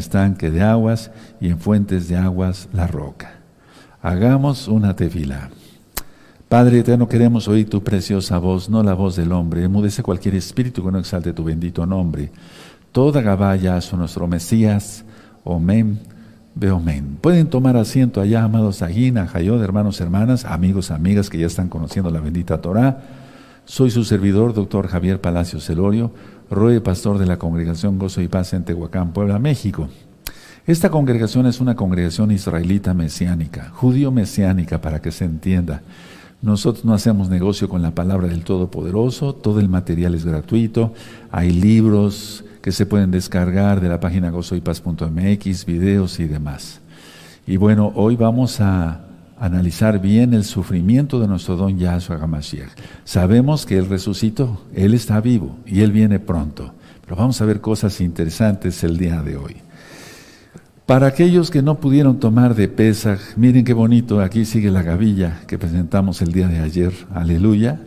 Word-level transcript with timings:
estanque 0.00 0.50
de 0.50 0.62
aguas 0.62 1.10
y 1.40 1.48
en 1.48 1.58
fuentes 1.58 2.08
de 2.08 2.16
aguas 2.16 2.68
la 2.72 2.86
roca. 2.86 3.40
Hagamos 4.02 4.66
una 4.66 4.96
tefila. 4.96 5.50
Padre 6.48 6.80
eterno, 6.80 7.06
queremos 7.06 7.46
oír 7.46 7.70
tu 7.70 7.84
preciosa 7.84 8.38
voz, 8.38 8.68
no 8.68 8.82
la 8.82 8.94
voz 8.94 9.14
del 9.14 9.30
hombre. 9.30 9.62
Emudece 9.62 10.02
cualquier 10.02 10.34
espíritu 10.34 10.84
que 10.84 10.90
no 10.90 10.98
exalte 10.98 11.32
tu 11.32 11.44
bendito 11.44 11.86
nombre. 11.86 12.32
Toda 12.90 13.22
Gabaya 13.22 13.80
son 13.80 14.00
nuestro 14.00 14.26
Mesías. 14.26 15.04
Omen, 15.44 16.00
Beomen. 16.54 17.18
Pueden 17.20 17.48
tomar 17.48 17.76
asiento 17.76 18.20
allá, 18.20 18.42
amados 18.42 18.82
Aguina, 18.82 19.28
Jayod, 19.28 19.62
hermanos, 19.62 20.00
hermanas, 20.00 20.44
amigos, 20.44 20.90
amigas 20.90 21.30
que 21.30 21.38
ya 21.38 21.46
están 21.46 21.68
conociendo 21.68 22.10
la 22.10 22.20
bendita 22.20 22.60
Torah. 22.60 23.00
Soy 23.64 23.90
su 23.90 24.04
servidor, 24.04 24.52
doctor 24.52 24.88
Javier 24.88 25.20
Palacio 25.20 25.60
Celorio, 25.60 26.10
roe 26.50 26.80
pastor 26.80 27.18
de 27.18 27.26
la 27.26 27.38
congregación 27.38 27.98
Gozo 27.98 28.20
y 28.20 28.28
Paz 28.28 28.52
en 28.52 28.64
Tehuacán, 28.64 29.12
Puebla, 29.12 29.38
México. 29.38 29.88
Esta 30.66 30.90
congregación 30.90 31.46
es 31.46 31.60
una 31.60 31.76
congregación 31.76 32.30
israelita 32.32 32.92
mesiánica, 32.92 33.70
judío 33.70 34.10
mesiánica 34.10 34.80
para 34.80 35.00
que 35.00 35.12
se 35.12 35.24
entienda. 35.24 35.82
Nosotros 36.42 36.84
no 36.84 36.94
hacemos 36.94 37.28
negocio 37.28 37.68
con 37.68 37.82
la 37.82 37.94
palabra 37.94 38.28
del 38.28 38.44
Todopoderoso, 38.44 39.34
todo 39.34 39.60
el 39.60 39.68
material 39.68 40.14
es 40.14 40.24
gratuito, 40.24 40.92
hay 41.30 41.50
libros 41.52 42.44
que 42.62 42.72
se 42.72 42.86
pueden 42.86 43.10
descargar 43.10 43.80
de 43.80 43.88
la 43.88 44.00
página 44.00 44.30
gozoypaz.mx, 44.30 45.66
videos 45.66 46.20
y 46.20 46.26
demás. 46.26 46.80
Y 47.46 47.56
bueno, 47.56 47.92
hoy 47.94 48.16
vamos 48.16 48.60
a 48.60 49.09
analizar 49.40 50.00
bien 50.00 50.34
el 50.34 50.44
sufrimiento 50.44 51.18
de 51.18 51.26
nuestro 51.26 51.56
don 51.56 51.78
Yahshua 51.78 52.18
HaMashiach. 52.22 52.68
Sabemos 53.04 53.64
que 53.64 53.78
Él 53.78 53.88
resucitó, 53.88 54.60
Él 54.74 54.92
está 54.92 55.20
vivo 55.20 55.56
y 55.66 55.80
Él 55.80 55.90
viene 55.90 56.20
pronto. 56.20 56.74
Pero 57.02 57.16
vamos 57.16 57.40
a 57.40 57.46
ver 57.46 57.60
cosas 57.60 58.00
interesantes 58.02 58.84
el 58.84 58.98
día 58.98 59.22
de 59.22 59.36
hoy. 59.36 59.56
Para 60.84 61.06
aquellos 61.06 61.50
que 61.50 61.62
no 61.62 61.80
pudieron 61.80 62.20
tomar 62.20 62.54
de 62.54 62.68
Pesaj, 62.68 63.18
miren 63.36 63.64
qué 63.64 63.72
bonito, 63.72 64.20
aquí 64.20 64.44
sigue 64.44 64.70
la 64.70 64.82
gavilla 64.82 65.40
que 65.46 65.58
presentamos 65.58 66.20
el 66.20 66.32
día 66.32 66.48
de 66.48 66.58
ayer, 66.58 66.92
aleluya. 67.14 67.80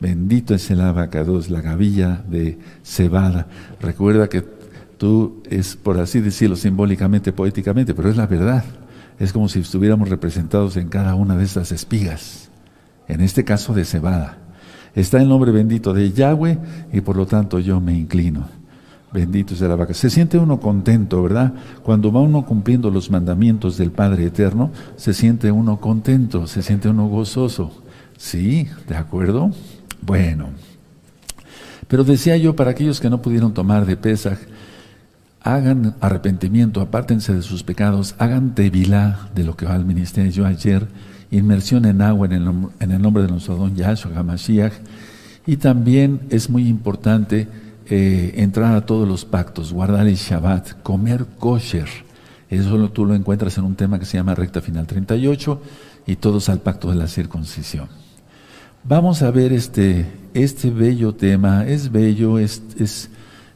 Bendito 0.00 0.54
es 0.54 0.70
el 0.70 0.80
abacados, 0.80 1.50
la 1.50 1.60
gavilla 1.60 2.24
de 2.28 2.58
cebada. 2.82 3.46
Recuerda 3.80 4.28
que 4.28 4.42
tú 4.98 5.42
es, 5.48 5.76
por 5.76 6.00
así 6.00 6.20
decirlo, 6.20 6.56
simbólicamente, 6.56 7.32
poéticamente, 7.32 7.94
pero 7.94 8.08
es 8.08 8.16
la 8.16 8.26
verdad. 8.26 8.64
Es 9.20 9.34
como 9.34 9.50
si 9.50 9.60
estuviéramos 9.60 10.08
representados 10.08 10.78
en 10.78 10.88
cada 10.88 11.14
una 11.14 11.36
de 11.36 11.44
estas 11.44 11.72
espigas, 11.72 12.48
en 13.06 13.20
este 13.20 13.44
caso 13.44 13.74
de 13.74 13.84
cebada. 13.84 14.38
Está 14.94 15.20
el 15.20 15.28
nombre 15.28 15.52
bendito 15.52 15.92
de 15.92 16.10
Yahweh 16.10 16.58
y 16.92 17.02
por 17.02 17.16
lo 17.16 17.26
tanto 17.26 17.58
yo 17.60 17.80
me 17.80 17.94
inclino. 17.94 18.48
Bendito 19.12 19.54
sea 19.54 19.68
la 19.68 19.76
vaca. 19.76 19.92
Se 19.92 20.08
siente 20.08 20.38
uno 20.38 20.58
contento, 20.58 21.22
¿verdad? 21.22 21.52
Cuando 21.82 22.10
va 22.10 22.20
uno 22.20 22.46
cumpliendo 22.46 22.90
los 22.90 23.10
mandamientos 23.10 23.76
del 23.76 23.90
Padre 23.90 24.24
Eterno, 24.24 24.70
se 24.96 25.12
siente 25.12 25.52
uno 25.52 25.80
contento, 25.80 26.46
se 26.46 26.62
siente 26.62 26.88
uno 26.88 27.06
gozoso. 27.08 27.82
Sí, 28.16 28.68
¿de 28.88 28.96
acuerdo? 28.96 29.50
Bueno. 30.00 30.48
Pero 31.88 32.04
decía 32.04 32.38
yo, 32.38 32.56
para 32.56 32.70
aquellos 32.70 33.00
que 33.00 33.10
no 33.10 33.20
pudieron 33.20 33.52
tomar 33.52 33.84
de 33.84 33.96
Pesaj, 33.96 34.38
hagan 35.42 35.94
arrepentimiento, 36.00 36.80
apártense 36.80 37.34
de 37.34 37.42
sus 37.42 37.62
pecados, 37.62 38.14
hagan 38.18 38.54
tevilá 38.54 39.28
de 39.34 39.44
lo 39.44 39.56
que 39.56 39.66
va 39.66 39.74
al 39.74 39.84
ministerio 39.84 40.46
ayer, 40.46 40.86
inmersión 41.30 41.84
en 41.84 42.02
agua 42.02 42.26
en 42.26 42.32
el, 42.32 42.52
en 42.80 42.90
el 42.90 43.00
nombre 43.00 43.22
de 43.22 43.28
nuestro 43.28 43.56
don 43.56 43.74
Yahshua 43.74 44.12
HaMashiach. 44.16 44.72
Y 45.46 45.56
también 45.56 46.20
es 46.30 46.50
muy 46.50 46.68
importante 46.68 47.48
eh, 47.86 48.34
entrar 48.36 48.76
a 48.76 48.86
todos 48.86 49.08
los 49.08 49.24
pactos, 49.24 49.72
guardar 49.72 50.06
el 50.06 50.14
Shabbat, 50.14 50.82
comer 50.82 51.26
kosher. 51.38 51.88
Eso 52.48 52.90
tú 52.90 53.06
lo 53.06 53.14
encuentras 53.14 53.56
en 53.58 53.64
un 53.64 53.76
tema 53.76 53.98
que 53.98 54.04
se 54.04 54.16
llama 54.16 54.34
Recta 54.34 54.60
Final 54.60 54.86
38 54.86 55.60
y 56.06 56.16
todos 56.16 56.48
al 56.48 56.60
pacto 56.60 56.90
de 56.90 56.96
la 56.96 57.06
circuncisión. 57.06 57.88
Vamos 58.84 59.22
a 59.22 59.30
ver 59.30 59.52
este, 59.52 60.06
este 60.34 60.70
bello 60.70 61.14
tema, 61.14 61.66
es 61.66 61.92
bello, 61.92 62.38
es, 62.38 62.62
es, 62.78 63.10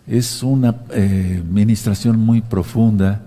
es 0.07 0.43
una 0.43 0.77
eh, 0.91 1.43
ministración 1.49 2.19
muy 2.19 2.43
profunda 2.43 3.23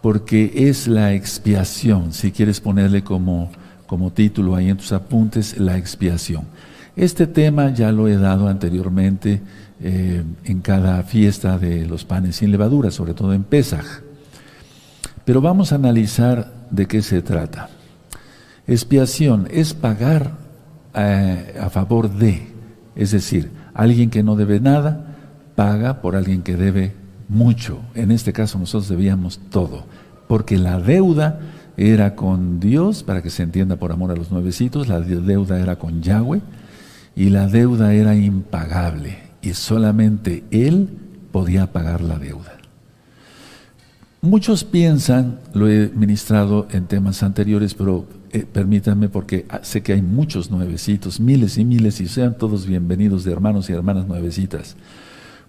porque 0.00 0.68
es 0.68 0.86
la 0.86 1.14
expiación, 1.14 2.12
si 2.12 2.30
quieres 2.30 2.60
ponerle 2.60 3.02
como, 3.02 3.50
como 3.86 4.12
título 4.12 4.54
ahí 4.54 4.70
en 4.70 4.76
tus 4.76 4.92
apuntes, 4.92 5.58
la 5.58 5.76
expiación. 5.76 6.44
Este 6.94 7.26
tema 7.26 7.70
ya 7.74 7.90
lo 7.90 8.06
he 8.08 8.16
dado 8.16 8.48
anteriormente 8.48 9.42
eh, 9.80 10.22
en 10.44 10.60
cada 10.60 11.02
fiesta 11.02 11.58
de 11.58 11.86
los 11.86 12.04
panes 12.04 12.36
sin 12.36 12.50
levadura, 12.50 12.90
sobre 12.90 13.14
todo 13.14 13.34
en 13.34 13.42
Pesaj. 13.42 13.84
Pero 15.24 15.40
vamos 15.40 15.72
a 15.72 15.74
analizar 15.74 16.52
de 16.70 16.86
qué 16.86 17.02
se 17.02 17.20
trata. 17.20 17.68
Expiación 18.66 19.48
es 19.50 19.74
pagar 19.74 20.32
eh, 20.94 21.58
a 21.60 21.68
favor 21.68 22.10
de, 22.10 22.46
es 22.94 23.10
decir, 23.10 23.50
alguien 23.74 24.08
que 24.08 24.22
no 24.22 24.36
debe 24.36 24.60
nada, 24.60 25.05
paga 25.56 26.00
por 26.00 26.14
alguien 26.14 26.42
que 26.42 26.56
debe 26.56 26.92
mucho. 27.28 27.80
En 27.94 28.12
este 28.12 28.32
caso 28.32 28.58
nosotros 28.58 28.88
debíamos 28.88 29.40
todo, 29.50 29.84
porque 30.28 30.58
la 30.58 30.78
deuda 30.78 31.40
era 31.76 32.14
con 32.14 32.60
Dios, 32.60 33.02
para 33.02 33.22
que 33.22 33.30
se 33.30 33.42
entienda 33.42 33.76
por 33.76 33.90
amor 33.90 34.12
a 34.12 34.16
los 34.16 34.30
nuevecitos, 34.30 34.86
la 34.86 35.00
deuda 35.00 35.58
era 35.58 35.76
con 35.76 36.02
Yahweh 36.02 36.40
y 37.14 37.30
la 37.30 37.48
deuda 37.48 37.92
era 37.92 38.14
impagable 38.14 39.18
y 39.42 39.54
solamente 39.54 40.44
él 40.50 40.88
podía 41.32 41.72
pagar 41.72 42.00
la 42.00 42.18
deuda. 42.18 42.52
Muchos 44.22 44.64
piensan, 44.64 45.38
lo 45.52 45.68
he 45.68 45.90
ministrado 45.94 46.66
en 46.70 46.86
temas 46.86 47.22
anteriores, 47.22 47.74
pero 47.74 48.06
eh, 48.32 48.44
permítanme 48.50 49.08
porque 49.08 49.46
sé 49.62 49.82
que 49.82 49.92
hay 49.92 50.02
muchos 50.02 50.50
nuevecitos, 50.50 51.20
miles 51.20 51.58
y 51.58 51.64
miles, 51.64 52.00
y 52.00 52.08
sean 52.08 52.36
todos 52.36 52.66
bienvenidos 52.66 53.22
de 53.24 53.32
hermanos 53.32 53.70
y 53.70 53.72
hermanas 53.72 54.06
nuevecitas. 54.06 54.76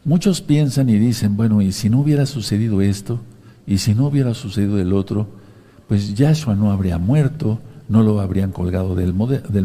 Muchos 0.08 0.40
piensan 0.40 0.88
y 0.88 0.98
dicen, 0.98 1.36
bueno, 1.36 1.62
y 1.62 1.74
si 1.74 1.90
no 1.90 2.00
hubiera 2.00 2.26
sucedido 2.26 2.80
esto, 2.80 3.20
y 3.66 3.80
si 3.80 3.94
no 3.94 4.08
hubiera 4.08 4.34
sucedido 4.34 4.80
el 4.80 4.94
otro, 4.94 5.28
pues 5.90 6.16
Yahshua 6.16 6.56
no 6.56 6.72
habría 6.72 6.98
muerto, 6.98 7.60
no 7.90 8.04
lo 8.04 8.22
habrían 8.22 8.54
colgado 8.54 8.96
del, 8.96 9.14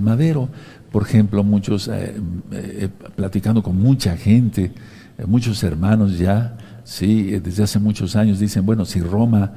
madero, 0.01 0.49
por 0.91 1.05
ejemplo, 1.05 1.45
muchos, 1.45 1.87
eh, 1.87 2.17
eh, 2.51 2.89
platicando 3.15 3.63
con 3.63 3.81
mucha 3.81 4.17
gente, 4.17 4.73
eh, 5.17 5.27
muchos 5.27 5.63
hermanos 5.63 6.19
ya, 6.19 6.59
sí, 6.83 7.39
desde 7.39 7.63
hace 7.63 7.79
muchos 7.79 8.17
años 8.17 8.41
dicen, 8.41 8.67
bueno, 8.67 8.85
si 8.85 9.01
Roma 9.01 9.53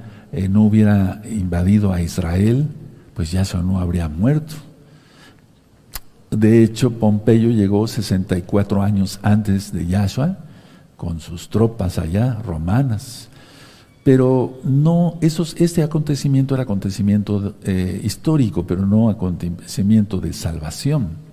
no 0.52 0.66
hubiera 0.66 1.24
invadido 1.32 1.94
a 1.94 2.02
Israel, 2.04 2.68
pues 3.16 3.32
Yahshua 3.32 3.64
no 3.64 3.80
habría 3.80 4.08
muerto. 4.08 4.54
De 6.30 6.64
hecho, 6.64 6.92
Pompeyo 6.92 7.50
llegó 7.50 7.88
64 7.88 8.84
años 8.84 9.20
antes 9.24 9.74
de 9.74 9.88
Yahshua, 9.88 10.45
con 10.98 11.20
sus 11.20 11.50
tropas 11.50 11.98
allá, 12.00 12.40
romanas. 12.46 13.30
Pero 14.04 14.60
no, 14.64 15.18
esos, 15.22 15.56
este 15.58 15.82
acontecimiento 15.82 16.54
era 16.54 16.64
acontecimiento 16.64 17.56
histórico, 18.04 18.66
pero 18.68 18.86
no 18.86 19.10
acontecimiento 19.10 20.20
de 20.20 20.32
salvación. 20.32 21.26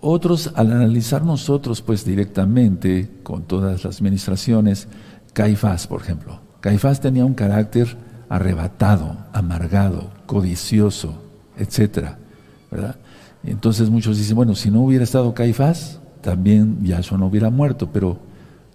Otros, 0.00 0.50
al 0.56 0.72
analizar 0.72 1.24
nosotros, 1.24 1.82
pues 1.82 2.04
directamente, 2.04 3.10
con 3.22 3.42
todas 3.42 3.84
las 3.84 4.00
administraciones, 4.00 4.88
Caifás, 5.32 5.86
por 5.86 6.00
ejemplo. 6.00 6.40
Caifás 6.60 7.00
tenía 7.00 7.24
un 7.24 7.34
carácter 7.34 7.96
arrebatado, 8.28 9.16
amargado, 9.32 10.10
codicioso, 10.26 11.22
etcétera, 11.56 12.18
¿verdad? 12.70 12.96
Entonces 13.44 13.90
muchos 13.90 14.18
dicen, 14.18 14.36
bueno, 14.36 14.54
si 14.54 14.70
no 14.70 14.82
hubiera 14.82 15.04
estado 15.04 15.34
Caifás, 15.34 16.00
también 16.20 16.84
Yahshua 16.84 17.18
no 17.18 17.26
hubiera 17.26 17.50
muerto, 17.50 17.90
pero 17.92 18.18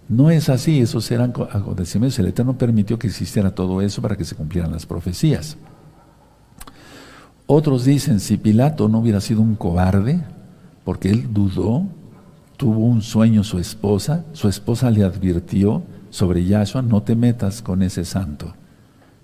no 0.08 0.30
es 0.30 0.48
así, 0.48 0.80
esos 0.80 1.10
eran 1.10 1.32
acontecimientos. 1.50 2.18
El 2.18 2.26
Eterno 2.26 2.56
permitió 2.56 2.98
que 2.98 3.08
existiera 3.08 3.54
todo 3.54 3.80
eso 3.80 4.00
para 4.00 4.16
que 4.16 4.24
se 4.24 4.36
cumplieran 4.36 4.70
las 4.70 4.86
profecías. 4.86 5.56
Otros 7.46 7.84
dicen, 7.84 8.20
si 8.20 8.36
Pilato 8.36 8.88
no 8.88 8.98
hubiera 8.98 9.20
sido 9.20 9.40
un 9.40 9.56
cobarde, 9.56 10.20
porque 10.84 11.10
él 11.10 11.32
dudó, 11.32 11.86
tuvo 12.56 12.86
un 12.86 13.02
sueño 13.02 13.44
su 13.44 13.58
esposa, 13.58 14.24
su 14.32 14.48
esposa 14.48 14.90
le 14.90 15.04
advirtió 15.04 15.82
sobre 16.10 16.44
Yahshua, 16.44 16.82
no 16.82 17.02
te 17.02 17.16
metas 17.16 17.62
con 17.62 17.82
ese 17.82 18.04
santo, 18.04 18.54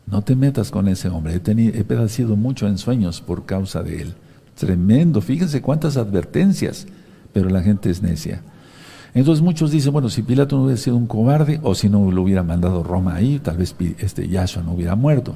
no 0.07 0.23
te 0.23 0.37
metas 0.37 0.71
con 0.71 0.89
ese 0.89 1.09
hombre, 1.09 1.35
he, 1.35 1.41
tenido, 1.41 1.79
he 1.79 1.85
padecido 1.85 2.37
mucho 2.37 2.67
en 2.67 2.79
sueños 2.79 3.21
por 3.21 3.47
causa 3.47 3.83
de 3.83 4.03
él. 4.03 4.15
Tremendo, 4.57 5.21
fíjense 5.21 5.63
cuántas 5.63 5.97
advertencias, 5.97 6.87
pero 7.33 7.49
la 7.49 7.63
gente 7.63 7.91
es 7.91 8.03
necia. 8.03 8.43
Entonces 9.15 9.43
muchos 9.43 9.71
dicen, 9.71 9.93
bueno, 9.93 10.09
si 10.09 10.23
Pilato 10.23 10.57
no 10.57 10.65
hubiera 10.65 10.81
sido 10.81 10.97
un 10.97 11.07
cobarde, 11.07 11.61
o 11.63 11.75
si 11.75 11.89
no 11.89 12.11
lo 12.11 12.23
hubiera 12.23 12.43
mandado 12.43 12.83
Roma 12.83 13.15
ahí, 13.15 13.39
tal 13.39 13.59
vez 13.59 13.75
este 13.99 14.29
Yahshua 14.29 14.63
no 14.63 14.73
hubiera 14.73 14.97
muerto. 14.97 15.35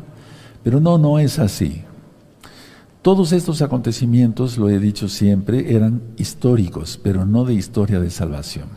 Pero 0.62 0.81
no, 0.81 0.96
no 0.99 1.19
es 1.19 1.38
así. 1.38 1.82
Todos 3.02 3.32
estos 3.32 3.62
acontecimientos, 3.62 4.56
lo 4.58 4.69
he 4.69 4.78
dicho 4.78 5.08
siempre, 5.08 5.76
eran 5.76 6.02
históricos, 6.17 6.99
pero 7.02 7.25
no 7.26 7.44
de 7.44 7.55
historia 7.55 8.00
de 8.00 8.11
salvación. 8.11 8.69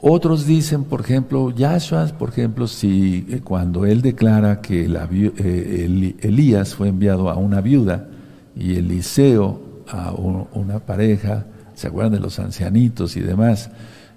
Otros 0.00 0.46
dicen, 0.46 0.84
por 0.84 1.00
ejemplo, 1.00 1.50
Yahshua, 1.50 2.06
por 2.18 2.28
ejemplo, 2.28 2.68
si 2.68 3.26
eh, 3.28 3.40
cuando 3.42 3.86
él 3.86 4.02
declara 4.02 4.60
que 4.60 4.84
eh, 4.84 6.14
Elías 6.20 6.74
fue 6.74 6.88
enviado 6.88 7.30
a 7.30 7.36
una 7.36 7.62
viuda 7.62 8.06
y 8.54 8.76
Eliseo 8.76 9.60
a 9.88 10.12
una 10.12 10.80
pareja, 10.80 11.46
¿se 11.76 11.86
acuerdan 11.86 12.14
de 12.14 12.20
los 12.20 12.40
ancianitos 12.40 13.16
y 13.16 13.20
demás 13.20 13.70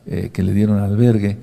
eh, 0.08 0.32
que 0.34 0.42
le 0.42 0.54
dieron 0.54 0.80
albergue? 0.80 1.38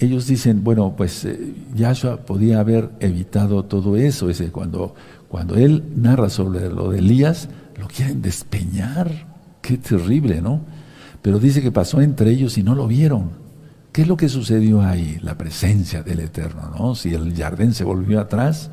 ellos 0.00 0.26
dicen, 0.26 0.64
bueno, 0.64 0.94
pues 0.96 1.28
Yahshua 1.76 2.16
podía 2.26 2.58
haber 2.58 2.90
evitado 2.98 3.64
todo 3.64 3.96
eso. 3.96 4.28
Ese, 4.28 4.50
cuando, 4.50 4.96
cuando 5.28 5.54
él 5.54 5.84
narra 5.94 6.30
sobre 6.30 6.68
lo 6.68 6.90
de 6.90 6.98
Elías, 6.98 7.48
lo 7.78 7.86
quieren 7.86 8.22
despeñar. 8.22 9.28
Qué 9.62 9.78
terrible, 9.78 10.40
¿no? 10.40 10.62
Pero 11.22 11.38
dice 11.38 11.62
que 11.62 11.70
pasó 11.70 12.00
entre 12.00 12.30
ellos 12.30 12.58
y 12.58 12.62
no 12.62 12.74
lo 12.74 12.86
vieron. 12.88 13.30
¿Qué 13.92 14.02
es 14.02 14.08
lo 14.08 14.16
que 14.16 14.28
sucedió 14.28 14.82
ahí? 14.82 15.18
La 15.22 15.36
presencia 15.36 16.02
del 16.02 16.20
Eterno, 16.20 16.70
¿no? 16.76 16.94
Si 16.94 17.12
el 17.12 17.34
jardín 17.36 17.74
se 17.74 17.84
volvió 17.84 18.20
atrás, 18.20 18.70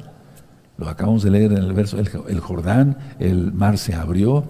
lo 0.77 0.87
acabamos 0.87 1.23
de 1.23 1.31
leer 1.31 1.53
en 1.53 1.57
el 1.57 1.73
verso, 1.73 1.97
el, 1.99 2.39
Jordán, 2.39 2.97
el 3.19 3.51
mar 3.51 3.77
se 3.79 3.95
abrió, 3.95 4.45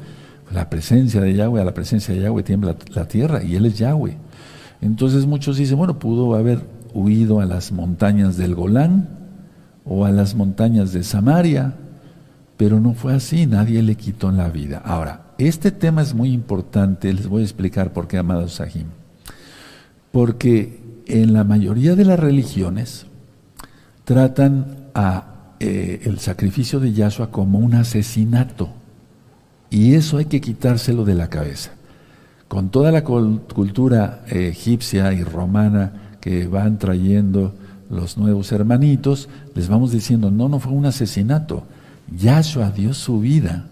la 0.52 0.70
presencia 0.70 1.22
de 1.22 1.34
Yahweh, 1.34 1.62
a 1.62 1.66
la 1.66 1.74
presencia 1.74 2.14
de 2.14 2.22
Yahweh 2.22 2.44
tiembla 2.44 2.76
la 2.94 3.08
tierra 3.08 3.44
y 3.44 3.56
Él 3.56 3.66
es 3.66 3.78
Yahweh. 3.78 4.18
Entonces 4.82 5.26
muchos 5.26 5.58
dicen, 5.58 5.78
bueno, 5.78 6.00
pudo 6.00 6.36
haber 6.36 6.66
huido 6.94 7.40
a 7.40 7.46
las 7.46 7.72
montañas 7.72 8.38
del 8.38 8.56
Golán 8.56 9.10
o 9.86 10.06
a 10.06 10.12
las 10.12 10.36
montañas 10.36 10.94
de 10.94 11.04
Samaria, 11.04 11.76
pero 12.58 12.80
no 12.80 12.94
fue 12.94 13.14
así, 13.14 13.46
nadie 13.46 13.84
le 13.84 13.96
quitó 13.96 14.32
la 14.32 14.50
vida. 14.50 14.82
Ahora, 14.84 15.28
este 15.38 15.72
tema 15.72 16.02
es 16.02 16.14
muy 16.14 16.32
importante, 16.32 17.14
les 17.14 17.28
voy 17.28 17.42
a 17.42 17.46
explicar 17.46 17.94
por 17.94 18.08
qué, 18.08 18.18
amados 18.18 18.54
Sahim. 18.54 18.88
Porque 20.12 20.82
en 21.06 21.34
la 21.34 21.44
mayoría 21.44 21.96
de 21.96 22.06
las 22.06 22.20
religiones 22.20 23.06
tratan 24.04 24.88
eh, 25.60 26.02
el 26.06 26.20
sacrificio 26.20 26.80
de 26.80 26.94
Yahshua 26.94 27.30
como 27.30 27.60
un 27.60 27.76
asesinato. 27.76 28.70
Y 29.70 29.96
eso 29.96 30.18
hay 30.18 30.26
que 30.26 30.42
quitárselo 30.42 31.06
de 31.06 31.16
la 31.16 31.30
cabeza. 31.30 31.72
Con 32.48 32.70
toda 32.70 32.92
la 32.92 33.04
cultura 33.04 34.24
eh, 34.30 34.50
egipcia 34.50 35.12
y 35.14 35.24
romana 35.24 36.18
que 36.22 36.48
van 36.48 36.78
trayendo 36.80 37.54
los 37.90 38.18
nuevos 38.18 38.52
hermanitos, 38.52 39.28
les 39.54 39.68
vamos 39.68 39.92
diciendo, 39.92 40.32
no, 40.32 40.48
no 40.50 40.60
fue 40.60 40.72
un 40.72 40.86
asesinato. 40.86 41.64
Yahshua 42.16 42.72
dio 42.72 42.94
su 42.94 43.20
vida 43.20 43.68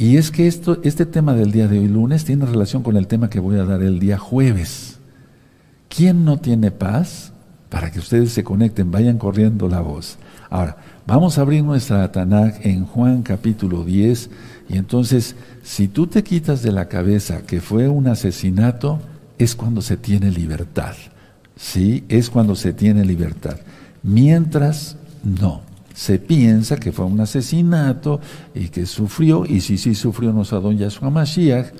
y 0.00 0.16
es 0.16 0.30
que 0.30 0.46
esto, 0.46 0.78
este 0.84 1.06
tema 1.06 1.34
del 1.34 1.50
día 1.50 1.66
de 1.66 1.80
hoy 1.80 1.88
lunes 1.88 2.24
tiene 2.24 2.46
relación 2.46 2.84
con 2.84 2.96
el 2.96 3.08
tema 3.08 3.28
que 3.28 3.40
voy 3.40 3.58
a 3.58 3.64
dar 3.64 3.82
el 3.82 3.98
día 3.98 4.16
jueves. 4.16 5.00
¿Quién 5.88 6.24
no 6.24 6.38
tiene 6.38 6.70
paz? 6.70 7.32
Para 7.68 7.90
que 7.90 7.98
ustedes 7.98 8.30
se 8.30 8.44
conecten, 8.44 8.92
vayan 8.92 9.18
corriendo 9.18 9.68
la 9.68 9.80
voz. 9.80 10.16
Ahora, 10.50 10.76
vamos 11.04 11.36
a 11.36 11.40
abrir 11.40 11.64
nuestra 11.64 12.12
Tanakh 12.12 12.64
en 12.64 12.86
Juan 12.86 13.22
capítulo 13.22 13.84
10 13.84 14.30
y 14.68 14.76
entonces, 14.76 15.34
si 15.62 15.88
tú 15.88 16.06
te 16.06 16.22
quitas 16.22 16.62
de 16.62 16.72
la 16.72 16.88
cabeza 16.88 17.42
que 17.42 17.60
fue 17.60 17.88
un 17.88 18.06
asesinato, 18.06 19.00
es 19.38 19.54
cuando 19.54 19.80
se 19.80 19.96
tiene 19.96 20.30
libertad. 20.30 20.94
¿Sí? 21.56 22.04
Es 22.08 22.30
cuando 22.30 22.54
se 22.54 22.72
tiene 22.72 23.04
libertad. 23.04 23.58
Mientras, 24.02 24.96
no 25.24 25.62
se 25.98 26.20
piensa 26.20 26.76
que 26.76 26.92
fue 26.92 27.06
un 27.06 27.18
asesinato 27.18 28.20
y 28.54 28.68
que 28.68 28.86
sufrió, 28.86 29.44
y 29.44 29.60
si 29.60 29.78
sí 29.78 29.96
sufrió 29.96 30.32
no 30.32 30.42
a 30.42 30.60
don 30.60 30.78
Yahshua 30.78 31.10
Mashiach, 31.10 31.72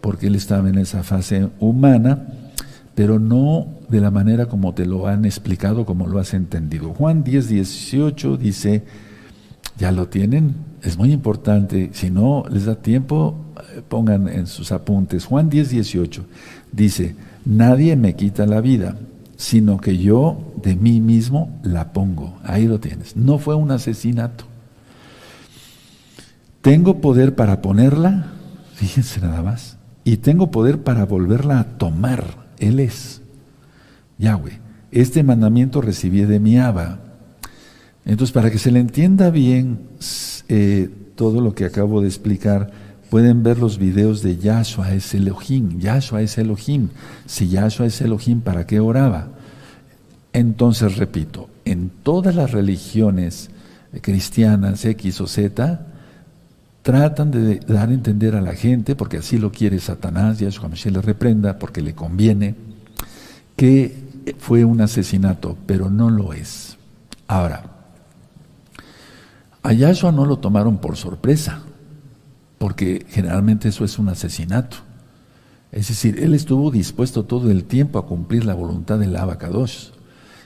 porque 0.00 0.28
él 0.28 0.36
estaba 0.36 0.68
en 0.68 0.78
esa 0.78 1.02
fase 1.02 1.48
humana, 1.58 2.24
pero 2.94 3.18
no 3.18 3.66
de 3.88 4.00
la 4.00 4.12
manera 4.12 4.46
como 4.46 4.74
te 4.74 4.86
lo 4.86 5.08
han 5.08 5.24
explicado, 5.24 5.84
como 5.84 6.06
lo 6.06 6.20
has 6.20 6.34
entendido. 6.34 6.94
Juan 6.94 7.24
10, 7.24 7.48
18 7.48 8.36
dice, 8.36 8.84
ya 9.78 9.92
lo 9.92 10.08
tienen, 10.08 10.54
es 10.82 10.96
muy 10.96 11.12
importante, 11.12 11.90
si 11.92 12.10
no 12.10 12.44
les 12.50 12.66
da 12.66 12.76
tiempo, 12.76 13.36
eh, 13.56 13.82
pongan 13.88 14.28
en 14.28 14.46
sus 14.46 14.72
apuntes. 14.72 15.24
Juan 15.26 15.48
10, 15.48 15.70
18 15.70 16.24
dice, 16.72 17.16
nadie 17.44 17.96
me 17.96 18.14
quita 18.14 18.46
la 18.46 18.60
vida 18.60 18.96
sino 19.36 19.78
que 19.78 19.98
yo 19.98 20.52
de 20.62 20.76
mí 20.76 21.00
mismo 21.00 21.58
la 21.62 21.92
pongo. 21.92 22.38
Ahí 22.44 22.66
lo 22.66 22.80
tienes. 22.80 23.16
No 23.16 23.38
fue 23.38 23.54
un 23.54 23.70
asesinato. 23.70 24.44
Tengo 26.60 27.00
poder 27.00 27.34
para 27.34 27.60
ponerla, 27.60 28.28
fíjense 28.74 29.20
nada 29.20 29.42
más, 29.42 29.76
y 30.02 30.18
tengo 30.18 30.50
poder 30.50 30.82
para 30.82 31.04
volverla 31.04 31.60
a 31.60 31.64
tomar. 31.76 32.46
Él 32.58 32.80
es 32.80 33.20
Yahweh. 34.18 34.60
Este 34.90 35.22
mandamiento 35.22 35.82
recibí 35.82 36.22
de 36.22 36.40
mi 36.40 36.58
Abba. 36.58 37.00
Entonces, 38.06 38.32
para 38.32 38.50
que 38.50 38.58
se 38.58 38.70
le 38.70 38.80
entienda 38.80 39.30
bien 39.30 39.80
eh, 40.48 40.90
todo 41.14 41.40
lo 41.40 41.54
que 41.54 41.64
acabo 41.64 42.00
de 42.00 42.08
explicar, 42.08 42.70
pueden 43.08 43.42
ver 43.42 43.58
los 43.58 43.78
videos 43.78 44.22
de 44.22 44.36
Yahshua 44.36 44.92
es 44.92 45.14
Elohim. 45.14 45.78
Yahshua 45.78 46.22
es 46.22 46.36
Elohim. 46.36 46.90
Si 47.26 47.48
Yahshua 47.48 47.86
es 47.86 48.00
Elohim, 48.00 48.40
¿para 48.40 48.66
qué 48.66 48.80
oraba? 48.80 49.28
Entonces, 50.32 50.96
repito, 50.96 51.48
en 51.64 51.90
todas 52.02 52.34
las 52.34 52.50
religiones 52.50 53.50
cristianas 54.02 54.84
X 54.84 55.20
o 55.20 55.26
Z, 55.26 55.86
tratan 56.82 57.30
de 57.30 57.60
dar 57.60 57.88
a 57.88 57.94
entender 57.94 58.34
a 58.34 58.42
la 58.42 58.54
gente, 58.54 58.96
porque 58.96 59.18
así 59.18 59.38
lo 59.38 59.50
quiere 59.50 59.78
Satanás, 59.78 60.40
Yahshua 60.40 60.68
Mashiach 60.68 60.92
le 60.92 61.00
reprenda, 61.00 61.58
porque 61.58 61.80
le 61.80 61.94
conviene, 61.94 62.54
que 63.56 63.94
fue 64.38 64.64
un 64.64 64.80
asesinato, 64.80 65.56
pero 65.66 65.88
no 65.88 66.10
lo 66.10 66.32
es. 66.32 66.76
Ahora, 67.26 67.73
a 69.64 70.12
no 70.12 70.26
lo 70.26 70.38
tomaron 70.38 70.76
por 70.76 70.96
sorpresa, 70.96 71.62
porque 72.58 73.06
generalmente 73.08 73.70
eso 73.70 73.84
es 73.84 73.98
un 73.98 74.10
asesinato. 74.10 74.76
Es 75.72 75.88
decir, 75.88 76.22
él 76.22 76.34
estuvo 76.34 76.70
dispuesto 76.70 77.24
todo 77.24 77.50
el 77.50 77.64
tiempo 77.64 77.98
a 77.98 78.06
cumplir 78.06 78.44
la 78.44 78.54
voluntad 78.54 78.98
del 78.98 79.16
Abacadosh. 79.16 79.88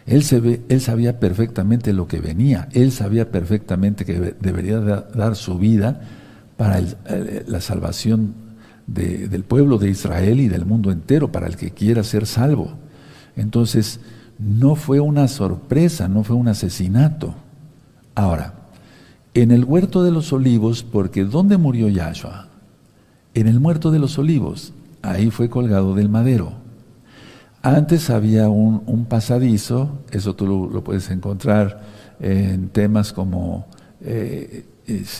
Él, 0.06 0.22
se 0.22 0.62
él 0.68 0.80
sabía 0.80 1.18
perfectamente 1.18 1.92
lo 1.92 2.06
que 2.06 2.20
venía, 2.20 2.68
él 2.72 2.92
sabía 2.92 3.30
perfectamente 3.30 4.04
que 4.04 4.36
debería 4.40 4.78
dar 4.78 5.34
su 5.34 5.58
vida 5.58 6.00
para 6.56 6.80
la 7.46 7.60
salvación 7.60 8.34
del 8.86 9.42
pueblo 9.42 9.78
de 9.78 9.90
Israel 9.90 10.40
y 10.40 10.48
del 10.48 10.64
mundo 10.64 10.92
entero, 10.92 11.32
para 11.32 11.48
el 11.48 11.56
que 11.56 11.72
quiera 11.72 12.04
ser 12.04 12.24
salvo. 12.24 12.70
Entonces, 13.36 14.00
no 14.38 14.76
fue 14.76 15.00
una 15.00 15.26
sorpresa, 15.26 16.08
no 16.08 16.22
fue 16.22 16.36
un 16.36 16.48
asesinato. 16.48 17.34
Ahora, 18.14 18.57
en 19.40 19.50
el 19.50 19.64
huerto 19.64 20.02
de 20.02 20.10
los 20.10 20.32
olivos, 20.32 20.82
porque 20.82 21.24
¿dónde 21.24 21.56
murió 21.56 21.88
Yahshua? 21.88 22.48
En 23.34 23.46
el 23.46 23.60
muerto 23.60 23.90
de 23.90 23.98
los 23.98 24.18
olivos, 24.18 24.72
ahí 25.02 25.30
fue 25.30 25.48
colgado 25.48 25.94
del 25.94 26.08
madero. 26.08 26.52
Antes 27.62 28.10
había 28.10 28.48
un, 28.48 29.06
pasadizo, 29.06 29.98
eso 30.10 30.34
tú 30.34 30.70
lo, 30.72 30.84
puedes 30.84 31.10
encontrar 31.10 31.82
en 32.20 32.68
temas 32.68 33.12
como 33.12 33.66
eh, 34.00 34.64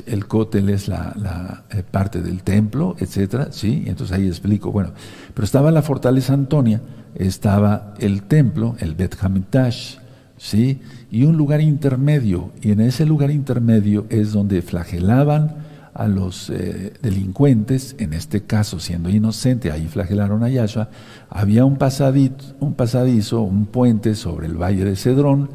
el 0.07 0.27
cótel 0.27 0.71
es 0.71 0.89
la, 0.89 1.65
eh, 1.71 1.83
parte 1.89 2.23
del 2.23 2.43
templo, 2.43 2.97
etcétera, 2.99 3.49
sí, 3.51 3.85
entonces 3.87 4.17
ahí 4.17 4.27
explico, 4.27 4.73
bueno, 4.73 4.93
pero 5.35 5.45
estaba 5.45 5.71
la 5.71 5.83
fortaleza 5.83 6.33
Antonia, 6.33 6.81
estaba 7.15 7.95
el 7.99 8.23
templo, 8.23 8.77
el 8.79 8.95
Bet 8.95 9.17
Hamitash, 9.21 9.97
sí, 10.37 10.81
y 11.11 11.25
un 11.25 11.37
lugar 11.37 11.61
intermedio, 11.61 12.51
y 12.61 12.73
en 12.73 12.81
ese 12.81 13.07
lugar 13.07 13.31
intermedio 13.31 14.07
es 14.11 14.33
donde 14.33 14.63
flagelaban 14.63 15.57
a 15.95 16.07
los 16.07 16.51
eh, 16.51 16.93
delincuentes, 17.03 17.97
en 17.99 18.13
este 18.13 18.43
caso 18.43 18.79
siendo 18.79 19.11
inocente, 19.11 19.73
ahí 19.73 19.87
flagelaron 19.87 20.45
a 20.45 20.49
Yahshua, 20.49 20.91
había 21.29 21.65
un, 21.65 21.77
pasadito, 21.77 22.45
un 22.61 22.75
pasadizo, 22.75 23.41
un 23.41 23.67
puente 23.67 24.15
sobre 24.15 24.47
el 24.47 24.55
valle 24.55 24.85
de 24.85 24.97
Cedrón, 24.97 25.51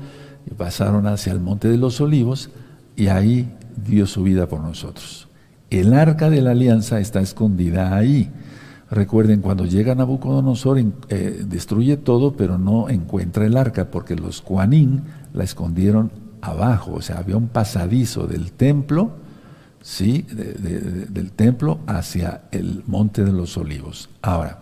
y 0.45 0.53
pasaron 0.53 1.07
hacia 1.07 1.31
el 1.31 1.39
monte 1.39 1.69
de 1.69 1.77
los 1.77 2.01
olivos, 2.01 2.49
y 2.95 3.07
ahí 3.07 3.49
dio 3.87 4.05
su 4.05 4.23
vida 4.23 4.47
por 4.47 4.59
nosotros. 4.59 5.27
El 5.69 5.93
arca 5.93 6.29
de 6.29 6.41
la 6.41 6.51
alianza 6.51 6.99
está 6.99 7.21
escondida 7.21 7.95
ahí. 7.95 8.29
Recuerden, 8.91 9.41
cuando 9.41 9.65
llega 9.65 9.95
Nabucodonosor, 9.95 10.83
eh, 11.09 11.43
destruye 11.47 11.97
todo, 11.97 12.33
pero 12.33 12.57
no 12.57 12.89
encuentra 12.89 13.45
el 13.45 13.57
arca, 13.57 13.89
porque 13.89 14.15
los 14.15 14.41
Kuanín 14.41 15.03
la 15.33 15.43
escondieron 15.43 16.11
abajo, 16.41 16.93
o 16.95 17.01
sea, 17.01 17.17
había 17.17 17.37
un 17.37 17.47
pasadizo 17.47 18.27
del 18.27 18.51
templo, 18.51 19.11
¿sí? 19.81 20.23
del 20.29 21.31
templo 21.31 21.79
hacia 21.87 22.43
el 22.51 22.83
monte 22.87 23.23
de 23.23 23.31
los 23.31 23.57
olivos. 23.57 24.09
Ahora, 24.21 24.59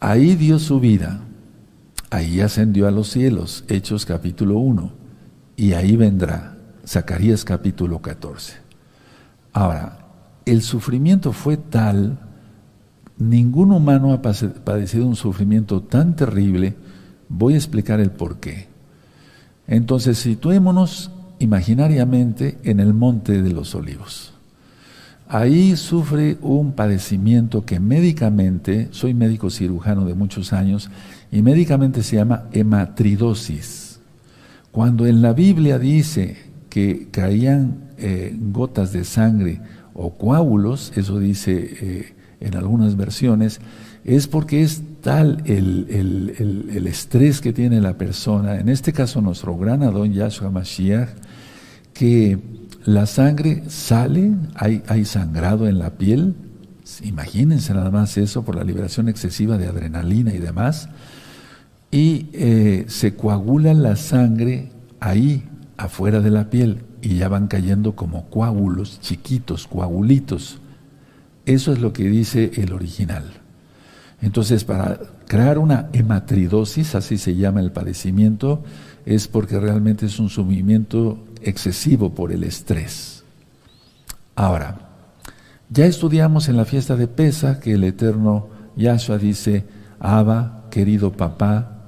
ahí 0.00 0.34
dio 0.34 0.58
su 0.58 0.80
vida, 0.80 1.20
ahí 2.10 2.40
ascendió 2.40 2.86
a 2.86 2.90
los 2.90 3.08
cielos, 3.08 3.64
Hechos 3.68 4.06
capítulo 4.06 4.58
1, 4.58 4.92
y 5.56 5.72
ahí 5.72 5.96
vendrá, 5.96 6.56
Zacarías 6.86 7.44
capítulo 7.44 8.00
14. 8.00 8.54
Ahora, 9.52 9.98
el 10.44 10.62
sufrimiento 10.62 11.32
fue 11.32 11.56
tal 11.56 12.18
ningún 13.18 13.72
humano 13.72 14.12
ha 14.12 14.22
padecido 14.22 15.06
un 15.06 15.16
sufrimiento 15.16 15.82
tan 15.82 16.16
terrible. 16.16 16.76
Voy 17.28 17.54
a 17.54 17.56
explicar 17.56 18.00
el 18.00 18.10
por 18.10 18.38
qué. 18.38 18.68
Entonces, 19.68 20.18
situémonos 20.18 21.10
imaginariamente 21.38 22.58
en 22.64 22.80
el 22.80 22.94
monte 22.94 23.42
de 23.42 23.52
los 23.52 23.74
olivos. 23.74 24.32
Ahí 25.28 25.76
sufre 25.76 26.38
un 26.40 26.72
padecimiento 26.72 27.66
que 27.66 27.78
médicamente, 27.78 28.88
soy 28.92 29.12
médico 29.12 29.50
cirujano 29.50 30.06
de 30.06 30.14
muchos 30.14 30.54
años, 30.54 30.90
y 31.30 31.42
médicamente 31.42 32.02
se 32.02 32.16
llama 32.16 32.44
hematridosis. 32.52 34.00
Cuando 34.72 35.06
en 35.06 35.20
la 35.20 35.34
Biblia 35.34 35.78
dice 35.78 36.38
que 36.70 37.08
caían 37.10 37.90
eh, 37.98 38.34
gotas 38.38 38.92
de 38.92 39.04
sangre 39.04 39.60
o 39.92 40.14
coágulos, 40.16 40.92
eso 40.96 41.18
dice 41.18 41.76
eh, 41.80 42.14
en 42.40 42.56
algunas 42.56 42.96
versiones, 42.96 43.60
es 44.08 44.26
porque 44.26 44.62
es 44.62 44.80
tal 45.02 45.42
el, 45.44 46.86
estrés 46.86 47.42
que 47.42 47.52
tiene 47.52 47.78
la 47.82 47.98
persona, 47.98 48.58
en 48.58 48.70
este 48.70 48.94
caso 48.94 49.20
nuestro 49.20 49.56
gran 49.58 49.82
Adón 49.82 50.14
Yahshua 50.14 50.50
Mashiach, 50.50 51.10
que 51.92 52.38
la 52.86 53.04
sangre 53.04 53.64
sale, 53.68 54.32
hay, 54.54 54.82
hay 54.88 55.04
sangrado 55.04 55.68
en 55.68 55.78
la 55.78 55.90
piel, 55.90 56.34
imagínense 57.02 57.74
nada 57.74 57.90
más 57.90 58.16
eso 58.16 58.46
por 58.46 58.56
la 58.56 58.64
liberación 58.64 59.10
excesiva 59.10 59.58
de 59.58 59.66
adrenalina 59.66 60.32
y 60.32 60.38
demás, 60.38 60.88
y 61.90 62.28
eh, 62.32 62.86
se 62.88 63.14
coagula 63.14 63.74
la 63.74 63.96
sangre 63.96 64.70
ahí, 65.00 65.46
afuera 65.76 66.20
de 66.20 66.30
la 66.30 66.48
piel, 66.48 66.78
y 67.02 67.16
ya 67.16 67.28
van 67.28 67.46
cayendo 67.46 67.94
como 67.94 68.30
coágulos 68.30 69.00
chiquitos, 69.02 69.66
coagulitos. 69.66 70.60
Eso 71.44 71.74
es 71.74 71.78
lo 71.78 71.92
que 71.92 72.04
dice 72.04 72.52
el 72.56 72.72
original. 72.72 73.24
Entonces, 74.20 74.64
para 74.64 74.98
crear 75.26 75.58
una 75.58 75.88
hematridosis, 75.92 76.94
así 76.94 77.18
se 77.18 77.36
llama 77.36 77.60
el 77.60 77.70
padecimiento, 77.70 78.62
es 79.06 79.28
porque 79.28 79.60
realmente 79.60 80.06
es 80.06 80.18
un 80.18 80.28
sumimiento 80.28 81.24
excesivo 81.42 82.14
por 82.14 82.32
el 82.32 82.44
estrés. 82.44 83.24
Ahora, 84.34 84.88
ya 85.70 85.86
estudiamos 85.86 86.48
en 86.48 86.56
la 86.56 86.64
fiesta 86.64 86.96
de 86.96 87.08
Pesa 87.08 87.60
que 87.60 87.74
el 87.74 87.84
eterno 87.84 88.48
Yahshua 88.76 89.18
dice, 89.18 89.64
Abba, 90.00 90.64
querido 90.70 91.12
papá, 91.12 91.78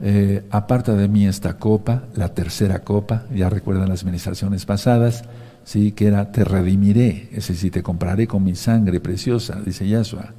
eh, 0.00 0.44
aparta 0.50 0.94
de 0.94 1.08
mí 1.08 1.26
esta 1.26 1.56
copa, 1.58 2.04
la 2.14 2.34
tercera 2.34 2.80
copa, 2.80 3.24
ya 3.34 3.48
recuerdan 3.48 3.88
las 3.88 4.02
administraciones 4.02 4.66
pasadas, 4.66 5.24
sí, 5.64 5.92
que 5.92 6.06
era 6.06 6.32
te 6.32 6.44
redimiré, 6.44 7.30
es 7.32 7.48
decir, 7.48 7.72
te 7.72 7.82
compraré 7.82 8.26
con 8.26 8.44
mi 8.44 8.54
sangre 8.54 9.00
preciosa, 9.00 9.60
dice 9.64 9.88
Yahshua. 9.88 10.34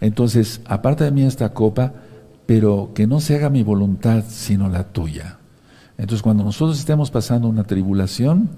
Entonces, 0.00 0.60
aparta 0.66 1.04
de 1.04 1.10
mí 1.10 1.22
esta 1.22 1.52
copa, 1.52 1.94
pero 2.46 2.92
que 2.94 3.06
no 3.06 3.20
se 3.20 3.36
haga 3.36 3.50
mi 3.50 3.62
voluntad, 3.62 4.24
sino 4.28 4.68
la 4.68 4.84
tuya. 4.84 5.38
Entonces, 5.98 6.22
cuando 6.22 6.44
nosotros 6.44 6.78
estemos 6.78 7.10
pasando 7.10 7.48
una 7.48 7.64
tribulación, 7.64 8.50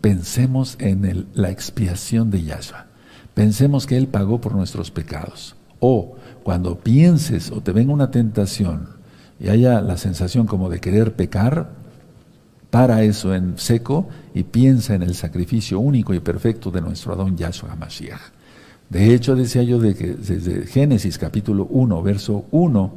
pensemos 0.00 0.76
en 0.80 1.26
la 1.34 1.50
expiación 1.50 2.30
de 2.30 2.42
Yahshua. 2.42 2.86
Pensemos 3.34 3.86
que 3.86 3.96
Él 3.96 4.08
pagó 4.08 4.40
por 4.40 4.54
nuestros 4.54 4.90
pecados. 4.90 5.56
O 5.78 6.16
cuando 6.42 6.78
pienses 6.78 7.50
o 7.50 7.60
te 7.60 7.72
venga 7.72 7.92
una 7.92 8.10
tentación 8.10 8.88
y 9.38 9.48
haya 9.48 9.80
la 9.80 9.96
sensación 9.96 10.46
como 10.46 10.68
de 10.68 10.80
querer 10.80 11.14
pecar, 11.14 11.80
para 12.70 13.02
eso 13.02 13.34
en 13.34 13.58
seco 13.58 14.08
y 14.32 14.44
piensa 14.44 14.94
en 14.94 15.02
el 15.02 15.14
sacrificio 15.14 15.80
único 15.80 16.14
y 16.14 16.20
perfecto 16.20 16.70
de 16.70 16.80
nuestro 16.80 17.12
Adón 17.12 17.36
Yahshua 17.36 17.74
Mashiach. 17.74 18.20
De 18.90 19.14
hecho, 19.14 19.36
decía 19.36 19.62
yo 19.62 19.78
de 19.78 19.94
que 19.94 20.14
desde 20.14 20.66
Génesis 20.66 21.16
capítulo 21.16 21.66
1, 21.70 22.02
verso 22.02 22.44
1, 22.50 22.92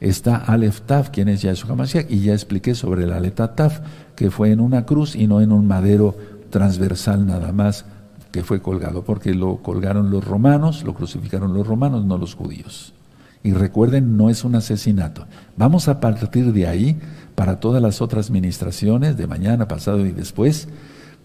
está 0.00 0.36
Aleph 0.36 0.82
Taf, 0.82 1.10
quien 1.10 1.28
es 1.28 1.42
Yahshua 1.42 1.72
HaMashiach, 1.72 2.06
y 2.08 2.20
ya 2.20 2.32
expliqué 2.32 2.74
sobre 2.76 3.04
el 3.04 3.12
Aleph 3.12 3.34
Taf, 3.34 3.80
que 4.14 4.30
fue 4.30 4.52
en 4.52 4.60
una 4.60 4.86
cruz 4.86 5.16
y 5.16 5.26
no 5.26 5.40
en 5.40 5.50
un 5.50 5.66
madero 5.66 6.16
transversal 6.50 7.26
nada 7.26 7.52
más 7.52 7.84
que 8.30 8.44
fue 8.44 8.62
colgado, 8.62 9.04
porque 9.04 9.34
lo 9.34 9.56
colgaron 9.58 10.10
los 10.10 10.24
romanos, 10.24 10.84
lo 10.84 10.94
crucificaron 10.94 11.52
los 11.52 11.66
romanos, 11.66 12.04
no 12.04 12.16
los 12.16 12.34
judíos. 12.34 12.92
Y 13.42 13.52
recuerden, 13.52 14.16
no 14.16 14.30
es 14.30 14.44
un 14.44 14.54
asesinato. 14.54 15.26
Vamos 15.56 15.88
a 15.88 16.00
partir 16.00 16.52
de 16.52 16.66
ahí 16.66 16.98
para 17.34 17.60
todas 17.60 17.82
las 17.82 18.00
otras 18.00 18.30
ministraciones 18.30 19.16
de 19.16 19.26
mañana, 19.26 19.68
pasado 19.68 20.06
y 20.06 20.12
después, 20.12 20.68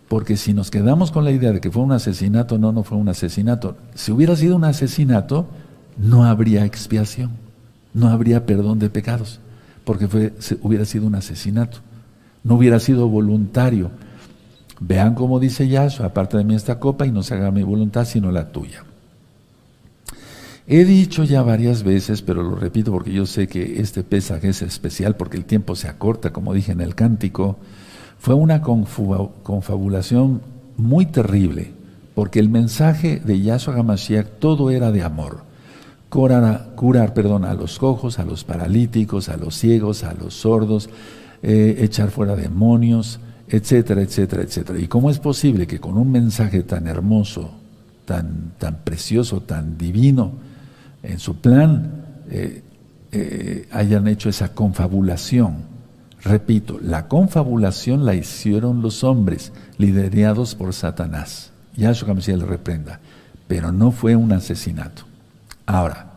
porque 0.09 0.35
si 0.35 0.53
nos 0.53 0.71
quedamos 0.71 1.11
con 1.11 1.23
la 1.23 1.31
idea 1.31 1.53
de 1.53 1.61
que 1.61 1.71
fue 1.71 1.83
un 1.83 1.93
asesinato, 1.93 2.57
no, 2.57 2.73
no 2.73 2.83
fue 2.83 2.97
un 2.97 3.07
asesinato. 3.07 3.77
Si 3.95 4.11
hubiera 4.11 4.35
sido 4.35 4.57
un 4.57 4.65
asesinato, 4.65 5.47
no 5.97 6.25
habría 6.25 6.65
expiación 6.65 7.31
no 7.93 8.07
habría 8.09 8.45
perdón 8.45 8.79
de 8.79 8.89
pecados, 8.89 9.39
porque 9.83 10.33
hubiera 10.61 10.85
sido 10.85 11.07
un 11.07 11.15
asesinato, 11.15 11.79
no 12.43 12.55
hubiera 12.55 12.79
sido 12.79 13.07
voluntario. 13.07 13.91
Vean 14.79 15.15
cómo 15.15 15.39
dice 15.39 15.67
Yahshua, 15.67 16.07
aparte 16.07 16.37
de 16.37 16.43
mí 16.43 16.55
esta 16.55 16.79
copa 16.79 17.05
y 17.05 17.11
no 17.11 17.23
se 17.23 17.33
haga 17.33 17.51
mi 17.51 17.63
voluntad 17.63 18.05
sino 18.05 18.31
la 18.31 18.51
tuya. 18.51 18.85
He 20.67 20.85
dicho 20.85 21.23
ya 21.23 21.41
varias 21.41 21.81
veces, 21.81 22.21
pero 22.21 22.43
lo 22.43 22.55
repito 22.55 22.91
porque 22.91 23.11
yo 23.11 23.25
sé 23.25 23.47
que 23.47 23.81
este 23.81 24.03
pesaje 24.03 24.49
es 24.49 24.61
especial 24.61 25.15
porque 25.15 25.35
el 25.35 25.45
tiempo 25.45 25.75
se 25.75 25.87
acorta, 25.87 26.31
como 26.31 26.53
dije 26.53 26.71
en 26.71 26.81
el 26.81 26.93
cántico, 26.93 27.57
fue 28.19 28.35
una 28.35 28.61
confabulación 28.61 30.41
muy 30.77 31.05
terrible, 31.07 31.71
porque 32.13 32.39
el 32.39 32.49
mensaje 32.49 33.19
de 33.19 33.41
Yahshua 33.41 33.75
Hamashiach 33.75 34.39
todo 34.39 34.69
era 34.69 34.91
de 34.91 35.01
amor 35.01 35.49
curar, 36.09 36.71
curar 36.75 37.13
perdón, 37.13 37.45
a 37.45 37.53
los 37.53 37.79
cojos, 37.79 38.19
a 38.19 38.25
los 38.25 38.43
paralíticos, 38.43 39.29
a 39.29 39.37
los 39.37 39.55
ciegos, 39.55 40.03
a 40.03 40.13
los 40.13 40.33
sordos, 40.33 40.89
eh, 41.41 41.77
echar 41.79 42.09
fuera 42.09 42.35
demonios, 42.35 43.19
etcétera, 43.47 44.01
etcétera, 44.01 44.43
etcétera. 44.43 44.79
¿Y 44.79 44.87
cómo 44.87 45.09
es 45.09 45.19
posible 45.19 45.67
que 45.67 45.79
con 45.79 45.97
un 45.97 46.11
mensaje 46.11 46.63
tan 46.63 46.87
hermoso, 46.87 47.51
tan, 48.05 48.53
tan 48.57 48.79
precioso, 48.83 49.41
tan 49.41 49.77
divino, 49.77 50.33
en 51.03 51.19
su 51.19 51.37
plan, 51.37 52.23
eh, 52.29 52.63
eh, 53.11 53.67
hayan 53.71 54.07
hecho 54.07 54.29
esa 54.29 54.53
confabulación? 54.53 55.68
Repito, 56.23 56.79
la 56.81 57.07
confabulación 57.07 58.05
la 58.05 58.13
hicieron 58.13 58.81
los 58.81 59.03
hombres, 59.03 59.53
liderados 59.77 60.55
por 60.55 60.73
Satanás. 60.73 61.51
Yahshua 61.77 62.13
Mesías 62.13 62.39
le 62.39 62.45
reprenda. 62.45 62.99
Pero 63.47 63.71
no 63.71 63.91
fue 63.91 64.15
un 64.15 64.31
asesinato. 64.31 65.03
Ahora, 65.65 66.07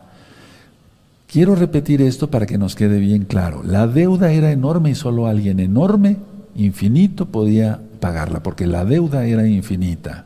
quiero 1.27 1.55
repetir 1.55 2.01
esto 2.01 2.29
para 2.29 2.45
que 2.45 2.57
nos 2.57 2.75
quede 2.75 2.99
bien 2.99 3.25
claro. 3.25 3.63
La 3.63 3.87
deuda 3.87 4.31
era 4.31 4.51
enorme 4.51 4.91
y 4.91 4.95
solo 4.95 5.25
alguien 5.25 5.59
enorme, 5.59 6.17
infinito, 6.55 7.27
podía 7.27 7.79
pagarla, 7.99 8.43
porque 8.43 8.67
la 8.67 8.83
deuda 8.83 9.25
era 9.25 9.47
infinita. 9.47 10.25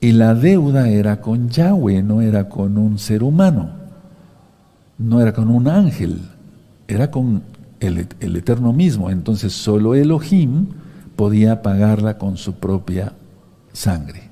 Y 0.00 0.12
la 0.12 0.34
deuda 0.34 0.88
era 0.90 1.22
con 1.22 1.48
Yahweh, 1.48 2.02
no 2.02 2.20
era 2.20 2.48
con 2.48 2.76
un 2.76 2.98
ser 2.98 3.22
humano, 3.22 3.70
no 4.98 5.20
era 5.22 5.32
con 5.32 5.48
un 5.48 5.66
ángel, 5.66 6.20
era 6.86 7.10
con 7.10 7.42
el, 7.86 8.36
Eterno 8.36 8.72
mismo. 8.72 9.10
Entonces 9.10 9.52
solo 9.52 9.94
Elohim 9.94 10.66
podía 11.16 11.62
pagarla 11.62 12.18
con 12.18 12.36
su 12.36 12.54
propia 12.54 13.12
sangre. 13.72 14.30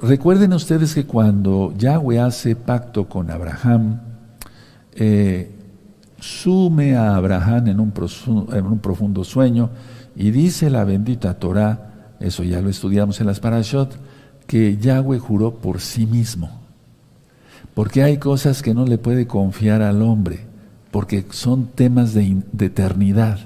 Recuerden 0.00 0.52
ustedes 0.52 0.94
que 0.94 1.06
cuando 1.06 1.74
Yahweh 1.76 2.20
hace 2.20 2.54
pacto 2.54 3.08
con 3.08 3.30
Abraham, 3.30 4.00
eh, 4.94 5.50
sume 6.20 6.96
a 6.96 7.16
Abraham 7.16 7.68
en 7.68 7.80
un, 7.80 7.92
en 8.52 8.66
un, 8.66 8.78
profundo 8.78 9.24
sueño 9.24 9.70
y 10.16 10.30
dice 10.30 10.70
la 10.70 10.84
bendita 10.84 11.34
Torah, 11.34 12.14
eso 12.20 12.42
ya 12.42 12.60
lo 12.60 12.68
estudiamos 12.68 13.20
en 13.20 13.26
las 13.26 13.40
parashot, 13.40 13.96
que 14.46 14.76
Yahweh 14.76 15.18
juró 15.18 15.54
por 15.54 15.80
sí 15.80 16.06
mismo. 16.06 16.50
Porque 17.74 18.02
hay 18.02 18.18
cosas 18.18 18.62
que 18.62 18.74
no 18.74 18.84
le 18.86 18.98
puede 18.98 19.26
confiar 19.26 19.82
al 19.82 20.02
hombre, 20.02 20.47
porque 20.90 21.26
son 21.30 21.66
temas 21.66 22.14
de, 22.14 22.42
de 22.52 22.66
eternidad. 22.66 23.38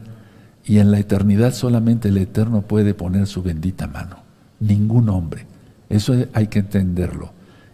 Y 0.65 0.79
en 0.79 0.91
la 0.91 0.99
eternidad 0.99 1.55
solamente 1.55 2.09
el 2.09 2.19
Eterno 2.19 2.63
puede 2.63 2.95
poner 2.95 3.27
su 3.27 3.43
bendita 3.43 3.87
mano, 3.87 4.19
ningún 4.61 5.09
hombre. 5.09 5.47
Eso 5.89 6.15
hay 6.33 6.47
que 6.47 6.61
entenderlo. 6.61 7.33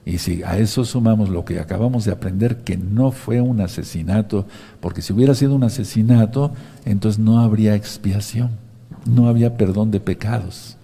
Y 0.08 0.18
si 0.18 0.42
a 0.42 0.56
eso 0.56 0.86
sumamos 0.86 1.28
lo 1.28 1.44
que 1.44 1.60
acabamos 1.60 2.06
de 2.06 2.12
aprender, 2.12 2.58
que 2.64 2.78
no 2.78 3.10
fue 3.10 3.42
un 3.42 3.60
asesinato, 3.60 4.46
porque 4.80 5.02
si 5.02 5.12
hubiera 5.12 5.34
sido 5.34 5.54
un 5.54 5.64
asesinato, 5.64 6.54
entonces 6.86 7.18
no 7.18 7.40
habría 7.40 7.74
expiación, 7.74 8.52
no 9.04 9.28
había 9.28 9.58
perdón 9.58 9.90
de 9.90 10.00
pecados. 10.00 10.78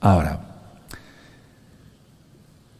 Ahora, 0.00 0.53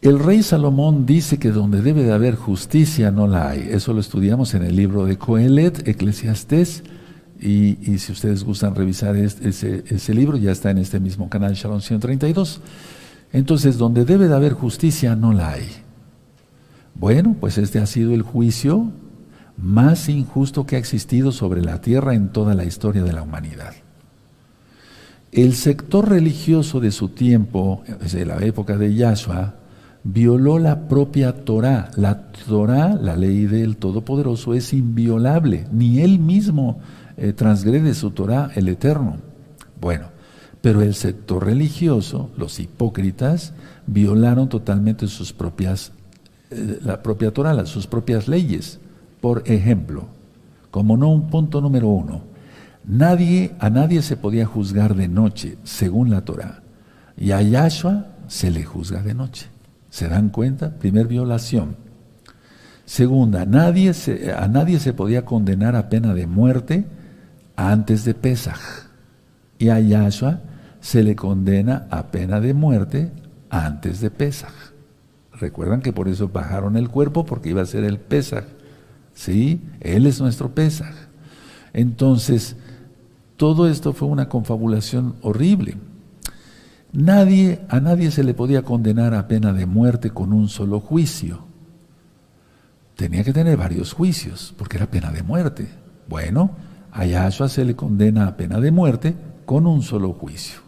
el 0.04 0.18
rey 0.18 0.42
Salomón 0.42 1.06
dice 1.06 1.38
que 1.38 1.50
donde 1.50 1.80
debe 1.80 2.02
de 2.02 2.12
haber 2.12 2.34
justicia 2.34 3.10
no 3.10 3.26
la 3.26 3.48
hay. 3.48 3.68
Eso 3.70 3.94
lo 3.94 4.00
estudiamos 4.00 4.52
en 4.52 4.62
el 4.62 4.76
libro 4.76 5.06
de 5.06 5.16
Coelet, 5.16 5.88
Eclesiastés, 5.88 6.84
y, 7.40 7.76
si 7.96 8.12
ustedes 8.12 8.44
gustan 8.44 8.74
revisar 8.74 9.16
ese, 9.16 9.82
ese 9.86 10.14
libro, 10.14 10.36
ya 10.36 10.52
está 10.52 10.70
en 10.70 10.76
este 10.76 11.00
mismo 11.00 11.30
canal 11.30 11.54
Shalom 11.54 11.80
132. 11.80 12.60
Entonces, 13.32 13.78
donde 13.78 14.04
debe 14.04 14.28
de 14.28 14.34
haber 14.34 14.52
justicia, 14.52 15.16
no 15.16 15.32
la 15.32 15.52
hay. 15.52 15.68
Bueno, 16.94 17.34
pues 17.40 17.56
este 17.56 17.78
ha 17.78 17.86
sido 17.86 18.12
el 18.12 18.20
juicio 18.20 18.92
más 19.56 20.10
injusto 20.10 20.66
que 20.66 20.76
ha 20.76 20.80
existido 20.80 21.32
sobre 21.32 21.62
la 21.62 21.80
tierra 21.80 22.14
en 22.14 22.28
toda 22.28 22.54
la 22.54 22.64
historia 22.64 23.02
de 23.02 23.12
la 23.14 23.22
humanidad. 23.22 23.72
El 25.32 25.54
sector 25.54 26.10
religioso 26.10 26.78
de 26.78 26.90
su 26.90 27.08
tiempo, 27.08 27.82
desde 28.02 28.26
la 28.26 28.36
época 28.44 28.76
de 28.76 28.94
Yahshua, 28.94 29.63
violó 30.04 30.58
la 30.58 30.86
propia 30.86 31.44
Torah. 31.44 31.90
La 31.96 32.30
Torah, 32.30 32.94
la 32.94 33.16
ley 33.16 33.46
del 33.46 33.78
Todopoderoso, 33.78 34.54
es 34.54 34.72
inviolable. 34.72 35.66
Ni 35.72 36.00
él 36.00 36.18
mismo 36.18 36.78
eh, 37.16 37.32
transgrede 37.32 37.94
su 37.94 38.10
Torah, 38.10 38.50
el 38.54 38.68
Eterno. 38.68 39.16
Bueno, 39.80 40.06
pero 40.60 40.82
el 40.82 40.94
sector 40.94 41.44
religioso, 41.44 42.30
los 42.36 42.60
hipócritas, 42.60 43.54
violaron 43.86 44.48
totalmente 44.48 45.08
sus 45.08 45.32
propias, 45.32 45.92
eh, 46.50 46.78
la 46.82 47.02
propia 47.02 47.32
Torah, 47.32 47.66
sus 47.66 47.86
propias 47.86 48.28
leyes. 48.28 48.78
Por 49.20 49.42
ejemplo, 49.46 50.06
como 50.70 50.96
no 50.96 51.10
un 51.10 51.28
punto 51.30 51.60
número 51.60 51.88
uno, 51.88 52.22
nadie, 52.84 53.54
a 53.58 53.70
nadie 53.70 54.02
se 54.02 54.16
podía 54.16 54.44
juzgar 54.44 54.94
de 54.94 55.08
noche, 55.08 55.56
según 55.64 56.10
la 56.10 56.22
Torah. 56.24 56.62
Y 57.16 57.30
a 57.30 57.40
Yahshua 57.40 58.08
se 58.26 58.50
le 58.50 58.64
juzga 58.64 59.02
de 59.02 59.14
noche. 59.14 59.53
¿Se 59.94 60.08
dan 60.08 60.30
cuenta? 60.30 60.76
Primer 60.76 61.06
violación. 61.06 61.76
Segunda, 62.84 63.42
a 63.42 63.46
nadie 63.46 63.94
se 63.94 64.92
podía 64.92 65.24
condenar 65.24 65.76
a 65.76 65.88
pena 65.88 66.14
de 66.14 66.26
muerte 66.26 66.84
antes 67.54 68.04
de 68.04 68.12
Pesaj. 68.12 68.58
Y 69.56 69.68
a 69.68 69.78
Yahshua 69.78 70.40
se 70.80 71.04
le 71.04 71.14
condena 71.14 71.86
a 71.92 72.08
pena 72.08 72.40
de 72.40 72.54
muerte 72.54 73.12
antes 73.50 74.00
de 74.00 74.10
Pesaj. 74.10 74.50
Recuerdan 75.32 75.80
que 75.80 75.92
por 75.92 76.08
eso 76.08 76.26
bajaron 76.26 76.76
el 76.76 76.88
cuerpo 76.88 77.24
porque 77.24 77.50
iba 77.50 77.62
a 77.62 77.66
ser 77.66 77.84
el 77.84 78.00
Pesaj. 78.00 78.46
¿Sí? 79.12 79.62
Él 79.78 80.08
es 80.08 80.20
nuestro 80.20 80.56
Pesaj. 80.56 80.92
Entonces, 81.72 82.56
todo 83.36 83.68
esto 83.68 83.92
fue 83.92 84.08
una 84.08 84.28
confabulación 84.28 85.14
horrible. 85.22 85.76
Nadie, 86.94 87.58
a 87.68 87.80
nadie 87.80 88.12
se 88.12 88.22
le 88.22 88.34
podía 88.34 88.62
condenar 88.62 89.14
a 89.14 89.26
pena 89.26 89.52
de 89.52 89.66
muerte 89.66 90.10
con 90.10 90.32
un 90.32 90.48
solo 90.48 90.78
juicio. 90.78 91.40
Tenía 92.94 93.24
que 93.24 93.32
tener 93.32 93.56
varios 93.56 93.92
juicios, 93.92 94.54
porque 94.56 94.76
era 94.76 94.88
pena 94.88 95.10
de 95.10 95.24
muerte. 95.24 95.68
Bueno, 96.08 96.52
a 96.92 97.04
Yahshua 97.04 97.48
se 97.48 97.64
le 97.64 97.74
condena 97.74 98.28
a 98.28 98.36
pena 98.36 98.60
de 98.60 98.70
muerte 98.70 99.16
con 99.44 99.66
un 99.66 99.82
solo 99.82 100.12
juicio. 100.12 100.60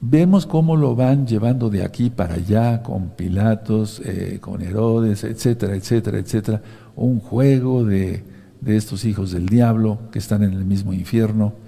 Vemos 0.00 0.46
cómo 0.46 0.76
lo 0.76 0.96
van 0.96 1.26
llevando 1.26 1.68
de 1.68 1.84
aquí 1.84 2.08
para 2.08 2.36
allá 2.36 2.82
con 2.82 3.10
Pilatos, 3.10 4.00
eh, 4.02 4.38
con 4.40 4.62
Herodes, 4.62 5.24
etcétera, 5.24 5.76
etcétera, 5.76 6.18
etcétera. 6.18 6.62
Un 6.96 7.20
juego 7.20 7.84
de, 7.84 8.24
de 8.62 8.76
estos 8.78 9.04
hijos 9.04 9.32
del 9.32 9.46
diablo 9.46 9.98
que 10.10 10.20
están 10.20 10.42
en 10.42 10.54
el 10.54 10.64
mismo 10.64 10.94
infierno. 10.94 11.65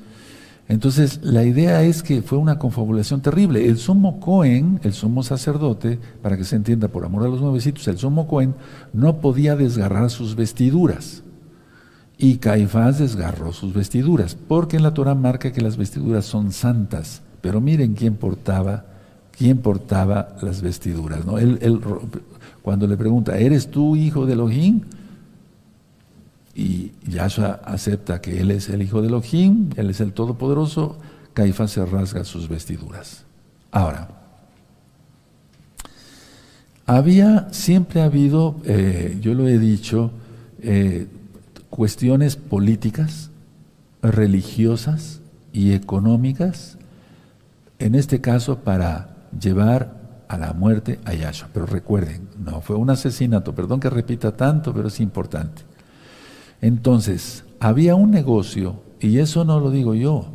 Entonces, 0.68 1.20
la 1.22 1.44
idea 1.44 1.82
es 1.82 2.02
que 2.02 2.20
fue 2.20 2.36
una 2.36 2.58
confabulación 2.58 3.22
terrible. 3.22 3.66
El 3.66 3.78
sumo 3.78 4.20
Cohen, 4.20 4.80
el 4.82 4.92
sumo 4.92 5.22
sacerdote, 5.22 5.98
para 6.22 6.36
que 6.36 6.44
se 6.44 6.56
entienda 6.56 6.88
por 6.88 7.06
amor 7.06 7.24
a 7.24 7.28
los 7.28 7.40
nuevecitos, 7.40 7.88
el 7.88 7.96
sumo 7.96 8.28
Cohen 8.28 8.54
no 8.92 9.16
podía 9.20 9.56
desgarrar 9.56 10.10
sus 10.10 10.36
vestiduras. 10.36 11.22
Y 12.18 12.36
Caifás 12.36 12.98
desgarró 12.98 13.52
sus 13.52 13.72
vestiduras, 13.72 14.34
porque 14.34 14.76
en 14.76 14.82
la 14.82 14.92
Torah 14.92 15.14
marca 15.14 15.52
que 15.52 15.62
las 15.62 15.78
vestiduras 15.78 16.26
son 16.26 16.52
santas. 16.52 17.22
Pero 17.40 17.62
miren 17.62 17.94
quién 17.94 18.16
portaba, 18.16 18.84
quién 19.30 19.58
portaba 19.58 20.36
las 20.42 20.60
vestiduras. 20.60 21.20
Él, 21.40 21.80
cuando 22.60 22.86
le 22.86 22.98
pregunta, 22.98 23.38
¿eres 23.38 23.70
tú 23.70 23.96
hijo 23.96 24.26
de 24.26 24.34
Elohim? 24.34 24.82
Y 26.58 26.90
Yahshua 27.06 27.60
acepta 27.64 28.20
que 28.20 28.40
él 28.40 28.50
es 28.50 28.68
el 28.68 28.82
hijo 28.82 29.00
de 29.00 29.06
Elohim, 29.06 29.70
él 29.76 29.90
es 29.90 30.00
el 30.00 30.12
Todopoderoso, 30.12 30.98
Caifás 31.32 31.70
se 31.70 31.86
rasga 31.86 32.24
sus 32.24 32.48
vestiduras. 32.48 33.22
Ahora, 33.70 34.08
había, 36.84 37.46
siempre 37.52 38.00
ha 38.00 38.06
habido, 38.06 38.56
eh, 38.64 39.18
yo 39.20 39.34
lo 39.34 39.46
he 39.46 39.60
dicho, 39.60 40.10
eh, 40.60 41.06
cuestiones 41.70 42.34
políticas, 42.34 43.30
religiosas 44.02 45.20
y 45.52 45.74
económicas 45.74 46.76
en 47.78 47.94
este 47.94 48.20
caso 48.20 48.64
para 48.64 49.14
llevar 49.40 49.94
a 50.26 50.36
la 50.36 50.54
muerte 50.54 50.98
a 51.04 51.14
Yahshua. 51.14 51.50
Pero 51.54 51.66
recuerden, 51.66 52.28
no 52.36 52.62
fue 52.62 52.74
un 52.74 52.90
asesinato, 52.90 53.54
perdón 53.54 53.78
que 53.78 53.90
repita 53.90 54.36
tanto, 54.36 54.74
pero 54.74 54.88
es 54.88 54.98
importante. 54.98 55.67
Entonces, 56.60 57.44
había 57.60 57.94
un 57.94 58.10
negocio, 58.10 58.82
y 59.00 59.18
eso 59.18 59.44
no 59.44 59.60
lo 59.60 59.70
digo 59.70 59.94
yo, 59.94 60.32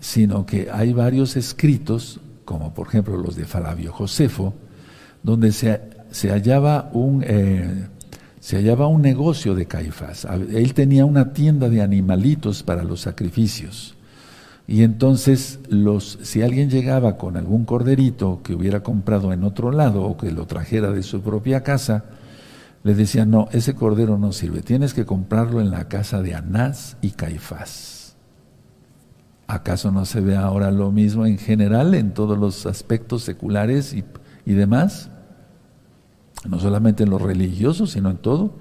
sino 0.00 0.46
que 0.46 0.68
hay 0.70 0.92
varios 0.92 1.36
escritos, 1.36 2.20
como 2.44 2.74
por 2.74 2.88
ejemplo 2.88 3.16
los 3.16 3.36
de 3.36 3.44
Flavio 3.44 3.92
Josefo, 3.92 4.54
donde 5.22 5.52
se, 5.52 5.80
se 6.10 6.30
hallaba 6.30 6.90
un... 6.92 7.24
Eh, 7.26 7.88
se 8.40 8.56
hallaba 8.56 8.88
un 8.88 9.02
negocio 9.02 9.54
de 9.54 9.66
Caifás. 9.66 10.26
Él 10.52 10.74
tenía 10.74 11.06
una 11.06 11.32
tienda 11.32 11.68
de 11.68 11.80
animalitos 11.80 12.64
para 12.64 12.82
los 12.82 13.02
sacrificios. 13.02 13.94
Y 14.66 14.82
entonces, 14.82 15.60
los, 15.68 16.18
si 16.22 16.42
alguien 16.42 16.68
llegaba 16.68 17.16
con 17.16 17.36
algún 17.36 17.64
corderito 17.64 18.40
que 18.42 18.54
hubiera 18.54 18.82
comprado 18.82 19.32
en 19.32 19.44
otro 19.44 19.70
lado 19.70 20.02
o 20.02 20.16
que 20.16 20.32
lo 20.32 20.46
trajera 20.46 20.90
de 20.90 21.04
su 21.04 21.20
propia 21.20 21.62
casa, 21.62 22.04
le 22.84 22.94
decían, 22.94 23.30
no, 23.30 23.48
ese 23.52 23.74
cordero 23.74 24.18
no 24.18 24.32
sirve, 24.32 24.62
tienes 24.62 24.94
que 24.94 25.06
comprarlo 25.06 25.60
en 25.60 25.70
la 25.70 25.88
casa 25.88 26.20
de 26.22 26.34
Anás 26.34 26.96
y 27.00 27.10
Caifás. 27.10 28.16
¿Acaso 29.46 29.92
no 29.92 30.04
se 30.04 30.20
ve 30.20 30.36
ahora 30.36 30.70
lo 30.70 30.90
mismo 30.90 31.26
en 31.26 31.38
general 31.38 31.94
en 31.94 32.14
todos 32.14 32.38
los 32.38 32.66
aspectos 32.66 33.22
seculares 33.22 33.92
y, 33.92 34.04
y 34.46 34.54
demás? 34.54 35.10
No 36.48 36.58
solamente 36.58 37.04
en 37.04 37.10
los 37.10 37.22
religiosos, 37.22 37.90
sino 37.90 38.10
en 38.10 38.16
todo. 38.16 38.54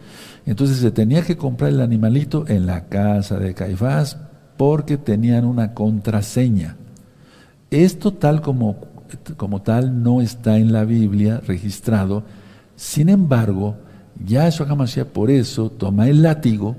Entonces 0.45 0.77
se 0.77 0.91
tenía 0.91 1.23
que 1.23 1.37
comprar 1.37 1.71
el 1.71 1.81
animalito 1.81 2.45
en 2.47 2.65
la 2.65 2.89
casa 2.89 3.39
de 3.39 3.53
Caifás 3.53 4.17
porque 4.57 4.97
tenían 4.97 5.45
una 5.45 5.73
contraseña. 5.73 6.75
Esto 7.71 8.13
tal 8.13 8.41
como, 8.41 8.81
como 9.37 9.61
tal 9.61 10.03
no 10.03 10.21
está 10.21 10.57
en 10.57 10.73
la 10.73 10.83
Biblia 10.83 11.39
registrado, 11.39 12.23
sin 12.75 13.09
embargo, 13.09 13.77
Yahshua 14.25 14.67
HaMashiach 14.67 15.07
por 15.07 15.31
eso 15.31 15.69
toma 15.69 16.07
el 16.07 16.21
látigo, 16.21 16.75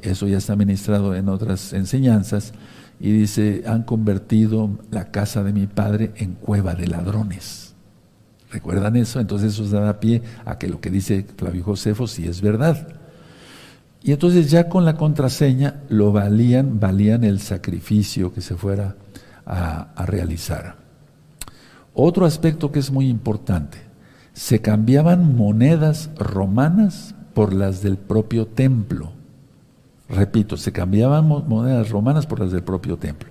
eso 0.00 0.26
ya 0.26 0.38
está 0.38 0.56
ministrado 0.56 1.14
en 1.14 1.28
otras 1.28 1.72
enseñanzas, 1.72 2.52
y 3.00 3.12
dice, 3.12 3.62
han 3.66 3.84
convertido 3.84 4.70
la 4.90 5.10
casa 5.10 5.44
de 5.44 5.52
mi 5.52 5.66
padre 5.66 6.12
en 6.16 6.34
cueva 6.34 6.74
de 6.74 6.88
ladrones. 6.88 7.74
¿Recuerdan 8.50 8.96
eso? 8.96 9.20
Entonces 9.20 9.52
eso 9.52 9.68
da 9.68 10.00
pie 10.00 10.22
a 10.44 10.58
que 10.58 10.68
lo 10.68 10.80
que 10.80 10.90
dice 10.90 11.24
Flavio 11.36 11.64
Josefo 11.64 12.06
sí 12.06 12.26
es 12.26 12.40
verdad. 12.40 12.88
Y 14.02 14.12
entonces 14.12 14.50
ya 14.50 14.68
con 14.68 14.84
la 14.84 14.96
contraseña 14.96 15.82
lo 15.88 16.12
valían, 16.12 16.80
valían 16.80 17.24
el 17.24 17.40
sacrificio 17.40 18.32
que 18.32 18.40
se 18.40 18.56
fuera 18.56 18.96
a, 19.44 19.92
a 19.94 20.06
realizar. 20.06 20.76
Otro 21.94 22.24
aspecto 22.24 22.72
que 22.72 22.78
es 22.78 22.90
muy 22.90 23.08
importante, 23.08 23.78
se 24.38 24.60
cambiaban 24.60 25.34
monedas 25.36 26.10
romanas 26.16 27.16
por 27.34 27.52
las 27.52 27.82
del 27.82 27.96
propio 27.96 28.46
templo. 28.46 29.10
Repito, 30.08 30.56
se 30.56 30.70
cambiaban 30.70 31.26
monedas 31.26 31.90
romanas 31.90 32.24
por 32.24 32.38
las 32.38 32.52
del 32.52 32.62
propio 32.62 32.98
templo. 32.98 33.30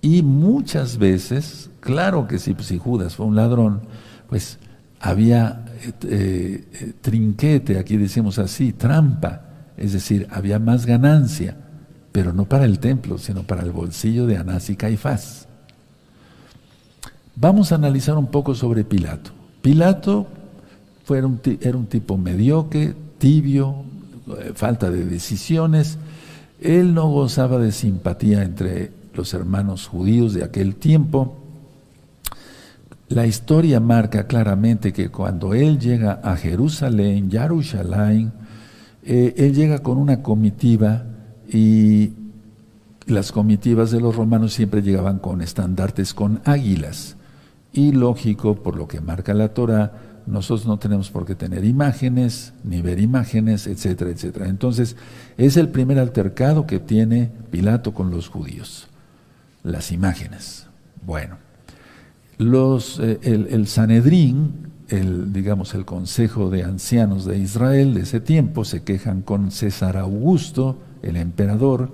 Y 0.00 0.22
muchas 0.22 0.98
veces, 0.98 1.68
claro 1.80 2.28
que 2.28 2.38
si, 2.38 2.54
si 2.60 2.78
Judas 2.78 3.16
fue 3.16 3.26
un 3.26 3.34
ladrón, 3.34 3.80
pues 4.28 4.60
había 5.00 5.64
eh, 6.04 6.64
eh, 6.74 6.92
trinquete, 7.00 7.76
aquí 7.76 7.96
decimos 7.96 8.38
así, 8.38 8.72
trampa 8.72 9.48
es 9.76 9.94
decir, 9.94 10.28
había 10.30 10.60
más 10.60 10.86
ganancia, 10.86 11.56
pero 12.12 12.32
no 12.32 12.44
para 12.44 12.66
el 12.66 12.78
templo, 12.78 13.18
sino 13.18 13.42
para 13.42 13.62
el 13.62 13.72
bolsillo 13.72 14.26
de 14.26 14.36
Anás 14.36 14.70
y 14.70 14.76
Caifás. 14.76 15.48
Vamos 17.34 17.72
a 17.72 17.74
analizar 17.74 18.16
un 18.16 18.28
poco 18.28 18.54
sobre 18.54 18.84
Pilato. 18.84 19.39
Pilato 19.62 20.26
fue 21.04 21.24
un, 21.24 21.40
era 21.60 21.76
un 21.76 21.86
tipo 21.86 22.16
mediocre, 22.16 22.94
tibio, 23.18 23.74
eh, 24.38 24.52
falta 24.54 24.90
de 24.90 25.04
decisiones. 25.04 25.98
Él 26.60 26.94
no 26.94 27.08
gozaba 27.08 27.58
de 27.58 27.72
simpatía 27.72 28.42
entre 28.42 28.92
los 29.14 29.34
hermanos 29.34 29.86
judíos 29.86 30.34
de 30.34 30.44
aquel 30.44 30.76
tiempo. 30.76 31.36
La 33.08 33.26
historia 33.26 33.80
marca 33.80 34.26
claramente 34.26 34.92
que 34.92 35.08
cuando 35.08 35.52
él 35.52 35.78
llega 35.78 36.20
a 36.22 36.36
Jerusalén, 36.36 37.30
Jerusalén, 37.30 38.32
eh, 39.02 39.34
él 39.36 39.54
llega 39.54 39.80
con 39.80 39.98
una 39.98 40.22
comitiva 40.22 41.04
y 41.52 42.12
las 43.06 43.32
comitivas 43.32 43.90
de 43.90 44.00
los 44.00 44.14
romanos 44.14 44.52
siempre 44.52 44.82
llegaban 44.82 45.18
con 45.18 45.42
estandartes 45.42 46.14
con 46.14 46.40
águilas. 46.44 47.16
Y 47.72 47.92
lógico, 47.92 48.56
por 48.56 48.76
lo 48.76 48.88
que 48.88 49.00
marca 49.00 49.32
la 49.34 49.54
Torah, 49.54 49.92
nosotros 50.26 50.66
no 50.66 50.78
tenemos 50.78 51.10
por 51.10 51.24
qué 51.26 51.34
tener 51.34 51.64
imágenes, 51.64 52.52
ni 52.64 52.82
ver 52.82 53.00
imágenes, 53.00 53.66
etcétera, 53.66 54.10
etcétera. 54.10 54.48
Entonces, 54.48 54.96
es 55.36 55.56
el 55.56 55.68
primer 55.68 55.98
altercado 55.98 56.66
que 56.66 56.78
tiene 56.78 57.30
Pilato 57.50 57.94
con 57.94 58.10
los 58.10 58.28
judíos, 58.28 58.88
las 59.62 59.92
imágenes. 59.92 60.66
Bueno, 61.04 61.38
los, 62.38 62.98
eh, 63.00 63.18
el, 63.22 63.48
el 63.50 63.66
Sanedrín, 63.66 64.70
el, 64.88 65.32
digamos, 65.32 65.74
el 65.74 65.84
Consejo 65.84 66.50
de 66.50 66.64
Ancianos 66.64 67.24
de 67.24 67.38
Israel 67.38 67.94
de 67.94 68.02
ese 68.02 68.20
tiempo, 68.20 68.64
se 68.64 68.82
quejan 68.82 69.22
con 69.22 69.50
César 69.50 69.96
Augusto, 69.96 70.78
el 71.02 71.16
emperador, 71.16 71.90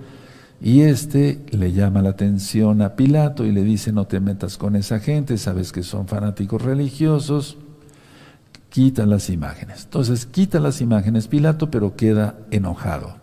y 0.59 0.81
este 0.81 1.45
le 1.51 1.71
llama 1.71 2.01
la 2.01 2.09
atención 2.09 2.81
a 2.81 2.95
Pilato 2.95 3.45
y 3.45 3.51
le 3.51 3.63
dice, 3.63 3.91
no 3.91 4.05
te 4.05 4.19
metas 4.19 4.57
con 4.57 4.75
esa 4.75 4.99
gente, 4.99 5.37
sabes 5.37 5.71
que 5.71 5.83
son 5.83 6.07
fanáticos 6.07 6.61
religiosos, 6.61 7.57
quita 8.69 9.05
las 9.05 9.29
imágenes. 9.29 9.83
Entonces 9.83 10.25
quita 10.25 10.59
las 10.59 10.81
imágenes 10.81 11.27
Pilato, 11.27 11.69
pero 11.69 11.95
queda 11.95 12.35
enojado. 12.49 13.15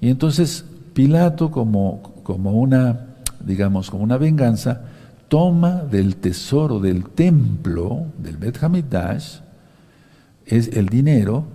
Y 0.00 0.10
entonces 0.10 0.64
Pilato, 0.92 1.50
como, 1.50 2.02
como 2.22 2.52
una, 2.52 3.06
digamos, 3.44 3.90
como 3.90 4.04
una 4.04 4.18
venganza, 4.18 4.82
toma 5.28 5.82
del 5.84 6.16
tesoro 6.16 6.78
del 6.78 7.04
templo, 7.08 8.06
del 8.18 8.36
Bet 8.36 8.62
Hamidash, 8.62 9.38
es 10.44 10.68
el 10.68 10.86
dinero, 10.86 11.46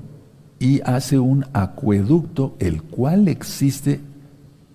y 0.57 0.81
hace 0.81 1.19
un 1.19 1.45
acueducto, 1.53 2.55
el 2.59 2.81
cual 2.81 3.27
existe 3.27 3.99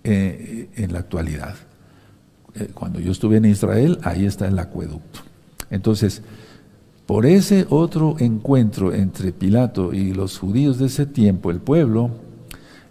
eh, 0.04 0.68
en 0.76 0.92
la 0.92 1.00
actualidad. 1.00 1.54
Eh, 2.54 2.70
cuando 2.74 3.00
yo 3.00 3.12
estuve 3.12 3.36
en 3.36 3.44
Israel, 3.44 3.98
ahí 4.02 4.24
está 4.24 4.48
el 4.48 4.58
acueducto. 4.58 5.20
Entonces, 5.70 6.22
por 7.06 7.26
ese 7.26 7.66
otro 7.70 8.16
encuentro 8.18 8.92
entre 8.94 9.32
Pilato 9.32 9.92
y 9.92 10.12
los 10.12 10.38
judíos 10.38 10.78
de 10.78 10.86
ese 10.86 11.06
tiempo, 11.06 11.50
el 11.50 11.60
pueblo, 11.60 12.10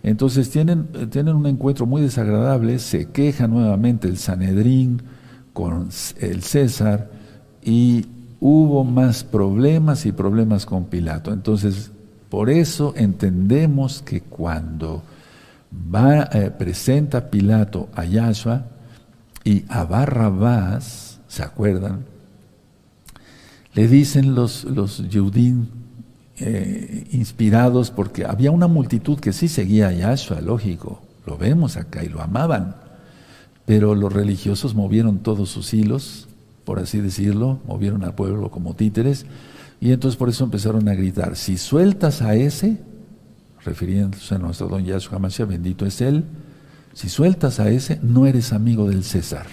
entonces 0.04 0.50
tienen, 0.50 0.88
tienen 1.10 1.36
un 1.36 1.46
encuentro 1.46 1.86
muy 1.86 2.02
desagradable, 2.02 2.80
se 2.80 3.08
queja 3.08 3.48
nuevamente 3.48 4.08
el 4.08 4.18
Sanedrín 4.18 5.02
con 5.54 5.90
el 6.20 6.44
César 6.44 7.10
y 7.64 8.06
hubo 8.40 8.84
más 8.84 9.24
problemas 9.24 10.06
y 10.06 10.12
problemas 10.12 10.66
con 10.66 10.86
Pilato. 10.86 11.34
Entonces, 11.34 11.92
por 12.30 12.50
eso 12.50 12.94
entendemos 12.96 14.02
que 14.02 14.22
cuando 14.22 15.04
va, 15.72 16.30
eh, 16.34 16.52
presenta 16.52 17.30
Pilato 17.30 17.90
a 17.96 18.06
Yahshua 18.06 18.66
y 19.44 19.66
a 19.70 19.84
Barrabás, 19.84 21.20
¿se 21.28 21.44
acuerdan? 21.44 22.06
Le 23.74 23.88
dicen 23.88 24.36
los, 24.36 24.64
los 24.66 25.04
eh, 26.40 27.08
inspirados, 27.12 27.92
porque 27.92 28.26
había 28.26 28.52
una 28.52 28.68
multitud 28.68 29.20
que 29.20 29.34
sí 29.34 29.48
seguía 29.48 29.90
a 29.90 29.94
Yahshua, 29.94 30.42
lógico, 30.42 31.02
lo 31.26 31.38
vemos 31.38 31.78
acá 31.78 32.04
y 32.04 32.10
lo 32.10 32.22
amaban, 32.22 32.76
pero 33.66 33.94
los 33.94 34.12
religiosos 34.12 34.74
movieron 34.74 35.20
todos 35.20 35.50
sus 35.50 35.74
hilos, 35.74 36.28
por 36.66 36.80
así 36.80 37.00
decirlo, 37.00 37.60
movieron 37.68 38.04
al 38.04 38.16
pueblo 38.16 38.50
como 38.50 38.74
títeres, 38.74 39.26
y 39.80 39.92
entonces 39.92 40.18
por 40.18 40.30
eso 40.30 40.44
empezaron 40.44 40.90
a 40.90 40.96
gritar, 40.96 41.36
si 41.36 41.58
sueltas 41.58 42.22
a 42.22 42.36
ese, 42.36 42.78
refiriéndose 43.70 44.34
a 44.34 44.40
nuestro 44.40 44.68
don 44.68 44.84
Yahshua 44.84 45.20
Mashiach, 45.20 45.48
bendito 45.48 45.86
es 45.86 46.02
Él, 46.02 46.26
si 46.94 47.08
sueltas 47.08 47.60
a 47.60 47.70
ese, 47.70 48.00
no 48.02 48.26
eres 48.26 48.52
amigo 48.52 48.90
del 48.90 49.04
César. 49.04 49.46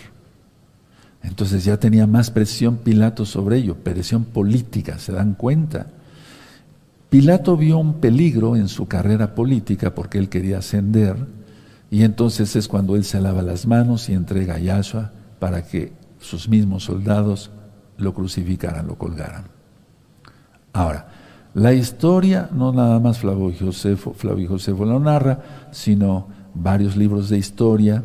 Entonces 1.22 1.64
ya 1.64 1.76
tenía 1.76 2.07
más 2.07 2.31
presión 2.31 2.79
Pilato 2.79 3.26
sobre 3.26 3.59
ello, 3.59 3.76
presión 3.76 4.24
política, 4.24 4.98
¿se 4.98 5.12
dan 5.12 5.35
cuenta? 5.35 5.88
Pilato 7.11 7.57
vio 7.57 7.79
un 7.79 8.00
peligro 8.00 8.57
en 8.57 8.68
su 8.68 8.88
carrera 8.88 9.35
política 9.35 9.94
porque 9.94 10.18
él 10.18 10.31
quería 10.31 10.59
ascender, 10.59 11.16
y 11.90 12.02
entonces 12.02 12.57
es 12.57 12.68
cuando 12.68 12.96
él 12.96 13.05
se 13.05 13.20
lava 13.20 13.42
las 13.42 13.66
manos 13.66 14.09
y 14.09 14.14
entrega 14.14 14.55
a 14.55 14.59
Yahshua 14.59 15.12
para 15.38 15.62
que 15.62 15.92
sus 16.20 16.48
mismos 16.48 16.85
soldados 16.85 17.50
lo 17.98 18.14
crucificaran, 18.14 18.87
lo 18.87 18.96
colgaran. 18.96 19.44
Ahora, 20.72 21.07
la 21.57 21.73
historia, 21.73 22.51
no 22.53 22.71
nada 22.71 23.01
más 23.01 23.19
Flavio 23.19 23.51
Josefo, 23.59 24.12
Flavio 24.12 24.47
Josefo 24.47 24.85
lo 24.85 25.01
narra, 25.01 25.40
sino 25.73 26.29
varios 26.53 26.99
libros 26.99 27.31
de 27.31 27.38
historia. 27.38 28.05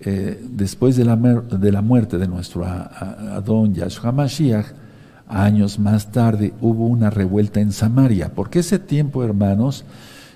Eh, 0.00 0.40
después 0.48 0.94
de 0.94 1.04
la, 1.04 1.16
de 1.16 1.72
la, 1.72 1.82
muerte 1.82 2.18
de 2.18 2.28
nuestro 2.28 2.64
Adón 2.64 3.74
Yahshua 3.74 4.12
Mashiach, 4.12 4.66
años 5.26 5.80
más 5.80 6.12
tarde 6.12 6.54
hubo 6.60 6.86
una 6.86 7.10
revuelta 7.10 7.60
en 7.60 7.72
Samaria, 7.72 8.30
porque 8.32 8.60
ese 8.60 8.78
tiempo, 8.78 9.24
hermanos, 9.24 9.84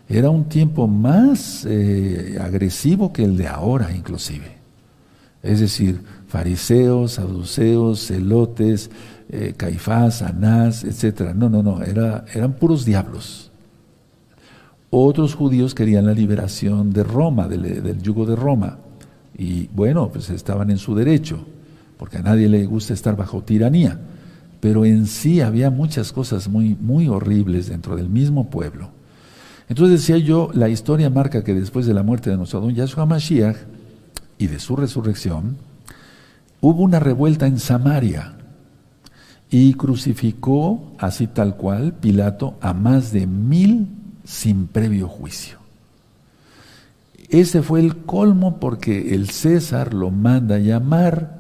era 0.08 0.28
un 0.28 0.46
tiempo 0.46 0.88
más 0.88 1.64
eh, 1.64 2.38
agresivo 2.40 3.12
que 3.12 3.22
el 3.22 3.36
de 3.36 3.46
ahora, 3.46 3.94
inclusive. 3.94 4.58
Es 5.44 5.60
decir, 5.60 6.00
fariseos, 6.26 7.12
saduceos, 7.12 8.08
celotes, 8.08 8.90
eh, 9.30 9.54
Caifás, 9.56 10.22
Anás, 10.22 10.84
etc. 10.84 11.34
No, 11.34 11.48
no, 11.50 11.62
no, 11.62 11.82
era, 11.82 12.24
eran 12.34 12.54
puros 12.54 12.84
diablos. 12.84 13.50
Otros 14.90 15.34
judíos 15.34 15.74
querían 15.74 16.06
la 16.06 16.14
liberación 16.14 16.92
de 16.92 17.04
Roma, 17.04 17.46
del, 17.46 17.82
del, 17.82 18.02
yugo 18.02 18.24
de 18.24 18.36
Roma. 18.36 18.78
Y 19.36 19.66
bueno, 19.68 20.08
pues 20.10 20.30
estaban 20.30 20.70
en 20.70 20.78
su 20.78 20.94
derecho, 20.94 21.44
porque 21.98 22.18
a 22.18 22.22
nadie 22.22 22.48
le 22.48 22.64
gusta 22.64 22.94
estar 22.94 23.16
bajo 23.16 23.42
tiranía. 23.42 24.00
Pero 24.60 24.84
en 24.84 25.06
sí 25.06 25.42
había 25.42 25.70
muchas 25.70 26.10
cosas 26.10 26.48
muy, 26.48 26.74
muy 26.80 27.06
horribles 27.08 27.68
dentro 27.68 27.96
del 27.96 28.08
mismo 28.08 28.48
pueblo. 28.48 28.90
Entonces 29.68 30.00
decía 30.00 30.16
yo, 30.16 30.50
la 30.54 30.70
historia 30.70 31.10
marca 31.10 31.44
que 31.44 31.52
después 31.52 31.84
de 31.84 31.92
la 31.92 32.02
muerte 32.02 32.30
de 32.30 32.38
nuestro 32.38 32.60
don 32.60 32.74
Yahshua 32.74 33.04
Mashiach 33.04 33.56
y 34.38 34.46
de 34.46 34.58
su 34.58 34.74
resurrección, 34.74 35.58
hubo 36.62 36.82
una 36.82 36.98
revuelta 36.98 37.46
en 37.46 37.58
Samaria 37.58 38.37
y 39.50 39.74
crucificó, 39.74 40.92
así 40.98 41.26
tal 41.26 41.56
cual, 41.56 41.94
Pilato 41.94 42.58
a 42.60 42.74
más 42.74 43.12
de 43.12 43.26
mil 43.26 43.88
sin 44.24 44.66
previo 44.66 45.08
juicio. 45.08 45.58
Ese 47.30 47.62
fue 47.62 47.80
el 47.80 47.96
colmo 47.96 48.58
porque 48.58 49.14
el 49.14 49.30
César 49.30 49.94
lo 49.94 50.10
manda 50.10 50.58
llamar 50.58 51.38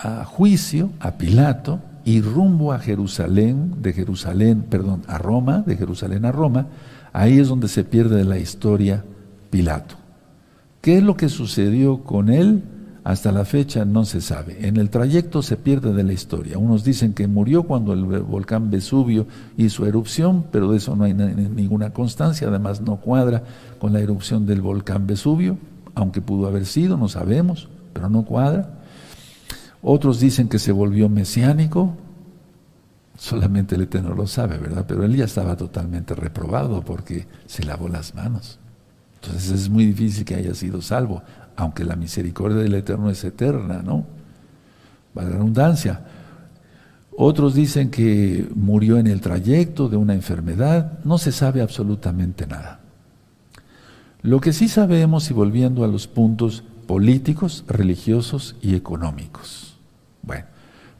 a 0.00 0.24
juicio 0.24 0.90
a 1.00 1.12
Pilato 1.12 1.80
y 2.04 2.20
rumbo 2.20 2.72
a 2.72 2.78
Jerusalén, 2.78 3.82
de 3.82 3.92
Jerusalén, 3.92 4.64
perdón, 4.68 5.02
a 5.08 5.18
Roma, 5.18 5.62
de 5.66 5.76
Jerusalén 5.76 6.24
a 6.24 6.32
Roma, 6.32 6.66
ahí 7.12 7.38
es 7.38 7.48
donde 7.48 7.68
se 7.68 7.84
pierde 7.84 8.24
la 8.24 8.38
historia 8.38 9.04
Pilato. 9.50 9.96
¿Qué 10.80 10.98
es 10.98 11.02
lo 11.02 11.16
que 11.16 11.28
sucedió 11.28 12.04
con 12.04 12.30
él? 12.30 12.62
Hasta 13.08 13.32
la 13.32 13.46
fecha 13.46 13.86
no 13.86 14.04
se 14.04 14.20
sabe. 14.20 14.68
En 14.68 14.76
el 14.76 14.90
trayecto 14.90 15.40
se 15.40 15.56
pierde 15.56 15.94
de 15.94 16.04
la 16.04 16.12
historia. 16.12 16.58
Unos 16.58 16.84
dicen 16.84 17.14
que 17.14 17.26
murió 17.26 17.62
cuando 17.62 17.94
el 17.94 18.04
volcán 18.04 18.70
Vesubio 18.70 19.26
hizo 19.56 19.86
erupción, 19.86 20.44
pero 20.52 20.70
de 20.70 20.76
eso 20.76 20.94
no 20.94 21.04
hay 21.04 21.14
ninguna 21.14 21.94
constancia. 21.94 22.48
Además 22.48 22.82
no 22.82 22.96
cuadra 22.96 23.44
con 23.78 23.94
la 23.94 24.00
erupción 24.00 24.44
del 24.44 24.60
volcán 24.60 25.06
Vesubio, 25.06 25.56
aunque 25.94 26.20
pudo 26.20 26.48
haber 26.48 26.66
sido, 26.66 26.98
no 26.98 27.08
sabemos, 27.08 27.70
pero 27.94 28.10
no 28.10 28.26
cuadra. 28.26 28.74
Otros 29.80 30.20
dicen 30.20 30.50
que 30.50 30.58
se 30.58 30.72
volvió 30.72 31.08
mesiánico, 31.08 31.94
solamente 33.16 33.76
el 33.76 33.80
Eterno 33.84 34.14
lo 34.14 34.26
sabe, 34.26 34.58
¿verdad? 34.58 34.84
Pero 34.86 35.02
él 35.04 35.16
ya 35.16 35.24
estaba 35.24 35.56
totalmente 35.56 36.14
reprobado 36.14 36.82
porque 36.82 37.26
se 37.46 37.64
lavó 37.64 37.88
las 37.88 38.14
manos. 38.14 38.58
Entonces 39.22 39.50
es 39.50 39.70
muy 39.70 39.86
difícil 39.86 40.26
que 40.26 40.34
haya 40.34 40.54
sido 40.54 40.82
salvo 40.82 41.22
aunque 41.58 41.84
la 41.84 41.96
misericordia 41.96 42.58
del 42.58 42.74
Eterno 42.74 43.10
es 43.10 43.24
eterna, 43.24 43.82
¿no? 43.82 44.06
Va 45.16 45.24
la 45.24 45.30
redundancia. 45.30 46.00
Otros 47.16 47.52
dicen 47.52 47.90
que 47.90 48.48
murió 48.54 48.96
en 48.96 49.08
el 49.08 49.20
trayecto 49.20 49.88
de 49.88 49.96
una 49.96 50.14
enfermedad, 50.14 51.00
no 51.02 51.18
se 51.18 51.32
sabe 51.32 51.60
absolutamente 51.60 52.46
nada. 52.46 52.78
Lo 54.22 54.40
que 54.40 54.52
sí 54.52 54.68
sabemos, 54.68 55.28
y 55.32 55.34
volviendo 55.34 55.82
a 55.82 55.88
los 55.88 56.06
puntos 56.06 56.62
políticos, 56.86 57.64
religiosos 57.66 58.54
y 58.62 58.76
económicos. 58.76 59.76
Bueno, 60.22 60.44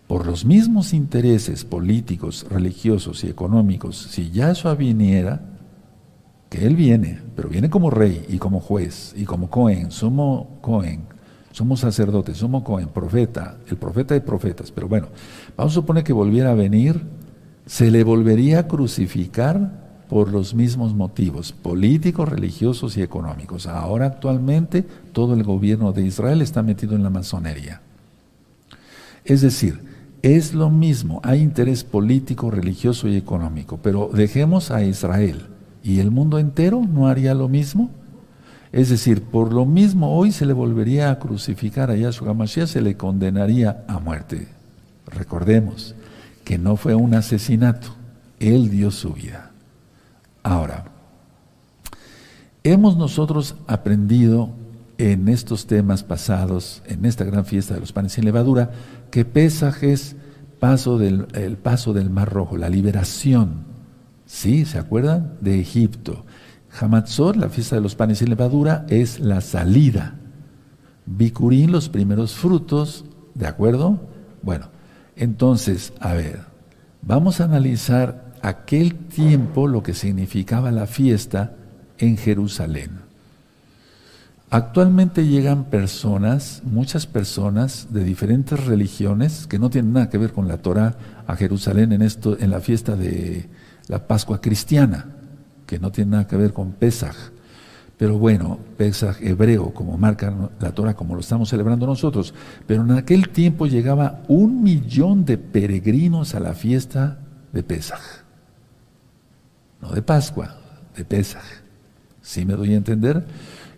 por 0.09 0.27
los 0.27 0.45
mismos 0.45 0.93
intereses 0.93 1.65
políticos, 1.65 2.47
religiosos 2.51 3.23
y 3.23 3.29
económicos, 3.29 3.97
si 3.97 4.33
Yahshua 4.33 4.75
viniera, 4.75 5.41
que 6.49 6.67
Él 6.67 6.77
viene, 6.77 7.21
pero 7.37 7.49
viene 7.49 7.69
como 7.69 7.91
rey 7.91 8.25
y 8.29 8.39
como 8.39 8.61
juez 8.61 9.15
y 9.17 9.25
como 9.25 9.51
Cohen, 9.51 9.91
somos 9.91 10.47
Cohen, 10.61 11.03
somos 11.53 11.81
sacerdotes, 11.81 12.39
somos 12.39 12.63
Cohen, 12.63 12.89
profeta, 12.89 13.59
el 13.69 13.77
profeta 13.77 14.15
de 14.15 14.21
profetas, 14.21 14.71
pero 14.71 14.89
bueno, 14.89 15.09
vamos 15.57 15.73
a 15.73 15.75
suponer 15.75 16.05
que 16.05 16.13
volviera 16.13 16.51
a 16.51 16.55
venir, 16.55 17.03
se 17.67 17.91
le 17.91 18.03
volvería 18.03 18.61
a 18.61 18.69
crucificar 18.69 19.89
por 20.09 20.33
los 20.33 20.55
mismos 20.55 20.95
motivos, 20.95 21.53
políticos, 21.53 22.27
religiosos 22.29 22.97
y 22.97 23.03
económicos. 23.03 23.67
Ahora 23.67 24.07
actualmente 24.07 24.83
todo 25.13 25.35
el 25.35 25.43
gobierno 25.43 25.93
de 25.93 26.03
Israel 26.03 26.41
está 26.41 26.63
metido 26.63 26.97
en 26.97 27.03
la 27.03 27.11
masonería. 27.11 27.83
Es 29.27 29.43
decir, 29.43 29.81
es 30.23 30.55
lo 30.55 30.71
mismo, 30.71 31.21
hay 31.23 31.43
interés 31.43 31.85
político, 31.85 32.51
religioso 32.51 33.07
y 33.07 33.17
económico, 33.17 33.79
pero 33.83 34.09
dejemos 34.11 34.71
a 34.71 34.83
Israel 34.83 35.47
y 35.83 36.01
el 36.01 36.11
mundo 36.11 36.39
entero 36.39 36.83
no 36.87 37.09
haría 37.09 37.35
lo 37.35 37.49
mismo. 37.49 37.91
Es 38.73 38.91
decir, 38.91 39.23
por 39.23 39.53
lo 39.53 39.65
mismo 39.65 40.17
hoy 40.17 40.31
se 40.31 40.45
le 40.45 40.53
volvería 40.53 41.11
a 41.11 41.19
crucificar 41.19 41.91
a 41.91 41.97
Yahshua 41.97 42.35
Mashiach, 42.35 42.69
se 42.69 42.83
le 42.83 42.97
condenaría 42.97 43.85
a 43.89 43.99
muerte. 43.99 44.49
Recordemos 45.07 45.95
que 46.45 46.59
no 46.59 46.77
fue 46.77 46.95
un 46.95 47.15
asesinato, 47.15 47.89
él 48.39 48.71
dio 48.71 48.91
su 48.91 49.15
vida. 49.15 49.53
Ahora, 50.43 50.85
hemos 52.63 52.97
nosotros 52.97 53.55
aprendido 53.67 54.51
en 54.99 55.29
estos 55.29 55.67
temas 55.67 56.03
pasados, 56.03 56.83
en 56.87 57.05
esta 57.05 57.25
gran 57.25 57.45
fiesta 57.45 57.75
de 57.75 57.81
los 57.81 57.93
panes 57.93 58.13
sin 58.13 58.25
levadura, 58.25 58.71
que 59.11 59.25
Pesaj 59.25 59.85
es 59.85 60.17
paso 60.59 60.99
del, 60.99 61.29
el 61.35 61.57
paso 61.57 61.93
del 61.93 62.11
Mar 62.11 62.33
Rojo, 62.33 62.57
la 62.57 62.69
liberación. 62.69 63.68
¿Sí? 64.29 64.67
¿Se 64.67 64.79
acuerdan? 64.79 65.33
De 65.41 65.59
Egipto. 65.59 66.27
Hamatzot, 66.79 67.35
la 67.35 67.49
fiesta 67.49 67.77
de 67.77 67.83
los 67.83 67.95
panes 67.97 68.19
sin 68.19 68.29
levadura, 68.29 68.85
es 68.91 69.21
la 69.21 69.41
salida. 69.41 70.17
Bikurín, 71.07 71.73
los 71.73 71.89
primeros 71.89 72.35
frutos, 72.35 73.07
¿de 73.35 73.47
acuerdo? 73.47 73.99
Bueno, 74.43 74.69
entonces, 75.17 75.95
a 75.99 76.13
ver, 76.13 76.41
vamos 77.01 77.41
a 77.41 77.45
analizar 77.45 78.35
aquel 78.43 78.95
tiempo, 78.95 79.67
lo 79.67 79.83
que 79.83 79.95
significaba 79.95 80.71
la 80.71 80.87
fiesta 80.87 81.55
en 81.97 82.19
Jerusalén. 82.19 83.01
Actualmente 84.51 85.27
llegan 85.27 85.65
personas, 85.65 86.63
muchas 86.65 87.07
personas 87.07 87.89
de 87.91 88.05
diferentes 88.05 88.63
religiones 88.67 89.47
que 89.47 89.59
no 89.59 89.71
tienen 89.71 89.95
nada 89.95 90.11
que 90.11 90.19
ver 90.19 90.33
con 90.33 90.49
la 90.49 90.59
Torah 90.59 90.97
a 91.27 91.35
Jerusalén 91.35 91.93
en 91.93 92.03
esto, 92.03 92.39
en 92.39 92.51
la 92.51 92.61
fiesta 92.61 92.95
de 92.95 93.49
la 93.89 94.07
Pascua 94.07 94.41
cristiana, 94.41 95.07
que 95.67 95.79
no 95.79 95.91
tiene 95.91 96.13
nada 96.13 96.27
que 96.27 96.37
ver 96.37 96.53
con 96.53 96.73
Pesaj. 96.73 97.15
Pero 97.97 98.19
bueno, 98.19 98.59
Pesaj 98.77 99.21
hebreo, 99.21 99.75
como 99.75 99.99
marca 99.99 100.33
la 100.61 100.73
Torah, 100.73 100.95
como 100.95 101.15
lo 101.15 101.21
estamos 101.21 101.49
celebrando 101.49 101.87
nosotros. 101.87 102.33
Pero 102.67 102.83
en 102.83 102.93
aquel 102.93 103.31
tiempo 103.31 103.67
llegaba 103.67 104.23
un 104.29 104.63
millón 104.63 105.25
de 105.25 105.37
peregrinos 105.37 106.35
a 106.35 106.41
la 106.41 106.55
fiesta 106.55 107.19
de 107.53 107.63
Pesaj. 107.63 108.01
No 109.81 109.91
de 109.91 110.03
Pascua, 110.03 110.57
de 110.97 111.05
Pesaj. 111.05 111.43
¿Sí 112.23 112.45
me 112.45 112.55
doy 112.55 112.75
a 112.75 112.77
entender? 112.77 113.27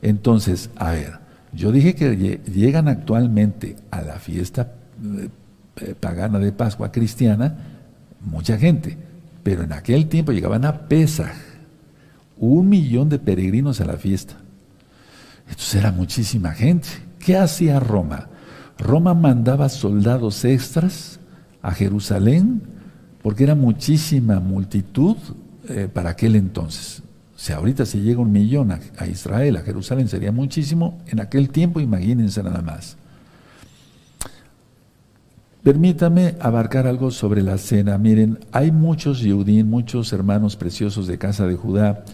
Entonces, 0.03 0.71
a 0.77 0.91
ver, 0.91 1.19
yo 1.53 1.73
dije 1.73 1.95
que 1.95 2.41
llegan 2.53 2.89
actualmente 2.89 3.77
a 3.91 4.03
la 4.03 4.19
fiesta 4.19 4.73
eh, 5.77 5.95
pagana 5.99 6.39
de 6.39 6.53
Pascua 6.53 6.93
cristiana 6.93 7.57
mucha 8.21 8.59
gente, 8.59 8.99
pero 9.43 9.63
en 9.63 9.73
aquel 9.73 10.09
tiempo 10.09 10.33
llegaban 10.33 10.65
a 10.65 10.89
Pesaj, 10.89 11.35
un 12.37 12.69
millón 12.69 13.09
de 13.09 13.19
peregrinos 13.19 13.81
a 13.81 13.85
la 13.85 13.97
fiesta. 13.97 14.37
Entonces 15.49 15.75
era 15.75 15.93
muchísima 15.93 16.53
gente. 16.53 16.89
¿Qué 17.19 17.37
hacía 17.37 17.81
Roma? 17.81 18.29
Roma 18.79 19.15
mandaba 19.15 19.69
soldados 19.69 20.45
extras 20.45 21.21
a 21.61 21.73
Jerusalén 21.73 22.63
porque 23.23 23.45
era 23.45 23.55
muchísima 23.55 24.41
multitud 24.41 25.17
eh, 25.69 25.89
para 25.93 26.11
aquel 26.11 26.37
entonces. 26.37 27.03
Sea, 27.37 27.57
ahorita 27.57 27.87
si 27.87 28.01
llega 28.01 28.21
un 28.21 28.33
millón 28.33 28.71
a, 28.71 29.07
Israel, 29.07 29.57
a 29.57 29.63
Jerusalén, 29.63 30.09
sería 30.09 30.31
muchísimo. 30.31 30.99
En 31.07 31.21
aquel 31.21 31.49
tiempo, 31.49 31.81
imagínense 31.81 32.43
nada 32.43 32.61
más. 32.61 32.99
Permítame 35.63 36.37
abarcar 36.41 36.87
algo 36.87 37.11
sobre 37.11 37.43
la 37.43 37.59
cena. 37.59 37.99
Miren, 37.99 38.39
hay 38.51 38.73
muchos 38.73 39.21
Yehudín, 39.21 39.69
muchos 39.69 40.11
hermanos 40.15 40.57
preciosos 40.57 41.07
de 41.07 41.19
casa 41.19 41.47
de 41.47 41.55
Judá, 41.55 42.05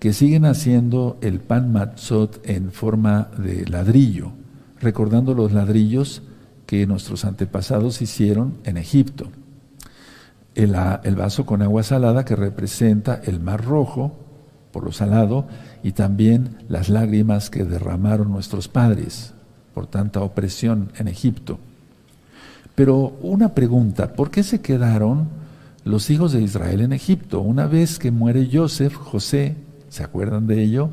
que 0.00 0.12
siguen 0.12 0.44
haciendo 0.44 1.16
el 1.20 1.38
pan 1.38 1.70
matzot 1.70 2.40
en 2.48 2.72
forma 2.72 3.28
de 3.38 3.64
ladrillo, 3.66 4.32
recordando 4.80 5.34
los 5.34 5.52
ladrillos 5.52 6.22
que 6.66 6.84
nuestros 6.88 7.24
antepasados 7.24 8.02
hicieron 8.02 8.54
en 8.64 8.76
Egipto. 8.76 9.30
El, 10.56 10.74
el 11.04 11.14
vaso 11.14 11.46
con 11.46 11.62
agua 11.62 11.84
salada 11.84 12.24
que 12.24 12.34
representa 12.34 13.20
el 13.24 13.38
mar 13.38 13.64
rojo, 13.64 14.18
por 14.72 14.82
lo 14.82 14.90
salado, 14.90 15.46
y 15.84 15.92
también 15.92 16.58
las 16.68 16.88
lágrimas 16.88 17.50
que 17.50 17.62
derramaron 17.62 18.32
nuestros 18.32 18.66
padres 18.66 19.32
por 19.74 19.86
tanta 19.86 20.22
opresión 20.22 20.90
en 20.98 21.06
Egipto. 21.06 21.60
Pero 22.80 23.18
una 23.20 23.54
pregunta, 23.54 24.14
¿por 24.14 24.30
qué 24.30 24.42
se 24.42 24.62
quedaron 24.62 25.28
los 25.84 26.08
hijos 26.08 26.32
de 26.32 26.40
Israel 26.40 26.80
en 26.80 26.94
Egipto? 26.94 27.42
Una 27.42 27.66
vez 27.66 27.98
que 27.98 28.10
muere 28.10 28.48
Joseph, 28.50 28.94
José, 28.94 29.54
¿se 29.90 30.02
acuerdan 30.02 30.46
de 30.46 30.62
ello? 30.62 30.88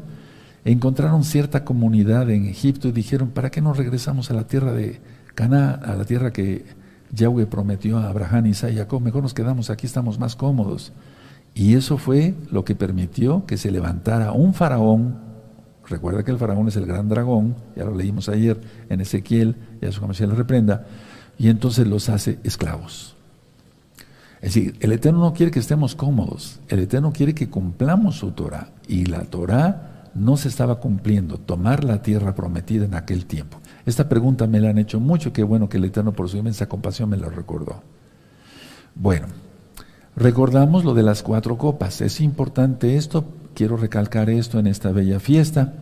Encontraron 0.65 1.23
cierta 1.23 1.63
comunidad 1.63 2.29
en 2.29 2.45
Egipto 2.47 2.89
y 2.89 2.91
dijeron, 2.91 3.29
¿para 3.29 3.51
qué 3.51 3.61
nos 3.61 3.77
regresamos 3.77 4.29
a 4.29 4.33
la 4.33 4.45
tierra 4.45 4.73
de 4.73 4.99
Cana, 5.33 5.75
a 5.75 5.95
la 5.95 6.03
tierra 6.03 6.33
que 6.33 6.65
Yahweh 7.13 7.45
prometió 7.45 7.99
a 7.99 8.09
Abraham, 8.09 8.47
Isaac 8.47 8.73
y 8.73 8.75
Jacob? 8.75 9.01
Mejor 9.01 9.23
nos 9.23 9.33
quedamos 9.33 9.69
aquí, 9.69 9.87
estamos 9.87 10.19
más 10.19 10.35
cómodos. 10.35 10.91
Y 11.55 11.75
eso 11.75 11.97
fue 11.97 12.35
lo 12.51 12.65
que 12.65 12.75
permitió 12.75 13.45
que 13.45 13.55
se 13.55 13.71
levantara 13.71 14.33
un 14.33 14.53
faraón. 14.53 15.19
Recuerda 15.87 16.23
que 16.23 16.31
el 16.31 16.37
faraón 16.37 16.67
es 16.67 16.75
el 16.75 16.85
gran 16.85 17.07
dragón, 17.07 17.55
ya 17.77 17.85
lo 17.85 17.95
leímos 17.95 18.27
ayer 18.27 18.59
en 18.89 18.99
Ezequiel, 18.99 19.55
ya 19.81 19.89
su 19.93 20.05
le 20.05 20.35
reprenda, 20.35 20.85
y 21.37 21.49
entonces 21.49 21.87
los 21.87 22.09
hace 22.09 22.39
esclavos. 22.43 23.15
Es 24.41 24.53
decir, 24.53 24.75
el 24.79 24.91
Eterno 24.91 25.19
no 25.19 25.33
quiere 25.33 25.51
que 25.51 25.59
estemos 25.59 25.95
cómodos, 25.95 26.59
el 26.67 26.79
Eterno 26.79 27.11
quiere 27.11 27.33
que 27.33 27.49
cumplamos 27.49 28.17
su 28.17 28.31
Torah, 28.31 28.69
y 28.87 29.05
la 29.05 29.21
Torah 29.21 30.11
no 30.13 30.37
se 30.37 30.47
estaba 30.47 30.79
cumpliendo, 30.79 31.37
tomar 31.37 31.83
la 31.83 32.01
tierra 32.01 32.35
prometida 32.35 32.85
en 32.85 32.95
aquel 32.95 33.25
tiempo. 33.25 33.59
Esta 33.85 34.09
pregunta 34.09 34.47
me 34.47 34.59
la 34.59 34.69
han 34.69 34.77
hecho 34.77 34.99
mucho, 34.99 35.33
qué 35.33 35.43
bueno 35.43 35.69
que 35.69 35.77
el 35.77 35.85
Eterno 35.85 36.13
por 36.13 36.29
su 36.29 36.37
inmensa 36.37 36.67
compasión 36.67 37.09
me 37.09 37.17
lo 37.17 37.29
recordó. 37.29 37.81
Bueno, 38.95 39.27
Recordamos 40.17 40.83
lo 40.83 40.95
de 40.95 41.03
las 41.03 41.21
cuatro 41.21 41.59
copas. 41.59 42.01
Es 42.01 42.21
importante 42.21 42.97
esto, 42.97 43.25
quiero 43.53 43.77
recalcar 43.77 44.31
esto 44.31 44.57
en 44.57 44.65
esta 44.65 44.91
bella 44.91 45.19
fiesta. 45.19 45.75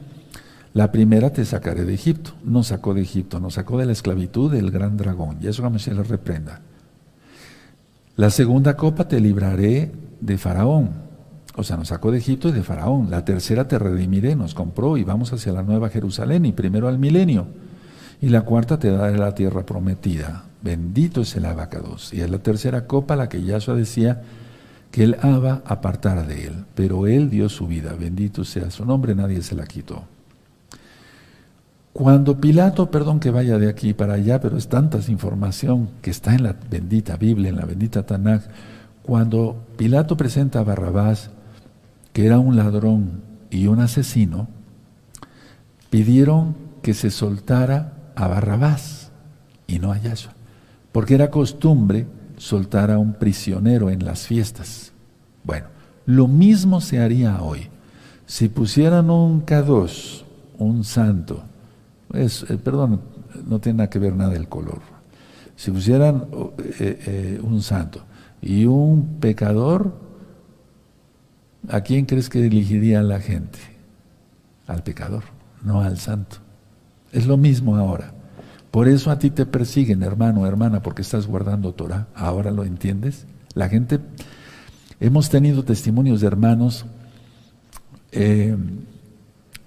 La 0.76 0.92
primera 0.92 1.32
te 1.32 1.46
sacaré 1.46 1.86
de 1.86 1.94
Egipto. 1.94 2.32
Nos 2.44 2.68
sacó 2.68 2.94
de 2.94 3.02
Egipto, 3.02 3.40
nos 3.40 3.54
sacó 3.54 3.78
de 3.78 3.86
la 3.86 3.94
esclavitud 3.94 4.52
del 4.52 4.72
gran 4.72 4.98
dragón. 4.98 5.38
Y 5.42 5.48
eso 5.48 5.80
se 5.80 5.94
le 5.94 6.04
reprenda. 6.04 6.60
La 8.18 8.30
segunda 8.30 8.76
copa 8.76 9.08
te 9.08 9.22
libraré 9.22 9.94
de 10.20 10.38
Faraón. 10.38 10.90
O 11.56 11.64
sea, 11.64 11.78
nos 11.78 11.88
sacó 11.88 12.12
de 12.12 12.18
Egipto 12.18 12.50
y 12.50 12.52
de 12.52 12.62
Faraón. 12.62 13.10
La 13.10 13.24
tercera 13.24 13.70
te 13.70 13.80
redimiré, 13.80 14.36
nos 14.36 14.54
compró 14.54 14.98
y 14.98 15.06
vamos 15.06 15.32
hacia 15.32 15.54
la 15.54 15.64
nueva 15.64 15.88
Jerusalén 15.88 16.44
y 16.44 16.52
primero 16.52 16.90
al 16.90 17.00
milenio. 17.00 17.48
Y 18.20 18.28
la 18.28 18.42
cuarta 18.42 18.78
te 18.78 18.92
daré 18.92 19.18
la 19.18 19.34
tierra 19.34 19.66
prometida. 19.66 20.44
Bendito 20.62 21.22
es 21.22 21.38
el 21.38 21.46
abacados. 21.46 22.14
Y 22.14 22.20
es 22.20 22.30
la 22.30 22.40
tercera 22.40 22.86
copa 22.86 23.16
la 23.16 23.30
que 23.30 23.42
Yahshua 23.42 23.76
decía 23.76 24.24
que 24.92 25.06
el 25.06 25.16
Abba 25.22 25.62
apartara 25.66 26.24
de 26.24 26.48
él. 26.48 26.66
Pero 26.76 27.08
él 27.08 27.30
dio 27.30 27.48
su 27.48 27.66
vida. 27.66 27.96
Bendito 27.98 28.44
sea 28.44 28.70
su 28.72 28.84
nombre, 28.86 29.16
nadie 29.16 29.42
se 29.42 29.56
la 29.56 29.66
quitó. 29.66 30.04
Cuando 31.96 32.42
Pilato, 32.42 32.92
perdón 32.92 33.22
que 33.22 33.32
vaya 33.32 33.58
de 33.58 33.70
aquí 33.70 33.94
para 33.94 34.16
allá, 34.16 34.42
pero 34.42 34.58
es 34.58 34.68
tanta 34.68 35.00
información 35.08 35.90
que 36.02 36.12
está 36.12 36.36
en 36.36 36.44
la 36.44 36.54
bendita 36.70 37.16
Biblia, 37.16 37.50
en 37.50 37.56
la 37.56 37.66
bendita 37.66 38.06
Tanakh, 38.06 38.44
cuando 39.02 39.64
Pilato 39.78 40.18
presenta 40.18 40.60
a 40.60 40.64
Barrabás, 40.64 41.32
que 42.12 42.26
era 42.26 42.38
un 42.38 42.58
ladrón 42.58 43.22
y 43.50 43.68
un 43.68 43.80
asesino, 43.80 44.50
pidieron 45.90 46.58
que 46.82 46.94
se 46.94 47.12
soltara 47.12 47.94
a 48.16 48.28
Barrabás 48.28 49.12
y 49.66 49.80
no 49.80 49.94
a 49.94 49.98
Yahshua 49.98 50.36
porque 50.96 51.14
era 51.14 51.30
costumbre 51.30 52.08
soltar 52.38 52.90
a 52.90 53.00
un 53.00 53.16
prisionero 53.16 53.90
en 53.90 54.06
las 54.06 54.28
fiestas. 54.28 54.94
Bueno, 55.44 55.66
lo 56.06 56.30
mismo 56.30 56.80
se 56.80 57.02
haría 57.02 57.42
hoy. 57.42 57.68
Si 58.26 58.48
pusieran 58.48 59.10
un 59.10 59.46
K2, 59.46 60.24
un 60.58 60.86
santo, 60.86 61.44
eh, 62.14 62.58
perdón, 62.64 63.02
no 63.48 63.60
tiene 63.60 63.78
nada 63.78 63.90
que 63.90 64.00
ver 64.00 64.16
nada 64.16 64.36
el 64.36 64.48
color. 64.48 64.82
Si 65.56 65.72
pusieran 65.72 66.28
eh, 66.80 67.00
eh, 67.06 67.40
un 67.42 67.62
santo 67.62 68.04
y 68.42 68.66
un 68.66 69.20
pecador, 69.20 69.94
¿a 71.70 71.82
quién 71.82 72.06
crees 72.06 72.30
que 72.30 72.46
elegiría 72.46 73.02
la 73.02 73.20
gente? 73.20 73.60
Al 74.68 74.84
pecador, 74.84 75.24
no 75.64 75.82
al 75.82 75.98
santo. 75.98 76.38
Es 77.12 77.26
lo 77.26 77.38
mismo 77.38 77.78
ahora. 77.78 78.14
Por 78.72 78.90
eso 78.90 79.10
a 79.10 79.20
ti 79.20 79.30
te 79.30 79.46
persiguen, 79.46 80.04
hermano, 80.04 80.46
hermana, 80.46 80.82
porque 80.82 81.02
estás 81.02 81.28
guardando 81.28 81.74
Torah. 81.74 82.08
Ahora 82.14 82.52
lo 82.52 82.66
entiendes. 82.66 83.26
La 83.54 83.70
gente, 83.70 84.02
hemos 85.00 85.30
tenido 85.30 85.64
testimonios 85.64 86.20
de 86.20 86.28
hermanos, 86.28 86.86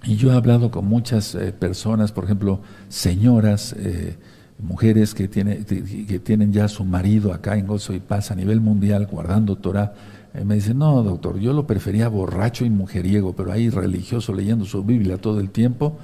y 0.03 0.15
yo 0.15 0.31
he 0.31 0.35
hablado 0.35 0.71
con 0.71 0.85
muchas 0.85 1.35
eh, 1.35 1.51
personas, 1.51 2.11
por 2.11 2.23
ejemplo, 2.23 2.61
señoras, 2.87 3.73
eh, 3.77 4.15
mujeres 4.59 5.13
que, 5.13 5.27
tiene, 5.27 5.65
que 5.65 6.19
tienen 6.19 6.51
ya 6.53 6.67
su 6.67 6.83
marido 6.85 7.33
acá 7.33 7.57
en 7.57 7.67
Gozo 7.67 7.93
y 7.93 7.99
Paz 7.99 8.31
a 8.31 8.35
nivel 8.35 8.61
mundial 8.61 9.07
guardando 9.07 9.55
Torah, 9.55 9.93
eh, 10.33 10.45
me 10.45 10.55
dicen, 10.55 10.77
no, 10.77 11.01
doctor, 11.03 11.39
yo 11.39 11.53
lo 11.53 11.65
prefería 11.65 12.07
borracho 12.07 12.65
y 12.65 12.69
mujeriego, 12.69 13.33
pero 13.33 13.51
ahí 13.51 13.69
religioso 13.69 14.33
leyendo 14.33 14.65
su 14.65 14.83
Biblia 14.83 15.17
todo 15.17 15.39
el 15.39 15.49
tiempo, 15.49 15.97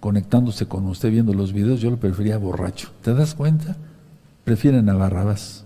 conectándose 0.00 0.66
con 0.66 0.86
usted 0.86 1.10
viendo 1.10 1.34
los 1.34 1.52
videos, 1.52 1.80
yo 1.80 1.90
lo 1.90 1.98
prefería 1.98 2.38
borracho. 2.38 2.90
¿Te 3.02 3.14
das 3.14 3.34
cuenta? 3.34 3.76
Prefieren 4.44 4.88
a 4.88 4.94
Barrabás. 4.94 5.64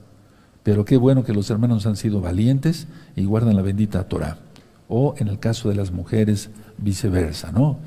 Pero 0.63 0.85
qué 0.85 0.97
bueno 0.97 1.25
que 1.25 1.33
los 1.33 1.51
hermanos 1.51 1.87
han 1.87 1.97
sido 1.97 2.21
valientes 2.21 2.87
y 3.17 3.25
guardan 3.25 3.57
la 3.57 3.63
bendita 3.63 4.09
Torah. 4.09 4.39
O 4.89 5.15
en 5.19 5.29
el 5.29 5.39
caso 5.39 5.69
de 5.69 5.75
las 5.75 5.91
mujeres, 5.91 6.51
viceversa, 6.83 7.53
¿no? 7.53 7.79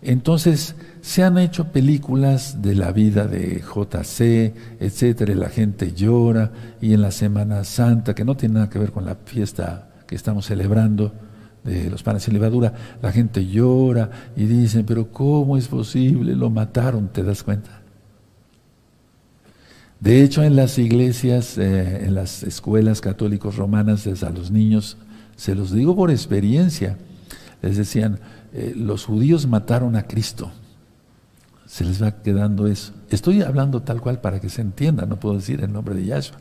Entonces, 0.00 0.76
se 1.00 1.24
han 1.24 1.38
hecho 1.38 1.72
películas 1.72 2.62
de 2.62 2.74
la 2.74 2.92
vida 2.92 3.26
de 3.26 3.60
JC, 3.62 4.54
etcétera, 4.78 5.34
la 5.34 5.48
gente 5.48 5.92
llora, 5.92 6.52
y 6.80 6.94
en 6.94 7.02
la 7.02 7.10
Semana 7.10 7.64
Santa, 7.64 8.14
que 8.14 8.24
no 8.24 8.36
tiene 8.36 8.54
nada 8.54 8.70
que 8.70 8.78
ver 8.78 8.92
con 8.92 9.04
la 9.04 9.16
fiesta 9.16 9.90
que 10.06 10.14
estamos 10.14 10.46
celebrando 10.46 11.12
de 11.64 11.90
los 11.90 12.02
panes 12.02 12.26
y 12.28 12.30
levadura, 12.30 12.72
la 13.02 13.12
gente 13.12 13.46
llora 13.46 14.10
y 14.36 14.44
dicen, 14.44 14.86
pero 14.86 15.10
¿cómo 15.10 15.56
es 15.56 15.66
posible? 15.68 16.34
Lo 16.34 16.48
mataron, 16.48 17.08
¿te 17.08 17.22
das 17.22 17.42
cuenta? 17.42 17.82
De 20.00 20.22
hecho, 20.22 20.44
en 20.44 20.54
las 20.54 20.78
iglesias, 20.78 21.58
eh, 21.58 22.06
en 22.06 22.14
las 22.14 22.44
escuelas 22.44 23.00
católicos 23.00 23.56
romanas, 23.56 24.04
desde 24.04 24.26
a 24.26 24.30
los 24.30 24.50
niños, 24.52 24.96
se 25.36 25.56
los 25.56 25.72
digo 25.72 25.96
por 25.96 26.10
experiencia, 26.10 26.96
les 27.62 27.76
decían, 27.76 28.20
eh, 28.52 28.72
los 28.76 29.04
judíos 29.04 29.46
mataron 29.46 29.96
a 29.96 30.04
Cristo. 30.04 30.50
Se 31.66 31.84
les 31.84 32.02
va 32.02 32.22
quedando 32.22 32.66
eso. 32.66 32.92
Estoy 33.10 33.42
hablando 33.42 33.82
tal 33.82 34.00
cual 34.00 34.20
para 34.20 34.40
que 34.40 34.48
se 34.48 34.62
entienda, 34.62 35.06
no 35.06 35.20
puedo 35.20 35.36
decir 35.36 35.62
el 35.62 35.72
nombre 35.72 35.94
de 35.94 36.06
Yahshua. 36.06 36.38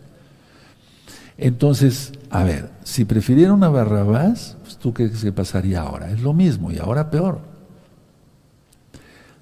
Entonces, 1.38 2.14
a 2.30 2.44
ver, 2.44 2.72
si 2.84 3.06
prefirieron 3.06 3.64
a 3.64 3.70
Barrabás, 3.70 4.58
pues 4.64 4.78
tú 4.78 4.94
qué 4.94 5.12
que 5.12 5.32
pasaría 5.32 5.82
ahora? 5.82 6.10
Es 6.12 6.22
lo 6.22 6.34
mismo 6.34 6.72
y 6.72 6.80
ahora 6.80 7.12
peor. 7.12 7.42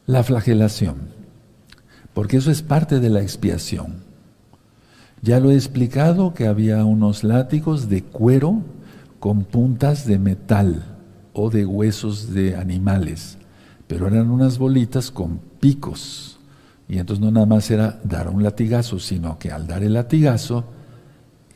La 0.05 0.23
flagelación, 0.23 1.09
porque 2.13 2.37
eso 2.37 2.51
es 2.51 2.61
parte 2.61 2.99
de 2.99 3.09
la 3.09 3.21
expiación. 3.21 4.03
Ya 5.21 5.39
lo 5.39 5.51
he 5.51 5.55
explicado 5.55 6.33
que 6.33 6.47
había 6.47 6.83
unos 6.83 7.23
látigos 7.23 7.89
de 7.89 8.03
cuero 8.03 8.61
con 9.19 9.43
puntas 9.43 10.05
de 10.05 10.19
metal 10.19 10.94
o 11.35 11.49
de 11.49 11.65
huesos 11.65 12.33
de 12.33 12.55
animales, 12.55 13.37
pero 13.87 14.07
eran 14.07 14.31
unas 14.31 14.57
bolitas 14.57 15.11
con 15.11 15.39
picos. 15.59 16.39
Y 16.87 16.97
entonces 16.97 17.23
no 17.23 17.29
nada 17.29 17.45
más 17.45 17.69
era 17.69 17.99
dar 18.03 18.29
un 18.29 18.41
latigazo, 18.41 18.99
sino 18.99 19.37
que 19.37 19.51
al 19.51 19.67
dar 19.67 19.83
el 19.83 19.93
latigazo 19.93 20.63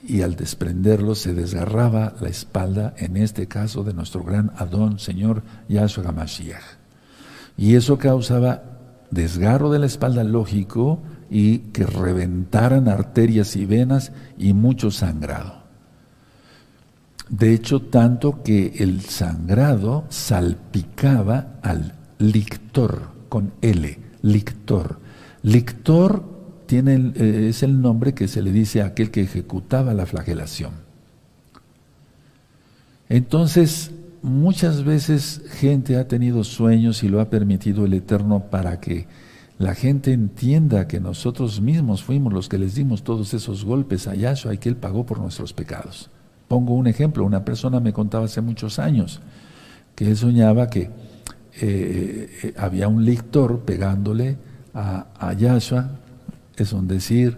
y 0.06 0.22
al 0.22 0.36
desprenderlo 0.36 1.16
se 1.16 1.34
desgarraba 1.34 2.14
la 2.20 2.28
espalda, 2.28 2.94
en 2.98 3.16
este 3.16 3.48
caso 3.48 3.84
de 3.84 3.94
nuestro 3.94 4.24
gran 4.24 4.52
Adón, 4.58 5.00
Señor 5.00 5.44
Yahshua 5.70 6.10
HaMashiach. 6.10 6.64
Y 7.58 7.76
eso 7.76 7.98
causaba 7.98 8.64
desgarro 9.12 9.72
de 9.72 9.80
la 9.80 9.86
espalda 9.86 10.24
lógico 10.24 11.00
y 11.30 11.60
que 11.60 11.86
reventaran 11.86 12.90
arterias 12.90 13.56
y 13.56 13.66
venas 13.66 14.12
y 14.38 14.54
mucho 14.54 14.92
sangrado. 14.92 15.59
De 17.30 17.54
hecho, 17.54 17.82
tanto 17.82 18.42
que 18.44 18.74
el 18.80 19.02
sangrado 19.02 20.06
salpicaba 20.10 21.60
al 21.62 21.94
lictor, 22.18 23.12
con 23.30 23.54
L, 23.62 24.00
lictor. 24.24 25.00
Lictor 25.44 26.24
tiene, 26.66 27.14
eh, 27.16 27.48
es 27.50 27.62
el 27.62 27.82
nombre 27.82 28.14
que 28.14 28.28
se 28.28 28.42
le 28.42 28.52
dice 28.52 28.82
a 28.82 28.88
aquel 28.88 29.12
que 29.12 29.22
ejecutaba 29.22 29.94
la 29.94 30.08
flagelación. 30.08 30.72
Entonces, 33.10 33.92
muchas 34.22 34.84
veces 34.84 35.44
gente 35.52 35.98
ha 35.98 36.08
tenido 36.08 36.44
sueños 36.44 37.04
y 37.04 37.10
lo 37.10 37.22
ha 37.22 37.30
permitido 37.30 37.86
el 37.86 37.94
Eterno 37.94 38.50
para 38.50 38.80
que 38.80 39.08
la 39.60 39.76
gente 39.76 40.14
entienda 40.14 40.88
que 40.88 41.00
nosotros 41.00 41.62
mismos 41.62 42.04
fuimos 42.04 42.34
los 42.34 42.50
que 42.50 42.58
les 42.58 42.76
dimos 42.76 43.04
todos 43.04 43.34
esos 43.34 43.66
golpes 43.66 44.08
a 44.08 44.16
Yahshua 44.16 44.54
y 44.54 44.58
que 44.58 44.70
Él 44.70 44.78
pagó 44.78 45.06
por 45.06 45.20
nuestros 45.20 45.54
pecados. 45.54 46.10
Pongo 46.50 46.74
un 46.74 46.88
ejemplo, 46.88 47.24
una 47.24 47.46
persona 47.46 47.80
me 47.80 47.94
contaba 47.94 48.26
hace 48.26 48.42
muchos 48.42 48.80
años 48.80 49.22
que 49.96 50.10
él 50.10 50.18
soñaba 50.18 50.68
que 50.68 50.90
eh, 51.62 52.40
eh, 52.44 52.54
había 52.58 52.88
un 52.88 53.06
lictor 53.06 53.60
pegándole 53.60 54.38
a, 54.74 55.06
a, 55.20 55.34
Yahshua, 55.34 55.92
es 56.58 56.74
un 56.74 56.88
decir, 56.88 57.38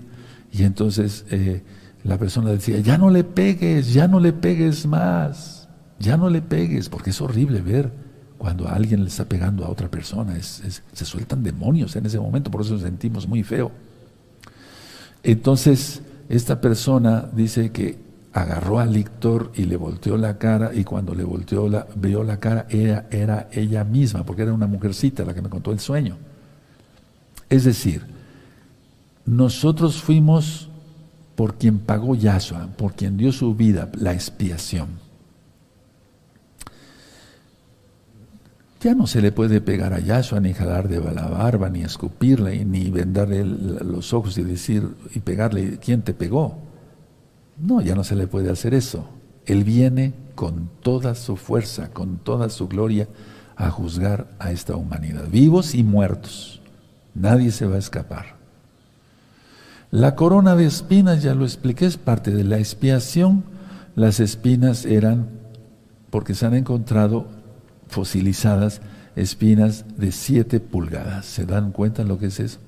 y 0.53 0.63
entonces 0.63 1.25
eh, 1.29 1.61
la 2.05 2.17
persona 2.17 2.51
decía, 2.51 2.79
ya 2.79 2.97
no 2.97 3.09
le 3.09 3.25
pegues, 3.25 3.93
ya 3.93 4.07
no 4.07 4.21
le 4.21 4.31
pegues 4.31 4.85
más, 4.85 5.67
ya 5.99 6.15
no 6.15 6.29
le 6.29 6.41
pegues, 6.41 6.87
porque 6.87 7.09
es 7.09 7.19
horrible 7.19 7.61
ver 7.61 7.91
cuando 8.37 8.69
alguien 8.69 9.01
le 9.01 9.09
está 9.09 9.25
pegando 9.25 9.65
a 9.65 9.69
otra 9.69 9.91
persona, 9.91 10.39
se 10.41 11.05
sueltan 11.05 11.43
demonios 11.43 11.97
en 11.97 12.05
ese 12.05 12.17
momento, 12.17 12.49
por 12.49 12.61
eso 12.61 12.73
nos 12.73 12.83
sentimos 12.83 13.27
muy 13.27 13.43
feo. 13.43 13.71
Entonces, 15.21 16.01
esta 16.29 16.61
persona 16.61 17.29
dice 17.33 17.71
que 17.71 18.10
agarró 18.33 18.79
a 18.79 18.85
Lictor 18.85 19.51
y 19.55 19.65
le 19.65 19.75
volteó 19.75 20.17
la 20.17 20.37
cara 20.37 20.71
y 20.73 20.83
cuando 20.83 21.13
le 21.13 21.23
volteó 21.23 21.67
la, 21.67 21.85
vio 21.95 22.23
la 22.23 22.39
cara 22.39 22.65
era, 22.69 23.07
era 23.11 23.49
ella 23.51 23.83
misma, 23.83 24.23
porque 24.23 24.43
era 24.43 24.53
una 24.53 24.67
mujercita 24.67 25.25
la 25.25 25.33
que 25.33 25.41
me 25.41 25.49
contó 25.49 25.71
el 25.71 25.79
sueño. 25.79 26.17
Es 27.49 27.65
decir, 27.65 28.05
nosotros 29.25 30.01
fuimos 30.01 30.69
por 31.35 31.55
quien 31.55 31.79
pagó 31.79 32.15
Yahshua, 32.15 32.67
por 32.77 32.93
quien 32.93 33.17
dio 33.17 33.31
su 33.31 33.53
vida, 33.55 33.89
la 33.97 34.13
expiación. 34.13 34.87
Ya 38.79 38.95
no 38.95 39.05
se 39.05 39.21
le 39.21 39.31
puede 39.31 39.61
pegar 39.61 39.93
a 39.93 39.99
Yahshua, 39.99 40.39
ni 40.39 40.53
jalar 40.53 40.87
de 40.87 40.99
la 40.99 41.27
barba, 41.27 41.69
ni 41.69 41.81
escupirle, 41.81 42.65
ni 42.65 42.89
vendarle 42.89 43.45
los 43.45 44.11
ojos 44.13 44.37
y 44.37 44.43
decir, 44.43 44.87
y 45.13 45.19
pegarle, 45.19 45.77
¿quién 45.77 46.01
te 46.01 46.13
pegó? 46.13 46.70
No, 47.61 47.81
ya 47.81 47.95
no 47.95 48.03
se 48.03 48.15
le 48.15 48.27
puede 48.27 48.49
hacer 48.49 48.73
eso. 48.73 49.05
Él 49.45 49.63
viene 49.63 50.13
con 50.35 50.69
toda 50.81 51.13
su 51.15 51.37
fuerza, 51.37 51.89
con 51.91 52.17
toda 52.17 52.49
su 52.49 52.67
gloria, 52.67 53.07
a 53.55 53.69
juzgar 53.69 54.27
a 54.39 54.51
esta 54.51 54.75
humanidad, 54.75 55.27
vivos 55.29 55.75
y 55.75 55.83
muertos. 55.83 56.61
Nadie 57.13 57.51
se 57.51 57.67
va 57.67 57.75
a 57.75 57.79
escapar. 57.79 58.35
La 59.91 60.15
corona 60.15 60.55
de 60.55 60.65
espinas, 60.65 61.21
ya 61.21 61.35
lo 61.35 61.43
expliqué, 61.43 61.85
es 61.85 61.97
parte 61.97 62.31
de 62.31 62.43
la 62.43 62.57
expiación. 62.57 63.43
Las 63.95 64.19
espinas 64.19 64.85
eran, 64.85 65.27
porque 66.09 66.33
se 66.33 66.45
han 66.45 66.55
encontrado 66.55 67.27
fosilizadas, 67.87 68.81
espinas 69.15 69.85
de 69.97 70.11
7 70.11 70.59
pulgadas. 70.61 71.25
¿Se 71.25 71.45
dan 71.45 71.71
cuenta 71.71 72.03
lo 72.03 72.17
que 72.17 72.27
es 72.27 72.39
eso? 72.39 72.59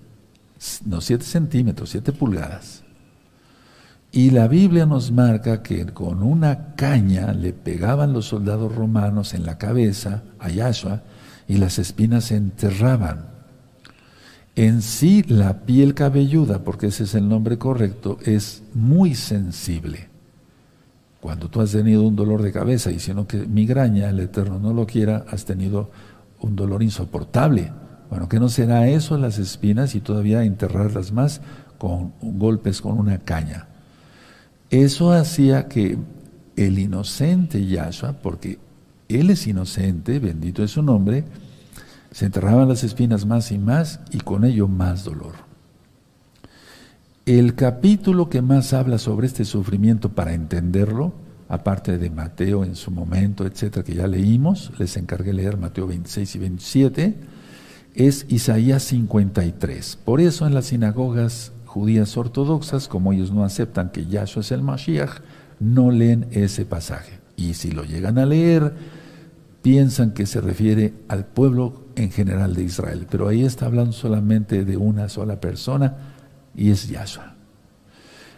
No, 0.86 1.02
7 1.02 1.24
centímetros, 1.24 1.90
7 1.90 2.12
pulgadas. 2.12 2.83
Y 4.16 4.30
la 4.30 4.48
Biblia 4.48 4.86
nos 4.86 5.12
marca 5.12 5.64
que 5.64 5.88
con 5.88 6.22
una 6.22 6.76
caña 6.76 7.34
le 7.34 7.52
pegaban 7.52 8.14
los 8.14 8.28
soldados 8.28 8.76
romanos 8.76 9.34
en 9.34 9.44
la 9.44 9.58
cabeza 9.58 10.22
a 10.38 10.50
Yahshua 10.50 11.02
y 11.48 11.58
las 11.58 11.80
espinas 11.80 12.26
se 12.26 12.36
enterraban. 12.36 13.26
En 14.56 14.84
sí 14.84 15.24
la 15.24 15.66
piel 15.66 15.96
cabelluda, 15.96 16.64
porque 16.64 16.88
ese 16.88 17.06
es 17.06 17.16
el 17.16 17.28
nombre 17.28 17.58
correcto, 17.58 18.20
es 18.24 18.62
muy 18.76 19.16
sensible. 19.16 20.10
Cuando 21.20 21.50
tú 21.50 21.60
has 21.62 21.72
tenido 21.72 22.04
un 22.04 22.16
dolor 22.16 22.44
de 22.44 22.52
cabeza 22.52 22.92
y 22.92 23.00
si 23.00 23.16
no 23.16 23.26
que 23.26 23.38
migraña, 23.48 24.12
el 24.12 24.20
Eterno 24.20 24.60
no 24.60 24.74
lo 24.74 24.86
quiera, 24.86 25.26
has 25.28 25.46
tenido 25.46 25.90
un 26.40 26.56
dolor 26.56 26.84
insoportable. 26.84 27.72
Bueno, 28.12 28.30
¿qué 28.30 28.40
no 28.40 28.50
será 28.50 28.88
eso 28.88 29.18
las 29.18 29.40
espinas 29.40 29.96
y 29.96 30.02
todavía 30.02 30.44
enterrarlas 30.44 31.12
más 31.12 31.42
con 31.80 32.14
golpes 32.22 32.80
con 32.80 33.00
una 33.00 33.18
caña? 33.18 33.70
Eso 34.74 35.14
hacía 35.14 35.68
que 35.68 36.00
el 36.56 36.80
inocente 36.80 37.64
Yahshua, 37.64 38.14
porque 38.14 38.58
él 39.08 39.30
es 39.30 39.46
inocente, 39.46 40.18
bendito 40.18 40.64
es 40.64 40.72
su 40.72 40.82
nombre, 40.82 41.26
se 42.10 42.26
enterraban 42.26 42.68
las 42.68 42.84
espinas 42.84 43.28
más 43.28 43.52
y 43.52 43.60
más 43.60 44.00
y 44.10 44.18
con 44.18 44.44
ello 44.46 44.68
más 44.68 45.04
dolor. 45.04 45.36
El 47.28 47.54
capítulo 47.54 48.32
que 48.32 48.42
más 48.42 48.74
habla 48.74 48.98
sobre 48.98 49.28
este 49.28 49.46
sufrimiento 49.46 50.10
para 50.10 50.34
entenderlo, 50.34 51.14
aparte 51.50 52.00
de 52.00 52.10
Mateo 52.10 52.64
en 52.64 52.76
su 52.76 52.90
momento, 52.90 53.46
etcétera, 53.46 53.86
que 53.86 53.94
ya 53.94 54.08
leímos, 54.08 54.72
les 54.80 54.98
encargué 54.98 55.34
leer 55.34 55.56
Mateo 55.56 55.86
26 55.86 56.34
y 56.34 56.40
27, 56.40 57.16
es 57.94 58.26
Isaías 58.28 58.82
53. 58.82 60.00
Por 60.04 60.20
eso 60.20 60.48
en 60.48 60.56
las 60.56 60.66
sinagogas 60.66 61.53
judías 61.74 62.16
ortodoxas, 62.18 62.88
como 62.88 63.14
ellos 63.14 63.32
no 63.32 63.44
aceptan 63.44 63.90
que 63.90 64.06
Yahshua 64.06 64.42
es 64.42 64.52
el 64.52 64.62
Mashiach, 64.62 65.22
no 65.60 65.90
leen 65.90 66.28
ese 66.30 66.66
pasaje. 66.66 67.20
Y 67.36 67.56
si 67.56 67.72
lo 67.72 67.84
llegan 67.84 68.20
a 68.20 68.28
leer, 68.28 68.76
piensan 69.64 70.12
que 70.12 70.28
se 70.28 70.40
refiere 70.40 70.94
al 71.08 71.26
pueblo 71.26 71.86
en 71.96 72.12
general 72.12 72.54
de 72.54 72.64
Israel. 72.64 73.08
Pero 73.10 73.28
ahí 73.28 73.44
está 73.44 73.66
hablando 73.66 73.92
solamente 73.92 74.66
de 74.66 74.78
una 74.78 75.10
sola 75.10 75.42
persona, 75.42 75.98
y 76.56 76.70
es 76.70 76.88
Yahshua. 76.88 77.34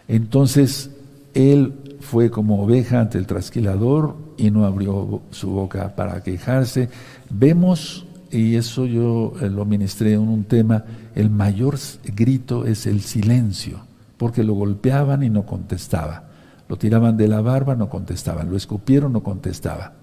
Entonces, 0.08 0.92
él 1.34 1.98
fue 2.00 2.32
como 2.32 2.64
oveja 2.64 3.02
ante 3.02 3.18
el 3.18 3.28
trasquilador 3.28 4.16
y 4.38 4.50
no 4.50 4.66
abrió 4.66 5.24
su 5.32 5.50
boca 5.50 5.94
para 5.94 6.24
quejarse. 6.24 6.88
Vemos, 7.30 8.05
y 8.32 8.56
eso 8.56 8.86
yo 8.86 9.34
eh, 9.42 9.50
lo 9.50 9.66
ministré 9.66 10.14
en 10.14 10.22
un 10.22 10.44
tema, 10.46 10.84
el 11.16 11.30
mayor 11.30 11.78
grito 12.04 12.66
es 12.66 12.86
el 12.86 13.02
silencio, 13.02 13.86
porque 14.18 14.44
lo 14.44 14.54
golpeaban 14.54 15.24
y 15.24 15.30
no 15.30 15.46
contestaba. 15.46 16.30
Lo 16.68 16.78
tiraban 16.78 17.16
de 17.18 17.28
la 17.28 17.42
barba, 17.42 17.76
no 17.76 17.90
contestaban. 17.90 18.50
Lo 18.50 18.58
escupieron, 18.58 19.14
no 19.14 19.22
contestaba. 19.22 19.94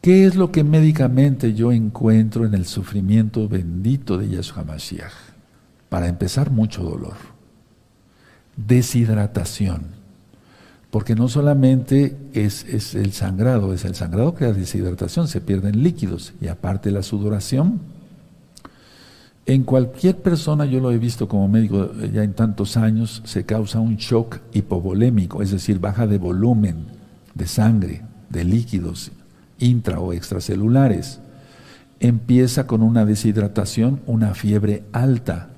¿Qué 0.00 0.26
es 0.26 0.36
lo 0.36 0.52
que 0.52 0.64
médicamente 0.64 1.54
yo 1.54 1.72
encuentro 1.72 2.46
en 2.46 2.54
el 2.54 2.66
sufrimiento 2.66 3.48
bendito 3.48 4.16
de 4.16 4.28
Yahshua 4.28 4.64
Mashiach? 4.64 5.12
Para 5.88 6.08
empezar, 6.08 6.50
mucho 6.50 6.82
dolor. 6.82 7.16
Deshidratación. 8.56 9.97
Porque 10.90 11.14
no 11.14 11.28
solamente 11.28 12.16
es, 12.32 12.64
el 12.94 13.12
sangrado, 13.12 13.74
es 13.74 13.84
el 13.84 13.94
sangrado 13.94 14.34
que 14.34 14.46
la 14.46 14.52
deshidratación, 14.52 15.28
se 15.28 15.40
pierden 15.40 15.82
líquidos 15.82 16.32
y 16.40 16.48
aparte 16.48 16.90
la 16.90 17.02
sudoración. 17.02 17.80
En 19.44 19.64
cualquier 19.64 20.16
persona, 20.16 20.64
yo 20.64 20.80
lo 20.80 20.90
he 20.90 20.98
visto 20.98 21.28
como 21.28 21.48
médico 21.48 21.92
ya 22.12 22.22
en 22.22 22.32
tantos 22.32 22.76
años, 22.76 23.22
se 23.24 23.44
causa 23.44 23.80
un 23.80 23.96
shock 23.96 24.38
hipovolémico, 24.52 25.42
es 25.42 25.50
decir, 25.50 25.78
baja 25.78 26.06
de 26.06 26.18
volumen 26.18 26.86
de 27.34 27.46
sangre, 27.46 28.02
de 28.30 28.44
líquidos 28.44 29.12
intra 29.58 30.00
o 30.00 30.12
extracelulares. 30.12 31.20
Empieza 32.00 32.66
con 32.66 32.82
una 32.82 33.04
deshidratación, 33.04 34.00
una 34.06 34.34
fiebre 34.34 34.84
alta 34.92 35.50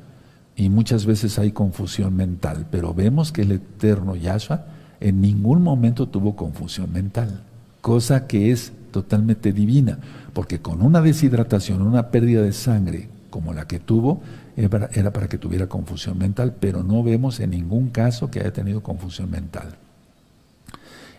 y 0.56 0.68
muchas 0.68 1.06
veces 1.06 1.38
hay 1.38 1.52
confusión 1.52 2.16
mental, 2.16 2.66
pero 2.70 2.94
vemos 2.94 3.32
que 3.32 3.42
el 3.42 3.52
eterno 3.52 4.16
Yahshua 4.16 4.66
en 5.00 5.20
ningún 5.20 5.62
momento 5.62 6.06
tuvo 6.06 6.36
confusión 6.36 6.92
mental, 6.92 7.42
cosa 7.80 8.26
que 8.26 8.52
es 8.52 8.72
totalmente 8.90 9.52
divina, 9.52 9.98
porque 10.32 10.60
con 10.60 10.82
una 10.82 11.00
deshidratación, 11.00 11.82
una 11.82 12.10
pérdida 12.10 12.42
de 12.42 12.52
sangre 12.52 13.08
como 13.30 13.54
la 13.54 13.66
que 13.66 13.78
tuvo, 13.78 14.20
era 14.56 15.12
para 15.12 15.28
que 15.28 15.38
tuviera 15.38 15.68
confusión 15.68 16.18
mental, 16.18 16.56
pero 16.60 16.82
no 16.82 17.02
vemos 17.02 17.40
en 17.40 17.50
ningún 17.50 17.88
caso 17.88 18.30
que 18.30 18.40
haya 18.40 18.52
tenido 18.52 18.82
confusión 18.82 19.30
mental. 19.30 19.76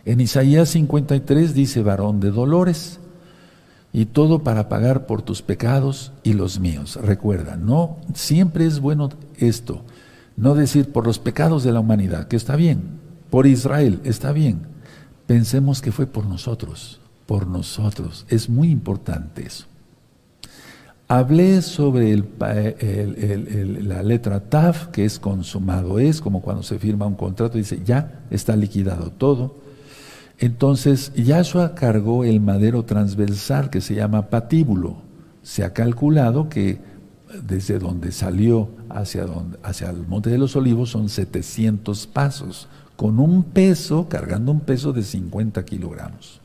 En 0.04 0.20
Isaías 0.20 0.68
53 0.70 1.54
dice, 1.54 1.82
varón 1.82 2.20
de 2.20 2.30
dolores, 2.30 3.00
y 3.92 4.06
todo 4.06 4.42
para 4.42 4.68
pagar 4.68 5.06
por 5.06 5.22
tus 5.22 5.42
pecados 5.42 6.12
y 6.22 6.32
los 6.32 6.60
míos. 6.60 6.98
Recuerda, 7.02 7.56
no 7.56 7.98
siempre 8.14 8.66
es 8.66 8.80
bueno 8.80 9.10
esto, 9.36 9.82
no 10.36 10.54
decir 10.54 10.92
por 10.92 11.06
los 11.06 11.18
pecados 11.18 11.62
de 11.62 11.72
la 11.72 11.80
humanidad, 11.80 12.26
que 12.26 12.36
está 12.36 12.56
bien, 12.56 13.01
por 13.32 13.46
Israel, 13.46 13.98
está 14.04 14.30
bien. 14.30 14.60
Pensemos 15.26 15.80
que 15.80 15.90
fue 15.90 16.06
por 16.06 16.26
nosotros, 16.26 17.00
por 17.24 17.46
nosotros. 17.46 18.26
Es 18.28 18.50
muy 18.50 18.70
importante 18.70 19.46
eso. 19.46 19.64
Hablé 21.08 21.62
sobre 21.62 22.22
la 23.80 24.02
letra 24.02 24.40
TAF, 24.50 24.88
que 24.88 25.06
es 25.06 25.18
consumado 25.18 25.98
es, 25.98 26.20
como 26.20 26.42
cuando 26.42 26.62
se 26.62 26.78
firma 26.78 27.06
un 27.06 27.14
contrato, 27.14 27.56
dice, 27.56 27.80
ya 27.82 28.20
está 28.28 28.54
liquidado 28.54 29.10
todo. 29.12 29.56
Entonces, 30.38 31.10
Yahshua 31.14 31.74
cargó 31.74 32.24
el 32.24 32.38
madero 32.38 32.84
transversal 32.84 33.70
que 33.70 33.80
se 33.80 33.94
llama 33.94 34.28
patíbulo. 34.28 34.96
Se 35.42 35.64
ha 35.64 35.72
calculado 35.72 36.50
que 36.50 36.80
desde 37.42 37.78
donde 37.78 38.12
salió 38.12 38.68
hacia, 38.90 39.24
hacia 39.62 39.88
el 39.88 40.06
Monte 40.06 40.28
de 40.28 40.36
los 40.36 40.54
Olivos 40.54 40.90
son 40.90 41.08
700 41.08 42.06
pasos, 42.08 42.68
con 43.02 43.18
un 43.18 43.42
peso, 43.42 44.08
cargando 44.08 44.52
un 44.52 44.60
peso 44.60 44.92
de 44.92 45.02
50 45.02 45.64
kilogramos. 45.64 46.40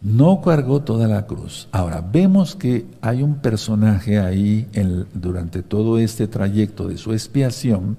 No 0.00 0.40
cargó 0.40 0.82
toda 0.82 1.08
la 1.08 1.26
cruz. 1.26 1.66
Ahora, 1.72 2.00
vemos 2.00 2.54
que 2.54 2.86
hay 3.00 3.20
un 3.20 3.38
personaje 3.38 4.20
ahí 4.20 4.68
durante 5.12 5.64
todo 5.64 5.98
este 5.98 6.28
trayecto 6.28 6.86
de 6.86 6.98
su 6.98 7.12
expiación 7.12 7.96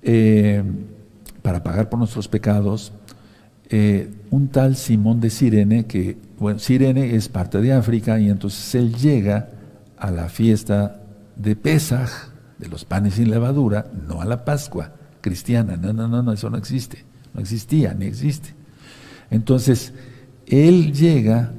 eh, 0.00 0.62
para 1.42 1.64
pagar 1.64 1.88
por 1.88 1.98
nuestros 1.98 2.28
pecados, 2.28 2.92
eh, 3.68 4.08
un 4.30 4.46
tal 4.50 4.76
Simón 4.76 5.20
de 5.20 5.30
Sirene, 5.30 5.86
que, 5.86 6.16
bueno, 6.38 6.60
Sirene 6.60 7.16
es 7.16 7.28
parte 7.28 7.60
de 7.60 7.72
África, 7.72 8.20
y 8.20 8.30
entonces 8.30 8.72
él 8.76 8.94
llega 8.94 9.48
a 9.96 10.12
la 10.12 10.28
fiesta 10.28 11.00
de 11.34 11.56
Pesaj, 11.56 12.08
de 12.56 12.68
los 12.68 12.84
panes 12.84 13.14
sin 13.14 13.32
levadura, 13.32 13.90
no 14.06 14.20
a 14.20 14.24
la 14.26 14.44
Pascua 14.44 14.92
cristiana. 15.20 15.76
No, 15.76 15.92
no, 15.92 16.08
no, 16.08 16.22
no, 16.22 16.32
eso 16.32 16.50
no 16.50 16.56
existe. 16.56 17.04
No 17.34 17.40
existía, 17.40 17.94
ni 17.94 18.06
existe. 18.06 18.54
Entonces, 19.30 19.92
él 20.46 20.92
llega 20.92 21.52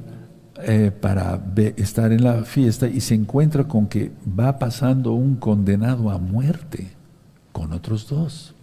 eh, 0.62 0.90
para 0.90 1.42
estar 1.76 2.12
en 2.12 2.24
la 2.24 2.44
fiesta 2.44 2.88
y 2.88 3.00
se 3.00 3.14
encuentra 3.14 3.64
con 3.64 3.86
que 3.86 4.12
va 4.38 4.58
pasando 4.58 5.12
un 5.12 5.36
condenado 5.36 6.10
a 6.10 6.18
muerte 6.18 6.90
con 7.52 7.72
otros 7.72 8.08
dos 8.08 8.54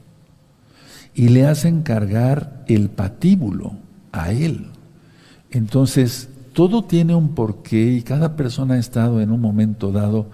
y 1.15 1.29
le 1.29 1.47
hacen 1.47 1.81
cargar 1.81 2.63
el 2.67 2.89
patíbulo 2.89 3.73
a 4.11 4.31
él. 4.31 4.67
Entonces, 5.49 6.29
todo 6.53 6.83
tiene 6.83 7.15
un 7.15 7.29
porqué 7.33 7.93
y 7.93 8.01
cada 8.03 8.35
persona 8.35 8.75
ha 8.75 8.77
estado 8.77 9.19
en 9.19 9.31
un 9.31 9.41
momento 9.41 9.91
dado 9.91 10.27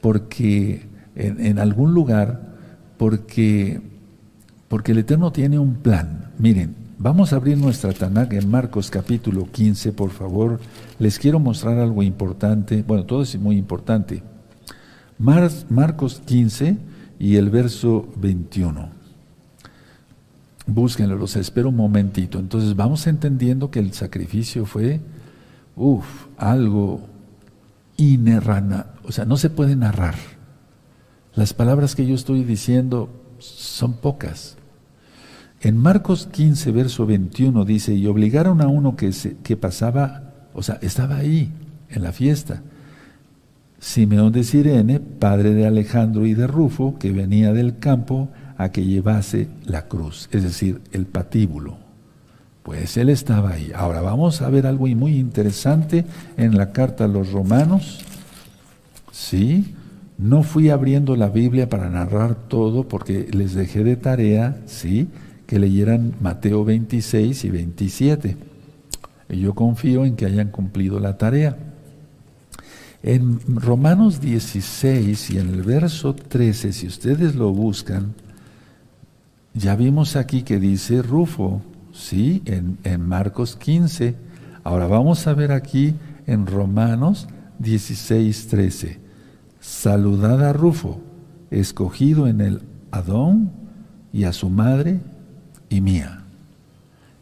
porque 0.00 0.88
en, 1.14 1.58
algún 1.58 1.92
lugar, 1.92 2.56
porque, 2.96 3.80
porque 4.70 4.92
el 4.92 4.98
Eterno 4.98 5.32
tiene 5.32 5.58
un 5.58 5.74
plan. 5.74 6.30
Miren, 6.38 6.76
vamos 6.96 7.32
a 7.32 7.36
abrir 7.36 7.58
nuestra 7.58 7.92
Tanakh 7.92 8.34
en 8.34 8.48
Marcos 8.48 8.88
capítulo 8.88 9.48
15, 9.50 9.90
por 9.90 10.10
favor. 10.10 10.60
Les 11.00 11.18
quiero 11.18 11.40
mostrar 11.40 11.78
algo 11.78 12.04
importante. 12.04 12.84
Bueno, 12.86 13.04
todo 13.04 13.22
es 13.22 13.36
muy 13.36 13.56
importante. 13.56 14.22
Marcos 15.18 16.22
15 16.24 16.78
y 17.18 17.34
el 17.34 17.50
verso 17.50 18.08
21. 18.14 18.90
Búsquenlo, 20.68 21.16
los 21.16 21.34
espero 21.34 21.70
un 21.70 21.76
momentito. 21.76 22.38
Entonces 22.38 22.76
vamos 22.76 23.08
entendiendo 23.08 23.72
que 23.72 23.80
el 23.80 23.92
sacrificio 23.92 24.66
fue, 24.66 25.00
uff, 25.74 26.06
algo 26.38 27.00
inerrana, 27.96 28.86
o 29.02 29.10
sea, 29.10 29.24
no 29.24 29.36
se 29.36 29.50
puede 29.50 29.74
narrar. 29.74 30.14
Las 31.34 31.54
palabras 31.54 31.96
que 31.96 32.06
yo 32.06 32.14
estoy 32.14 32.44
diciendo 32.44 33.10
son 33.40 33.94
pocas. 33.94 34.58
En 35.60 35.76
Marcos 35.76 36.26
15, 36.26 36.72
verso 36.72 37.06
21 37.06 37.64
dice, 37.64 37.94
y 37.94 38.06
obligaron 38.06 38.62
a 38.62 38.68
uno 38.68 38.96
que, 38.96 39.12
se, 39.12 39.36
que 39.36 39.56
pasaba, 39.56 40.32
o 40.54 40.62
sea, 40.62 40.78
estaba 40.80 41.16
ahí, 41.16 41.52
en 41.90 42.02
la 42.02 42.12
fiesta. 42.12 42.62
Simeón 43.78 44.32
de 44.32 44.44
Sirene, 44.44 45.00
padre 45.00 45.54
de 45.54 45.66
Alejandro 45.66 46.26
y 46.26 46.34
de 46.34 46.46
Rufo, 46.46 46.98
que 46.98 47.12
venía 47.12 47.52
del 47.52 47.78
campo, 47.78 48.28
a 48.56 48.70
que 48.70 48.84
llevase 48.84 49.48
la 49.64 49.88
cruz, 49.88 50.28
es 50.32 50.42
decir, 50.42 50.82
el 50.92 51.06
patíbulo. 51.06 51.78
Pues 52.62 52.98
él 52.98 53.08
estaba 53.08 53.52
ahí. 53.52 53.72
Ahora 53.74 54.02
vamos 54.02 54.42
a 54.42 54.50
ver 54.50 54.66
algo 54.66 54.86
muy 54.86 55.16
interesante 55.16 56.04
en 56.36 56.58
la 56.58 56.72
carta 56.72 57.04
a 57.04 57.08
los 57.08 57.32
romanos. 57.32 58.00
Sí, 59.12 59.74
no 60.18 60.42
fui 60.42 60.68
abriendo 60.68 61.16
la 61.16 61.30
Biblia 61.30 61.70
para 61.70 61.88
narrar 61.88 62.34
todo 62.34 62.86
porque 62.86 63.28
les 63.32 63.54
dejé 63.54 63.82
de 63.82 63.96
tarea, 63.96 64.60
sí, 64.66 65.08
que 65.50 65.58
leyeran 65.58 66.14
Mateo 66.20 66.64
26 66.64 67.44
y 67.44 67.50
27. 67.50 68.36
Y 69.30 69.40
yo 69.40 69.52
confío 69.56 70.04
en 70.04 70.14
que 70.14 70.26
hayan 70.26 70.52
cumplido 70.52 71.00
la 71.00 71.18
tarea. 71.18 71.58
En 73.02 73.40
Romanos 73.48 74.20
16 74.20 75.30
y 75.30 75.38
en 75.38 75.48
el 75.48 75.62
verso 75.62 76.14
13, 76.14 76.72
si 76.72 76.86
ustedes 76.86 77.34
lo 77.34 77.50
buscan, 77.52 78.14
ya 79.52 79.74
vimos 79.74 80.14
aquí 80.14 80.44
que 80.44 80.60
dice 80.60 81.02
Rufo, 81.02 81.62
¿sí? 81.92 82.42
En, 82.44 82.78
en, 82.84 83.00
Marcos 83.00 83.56
15. 83.56 84.14
Ahora 84.62 84.86
vamos 84.86 85.26
a 85.26 85.34
ver 85.34 85.50
aquí 85.50 85.96
en 86.28 86.46
Romanos 86.46 87.26
16, 87.58 88.46
13. 88.46 89.00
Saludad 89.58 90.44
a 90.44 90.52
Rufo, 90.52 91.00
escogido 91.50 92.28
en 92.28 92.40
el 92.40 92.62
Adón, 92.92 93.50
y 94.12 94.24
a 94.24 94.32
su 94.32 94.50
madre 94.50 95.00
y 95.70 95.80
mía. 95.80 96.24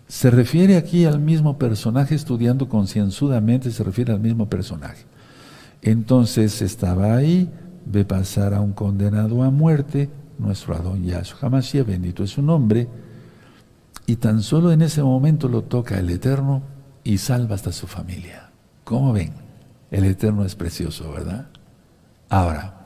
Se 0.08 0.30
refiere 0.30 0.76
aquí 0.76 1.04
al 1.04 1.20
mismo 1.20 1.58
personaje, 1.58 2.16
estudiando 2.16 2.68
concienzudamente, 2.68 3.70
se 3.70 3.84
refiere 3.84 4.12
al 4.12 4.20
mismo 4.20 4.48
personaje. 4.48 5.04
Entonces 5.82 6.62
estaba 6.62 7.14
ahí, 7.14 7.48
ve 7.84 8.04
pasar 8.04 8.54
a 8.54 8.60
un 8.60 8.72
condenado 8.72 9.44
a 9.44 9.50
muerte, 9.50 10.10
nuestro 10.38 10.74
Adón 10.74 11.04
Yahshua 11.04 11.38
Hamashiach, 11.42 11.86
bendito 11.86 12.24
es 12.24 12.30
su 12.30 12.42
nombre, 12.42 12.88
y 14.06 14.16
tan 14.16 14.42
solo 14.42 14.72
en 14.72 14.82
ese 14.82 15.02
momento 15.02 15.48
lo 15.48 15.62
toca 15.62 15.98
el 15.98 16.08
Eterno 16.08 16.62
y 17.04 17.18
salva 17.18 17.54
hasta 17.54 17.70
su 17.70 17.86
familia. 17.86 18.50
¿Cómo 18.84 19.12
ven? 19.12 19.32
El 19.90 20.04
Eterno 20.04 20.44
es 20.44 20.54
precioso, 20.54 21.12
¿verdad? 21.12 21.48
Ahora, 22.30 22.77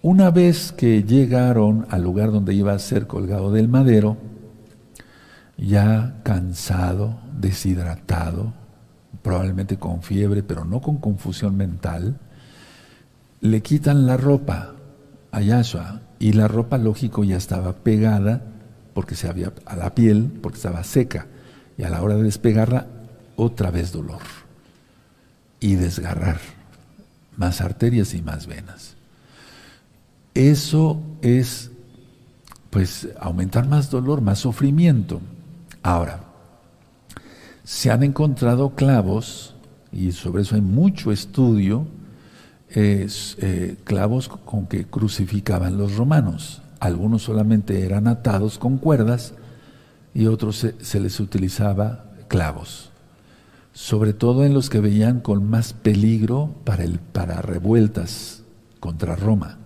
Una 0.00 0.30
vez 0.30 0.70
que 0.70 1.02
llegaron 1.02 1.86
al 1.90 2.02
lugar 2.02 2.30
donde 2.30 2.54
iba 2.54 2.72
a 2.72 2.78
ser 2.78 3.08
colgado 3.08 3.50
del 3.50 3.68
madero, 3.68 4.16
ya 5.56 6.20
cansado, 6.22 7.18
deshidratado, 7.36 8.52
probablemente 9.22 9.76
con 9.76 10.02
fiebre, 10.02 10.44
pero 10.44 10.64
no 10.64 10.80
con 10.80 10.98
confusión 10.98 11.56
mental, 11.56 12.20
le 13.40 13.60
quitan 13.60 14.06
la 14.06 14.16
ropa 14.16 14.74
a 15.32 15.40
Yahshua 15.40 16.00
y 16.20 16.32
la 16.32 16.46
ropa, 16.46 16.78
lógico, 16.78 17.24
ya 17.24 17.36
estaba 17.36 17.72
pegada 17.72 18.42
porque 18.94 19.16
se 19.16 19.28
había 19.28 19.52
a 19.66 19.74
la 19.74 19.94
piel, 19.96 20.30
porque 20.40 20.58
estaba 20.58 20.84
seca, 20.84 21.26
y 21.76 21.82
a 21.82 21.90
la 21.90 22.02
hora 22.02 22.14
de 22.14 22.22
despegarla, 22.22 22.86
otra 23.36 23.70
vez 23.72 23.92
dolor 23.92 24.22
y 25.60 25.74
desgarrar 25.74 26.38
más 27.36 27.60
arterias 27.60 28.14
y 28.14 28.22
más 28.22 28.46
venas. 28.46 28.97
Eso 30.34 31.00
es, 31.22 31.70
pues, 32.70 33.08
aumentar 33.20 33.66
más 33.66 33.90
dolor, 33.90 34.20
más 34.20 34.38
sufrimiento. 34.38 35.20
Ahora, 35.82 36.20
se 37.64 37.90
han 37.90 38.02
encontrado 38.02 38.70
clavos, 38.74 39.54
y 39.92 40.12
sobre 40.12 40.42
eso 40.42 40.54
hay 40.54 40.60
mucho 40.60 41.12
estudio, 41.12 41.86
eh, 42.70 43.76
clavos 43.84 44.28
con 44.28 44.66
que 44.66 44.84
crucificaban 44.86 45.78
los 45.78 45.96
romanos. 45.96 46.62
Algunos 46.80 47.22
solamente 47.22 47.84
eran 47.84 48.06
atados 48.06 48.58
con 48.58 48.78
cuerdas 48.78 49.34
y 50.14 50.26
otros 50.26 50.66
se, 50.78 51.00
les 51.00 51.18
utilizaba 51.20 52.04
clavos. 52.28 52.90
Sobre 53.72 54.12
todo 54.12 54.44
en 54.44 54.54
los 54.54 54.70
que 54.70 54.80
veían 54.80 55.20
con 55.20 55.48
más 55.48 55.72
peligro 55.72 56.54
para, 56.64 56.84
para 57.12 57.40
revueltas 57.42 58.42
contra 58.80 59.16
Roma. 59.16 59.58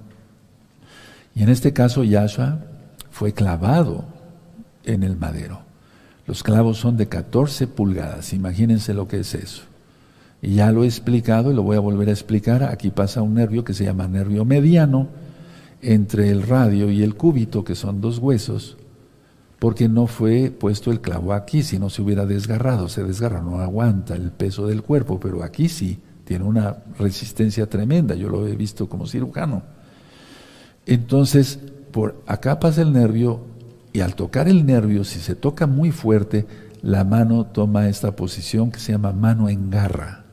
Y 1.35 1.43
en 1.43 1.49
este 1.49 1.73
caso 1.73 2.05
Yahshua 2.05 2.61
fue 3.11 3.33
clavado 3.33 4.05
en 4.85 5.03
el 5.03 5.17
madero. 5.17 5.61
Los 6.27 6.43
clavos 6.43 6.79
son 6.79 6.97
de 6.97 7.09
14 7.09 7.67
pulgadas, 7.67 8.33
imagínense 8.33 8.95
lo 8.95 9.09
que 9.09 9.21
es 9.21 9.35
eso. 9.35 9.63
Y 10.41 10.57
ya 10.57 10.73
lo 10.73 10.85
he 10.85 10.87
explicado 10.87 11.53
y 11.53 11.55
lo 11.55 11.63
voy 11.63 11.77
a 11.77 11.81
volver 11.81 12.09
a 12.09 12.13
explicar. 12.13 12.65
Aquí 12.65 12.91
pasa 12.91 13.23
un 13.23 13.35
nervio 13.35 13.65
que 13.65 13.75
se 13.75 13.85
llama 13.85 14.09
nervio 14.09 14.45
mediano 14.45 15.09
entre 15.81 16.31
el 16.31 16.43
radio 16.43 16.91
y 16.91 17.03
el 17.03 17.15
cúbito, 17.15 17.65
que 17.65 17.75
son 17.75 18.01
dos 18.01 18.19
huesos, 18.19 18.77
porque 19.59 19.89
no 19.89 20.07
fue 20.07 20.51
puesto 20.51 20.91
el 20.91 21.01
clavo 21.01 21.33
aquí, 21.33 21.63
si 21.63 21.79
no 21.79 21.91
se 21.91 22.03
hubiera 22.03 22.27
desgarrado, 22.27 22.89
se 22.89 23.05
desgarra, 23.05 23.41
no 23.41 23.61
aguanta 23.61 24.15
el 24.15 24.31
peso 24.31 24.67
del 24.67 24.83
cuerpo, 24.83 25.21
pero 25.21 25.43
aquí 25.43 25.69
sí, 25.69 26.01
tiene 26.25 26.45
una 26.45 26.79
resistencia 26.99 27.69
tremenda, 27.69 28.15
yo 28.15 28.29
lo 28.29 28.47
he 28.47 28.57
visto 28.57 28.89
como 28.89 29.07
cirujano. 29.07 29.63
Entonces, 30.87 31.59
por 31.93 32.23
acá 32.27 32.59
pasa 32.59 32.83
el 32.83 32.93
nervio 32.93 33.41
y 33.93 34.01
al 34.01 34.15
tocar 34.15 34.49
el 34.49 34.65
nervio, 34.67 35.05
si 35.05 35.21
se 35.21 35.35
toca 35.35 35.67
muy 35.67 35.91
fuerte, 35.91 36.47
la 36.83 37.05
mano 37.05 37.47
toma 37.47 37.89
esta 37.89 38.17
posición 38.17 38.73
que 38.73 38.81
se 38.81 38.93
llama 38.93 39.13
mano 39.13 39.49
en 39.49 39.71
garra. 39.71 40.25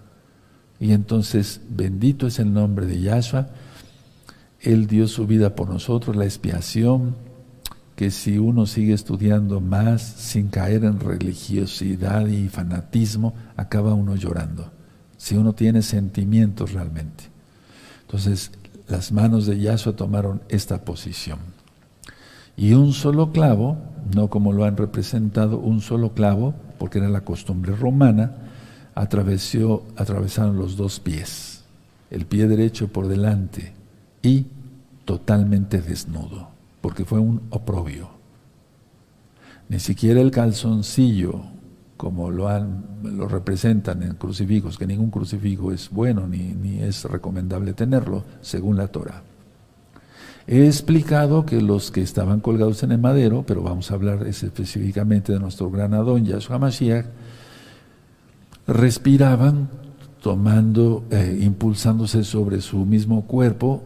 Y 0.79 0.93
entonces, 0.93 1.61
bendito 1.69 2.25
es 2.27 2.39
el 2.39 2.53
nombre 2.53 2.85
de 2.85 3.01
Yahshua. 3.01 3.49
Él 4.61 4.87
dio 4.87 5.07
su 5.07 5.27
vida 5.27 5.55
por 5.55 5.69
nosotros, 5.69 6.15
la 6.15 6.25
expiación, 6.25 7.15
que 7.95 8.11
si 8.11 8.37
uno 8.37 8.65
sigue 8.65 8.93
estudiando 8.93 9.59
más 9.59 10.01
sin 10.01 10.47
caer 10.47 10.85
en 10.85 11.01
religiosidad 11.01 12.25
y 12.27 12.47
fanatismo, 12.47 13.33
acaba 13.57 13.93
uno 13.93 14.15
llorando. 14.15 14.71
Si 15.17 15.35
uno 15.35 15.53
tiene 15.53 15.81
sentimientos 15.81 16.71
realmente. 16.71 17.25
Entonces, 18.03 18.51
las 18.89 19.11
manos 19.11 19.45
de 19.45 19.59
Yahshua 19.59 19.95
tomaron 19.95 20.41
esta 20.49 20.83
posición. 20.83 21.39
Y 22.57 22.73
un 22.73 22.91
solo 22.91 23.31
clavo, 23.31 23.77
no 24.13 24.29
como 24.29 24.51
lo 24.51 24.65
han 24.65 24.75
representado, 24.75 25.59
un 25.59 25.81
solo 25.81 26.13
clavo, 26.13 26.53
porque 26.77 26.97
era 26.97 27.07
la 27.07 27.21
costumbre 27.21 27.75
romana, 27.75 28.35
atravesó, 28.95 29.85
atravesaron 29.95 30.57
los 30.57 30.75
dos 30.75 30.99
pies, 30.99 31.63
el 32.09 32.25
pie 32.25 32.47
derecho 32.47 32.89
por 32.89 33.07
delante 33.07 33.73
y 34.21 34.47
totalmente 35.05 35.81
desnudo, 35.81 36.49
porque 36.81 37.05
fue 37.05 37.19
un 37.19 37.41
oprobio. 37.51 38.09
Ni 39.69 39.79
siquiera 39.79 40.19
el 40.19 40.31
calzoncillo, 40.31 41.43
como 41.99 42.31
lo, 42.31 42.47
han, 42.47 42.85
lo 43.03 43.27
representan 43.27 44.03
en 44.03 44.13
crucifijos, 44.13 44.77
que 44.77 44.87
ningún 44.87 45.11
crucifijo 45.11 45.73
es 45.73 45.89
bueno 45.89 46.27
ni, 46.27 46.53
ni 46.53 46.79
es 46.79 47.03
recomendable 47.03 47.73
tenerlo, 47.73 48.23
según 48.39 48.77
la 48.77 48.87
Torah. 48.87 49.21
He 50.47 50.65
explicado 50.65 51.45
que 51.45 51.61
los 51.61 51.91
que 51.91 52.01
estaban 52.01 52.39
colgados 52.39 52.83
en 52.83 52.93
el 52.93 52.99
madero, 52.99 53.43
pero 53.45 53.63
vamos 53.63 53.91
a 53.91 53.95
hablar 53.95 54.25
específicamente 54.25 55.33
de 55.33 55.39
nuestro 55.39 55.69
gran 55.69 55.93
Adón 55.93 56.23
Yahshua 56.23 56.57
Mashiach, 56.57 57.05
respiraban 58.65 59.67
tomando, 60.21 61.03
eh, 61.11 61.37
impulsándose 61.41 62.23
sobre 62.23 62.61
su 62.61 62.85
mismo 62.85 63.25
cuerpo 63.27 63.83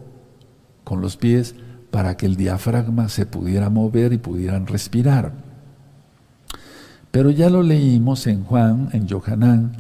con 0.83 1.01
los 1.01 1.17
pies 1.17 1.55
para 1.89 2.15
que 2.15 2.27
el 2.27 2.35
diafragma 2.35 3.09
se 3.09 3.25
pudiera 3.25 3.71
mover 3.71 4.13
y 4.13 4.19
pudieran 4.19 4.67
respirar. 4.67 5.52
Pero 7.13 7.29
ya 7.29 7.51
lo 7.51 7.61
leímos 7.61 8.25
en 8.25 8.43
Juan, 8.43 8.89
en 8.91 9.07
Johanán, 9.07 9.73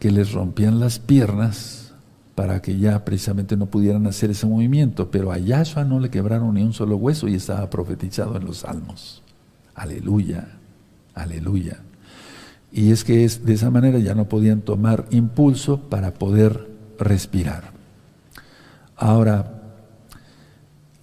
que 0.00 0.10
les 0.10 0.32
rompían 0.32 0.80
las 0.80 0.98
piernas 0.98 1.92
para 2.34 2.60
que 2.60 2.80
ya 2.80 3.04
precisamente 3.04 3.56
no 3.56 3.66
pudieran 3.66 4.08
hacer 4.08 4.30
ese 4.30 4.44
movimiento, 4.48 5.08
pero 5.08 5.30
a 5.30 5.38
Yahshua 5.38 5.84
no 5.84 6.00
le 6.00 6.10
quebraron 6.10 6.52
ni 6.52 6.64
un 6.64 6.72
solo 6.72 6.96
hueso 6.96 7.28
y 7.28 7.36
estaba 7.36 7.70
profetizado 7.70 8.36
en 8.36 8.44
los 8.44 8.58
salmos. 8.58 9.22
Aleluya, 9.76 10.48
aleluya. 11.14 11.78
Y 12.72 12.90
es 12.90 13.04
que 13.04 13.24
es, 13.24 13.46
de 13.46 13.54
esa 13.54 13.70
manera 13.70 14.00
ya 14.00 14.16
no 14.16 14.28
podían 14.28 14.60
tomar 14.60 15.06
impulso 15.12 15.82
para 15.82 16.14
poder 16.14 16.70
respirar. 16.98 17.70
Ahora, 18.96 19.62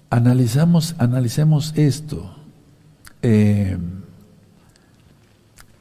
analizamos, 0.09 0.95
analicemos 0.97 1.71
esto. 1.77 2.35
Eh, 3.21 3.77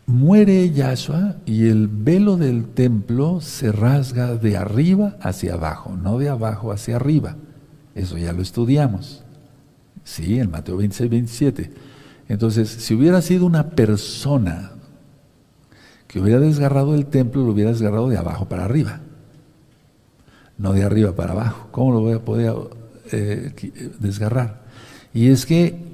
muere 0.06 0.70
Yahshua 0.70 1.36
y 1.44 1.66
el 1.66 1.88
velo 1.88 2.36
del 2.36 2.68
templo 2.68 3.40
se 3.40 3.72
rasga 3.72 4.36
de 4.36 4.56
arriba 4.56 5.16
hacia 5.20 5.54
abajo, 5.54 5.96
no 5.96 6.18
de 6.18 6.28
abajo 6.28 6.72
hacia 6.72 6.96
arriba. 6.96 7.36
Eso 7.94 8.16
ya 8.16 8.32
lo 8.32 8.42
estudiamos. 8.42 9.24
Sí, 10.04 10.38
en 10.38 10.50
Mateo 10.50 10.76
26, 10.76 11.10
27. 11.10 11.70
Entonces, 12.28 12.68
si 12.68 12.94
hubiera 12.94 13.20
sido 13.22 13.46
una 13.46 13.70
persona 13.70 14.72
que 16.06 16.20
hubiera 16.20 16.38
desgarrado 16.40 16.94
el 16.94 17.06
templo, 17.06 17.44
lo 17.44 17.52
hubiera 17.52 17.70
desgarrado 17.70 18.08
de 18.08 18.16
abajo 18.16 18.48
para 18.48 18.64
arriba, 18.64 19.00
no 20.58 20.72
de 20.72 20.84
arriba 20.84 21.12
para 21.12 21.32
abajo. 21.32 21.68
¿Cómo 21.72 21.92
lo 21.92 22.00
voy 22.00 22.14
a 22.14 22.24
poder 22.24 22.54
eh, 23.10 23.94
desgarrar? 23.98 24.62
Y 25.12 25.28
es 25.28 25.46
que 25.46 25.85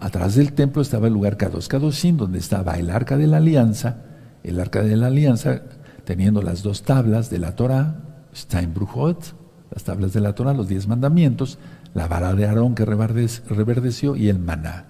atrás 0.00 0.34
del 0.34 0.52
templo 0.52 0.82
estaba 0.82 1.06
el 1.06 1.12
lugar 1.12 1.36
Kadosh 1.36 1.66
Kadoshim, 1.66 2.16
donde 2.16 2.38
estaba 2.38 2.74
el 2.74 2.90
arca 2.90 3.16
de 3.16 3.26
la 3.26 3.38
alianza, 3.38 4.02
el 4.42 4.60
arca 4.60 4.82
de 4.82 4.96
la 4.96 5.08
alianza 5.08 5.62
teniendo 6.04 6.42
las 6.42 6.62
dos 6.62 6.82
tablas 6.82 7.30
de 7.30 7.38
la 7.38 7.54
Torah, 7.54 7.96
Steinbruchot, 8.34 9.34
las 9.70 9.84
tablas 9.84 10.12
de 10.12 10.20
la 10.20 10.34
Torah, 10.34 10.54
los 10.54 10.68
diez 10.68 10.86
mandamientos, 10.88 11.58
la 11.94 12.06
vara 12.08 12.34
de 12.34 12.46
Aarón 12.46 12.74
que 12.74 12.84
reverdeció 12.84 14.16
y 14.16 14.28
el 14.28 14.38
maná. 14.38 14.86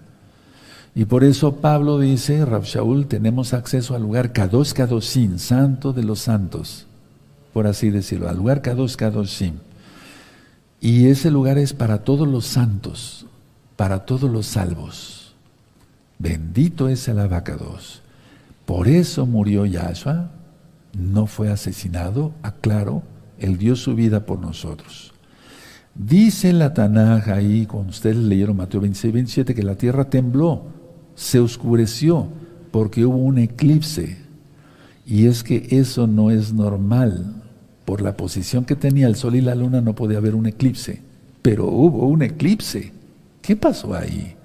Y 0.94 1.04
por 1.04 1.24
eso 1.24 1.56
Pablo 1.56 1.98
dice, 1.98 2.44
Rab 2.44 2.64
Shaul, 2.64 3.06
tenemos 3.06 3.54
acceso 3.54 3.94
al 3.94 4.02
lugar 4.02 4.32
Kadosh 4.32 4.72
Kadoshim, 4.72 5.38
santo 5.38 5.92
de 5.92 6.02
los 6.02 6.20
santos, 6.20 6.86
por 7.52 7.66
así 7.66 7.90
decirlo, 7.90 8.28
al 8.28 8.36
lugar 8.36 8.62
Kadosh 8.62 8.96
Kadoshim. 8.96 9.54
Y 10.80 11.06
ese 11.06 11.30
lugar 11.30 11.58
es 11.58 11.72
para 11.72 12.04
todos 12.04 12.26
los 12.26 12.46
santos, 12.46 13.26
para 13.78 14.00
todos 14.00 14.28
los 14.28 14.46
salvos. 14.46 15.36
Bendito 16.18 16.88
es 16.88 17.06
el 17.06 17.20
abacados. 17.20 18.02
Por 18.66 18.88
eso 18.88 19.24
murió 19.24 19.66
Yahshua, 19.66 20.32
no 20.98 21.28
fue 21.28 21.48
asesinado, 21.48 22.32
aclaro, 22.42 23.04
él 23.38 23.56
dio 23.56 23.76
su 23.76 23.94
vida 23.94 24.26
por 24.26 24.40
nosotros. 24.40 25.14
Dice 25.94 26.52
la 26.52 26.74
Tanaj 26.74 27.30
ahí, 27.30 27.66
cuando 27.66 27.90
ustedes 27.90 28.16
leyeron 28.16 28.56
Mateo 28.56 28.80
26, 28.80 29.14
27, 29.14 29.54
que 29.54 29.62
la 29.62 29.76
tierra 29.76 30.10
tembló 30.10 30.64
se 31.14 31.38
oscureció 31.38 32.26
porque 32.72 33.04
hubo 33.04 33.18
un 33.18 33.38
eclipse. 33.38 34.18
Y 35.06 35.26
es 35.26 35.44
que 35.44 35.68
eso 35.70 36.08
no 36.08 36.32
es 36.32 36.52
normal. 36.52 37.44
Por 37.84 38.00
la 38.02 38.16
posición 38.16 38.64
que 38.64 38.74
tenía 38.74 39.06
el 39.06 39.14
sol 39.14 39.36
y 39.36 39.40
la 39.40 39.54
luna 39.54 39.80
no 39.80 39.94
podía 39.94 40.18
haber 40.18 40.34
un 40.34 40.46
eclipse. 40.46 41.00
Pero 41.42 41.68
hubo 41.68 42.08
un 42.08 42.22
eclipse. 42.22 42.97
¿Qué 43.48 43.56
pasó 43.56 43.94
ahí? 43.94 44.36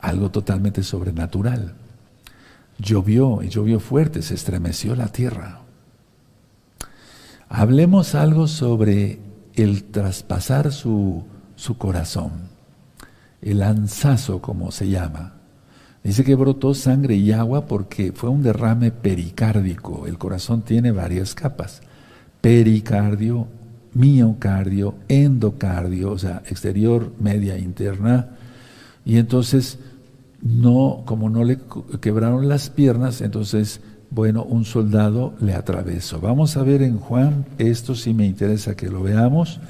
Algo 0.00 0.30
totalmente 0.30 0.82
sobrenatural. 0.82 1.72
Llovió 2.76 3.42
y 3.42 3.48
llovió 3.48 3.80
fuerte, 3.80 4.20
se 4.20 4.34
estremeció 4.34 4.94
la 4.94 5.08
tierra. 5.08 5.62
Hablemos 7.48 8.14
algo 8.14 8.46
sobre 8.46 9.20
el 9.54 9.84
traspasar 9.84 10.70
su 10.70 11.24
su 11.56 11.78
corazón, 11.78 12.50
el 13.40 13.60
lanzazo 13.60 14.42
como 14.42 14.70
se 14.70 14.90
llama. 14.90 15.36
Dice 16.04 16.24
que 16.24 16.34
brotó 16.34 16.74
sangre 16.74 17.16
y 17.16 17.32
agua 17.32 17.64
porque 17.64 18.12
fue 18.12 18.28
un 18.28 18.42
derrame 18.42 18.90
pericárdico. 18.90 20.06
El 20.06 20.18
corazón 20.18 20.60
tiene 20.60 20.92
varias 20.92 21.34
capas. 21.34 21.80
Pericardio, 22.42 23.48
miocardio, 23.98 24.94
endocardio, 25.08 26.12
o 26.12 26.18
sea, 26.18 26.42
exterior, 26.46 27.12
media, 27.18 27.58
interna. 27.58 28.30
Y 29.04 29.18
entonces, 29.18 29.78
no, 30.40 31.02
como 31.04 31.28
no 31.28 31.42
le 31.42 31.58
quebraron 32.00 32.48
las 32.48 32.70
piernas, 32.70 33.20
entonces, 33.20 33.80
bueno, 34.10 34.44
un 34.44 34.64
soldado 34.64 35.34
le 35.40 35.54
atravesó. 35.54 36.20
Vamos 36.20 36.56
a 36.56 36.62
ver 36.62 36.82
en 36.82 36.98
Juan, 36.98 37.44
esto 37.58 37.96
sí 37.96 38.14
me 38.14 38.24
interesa 38.24 38.76
que 38.76 38.88
lo 38.88 39.02
veamos, 39.02 39.60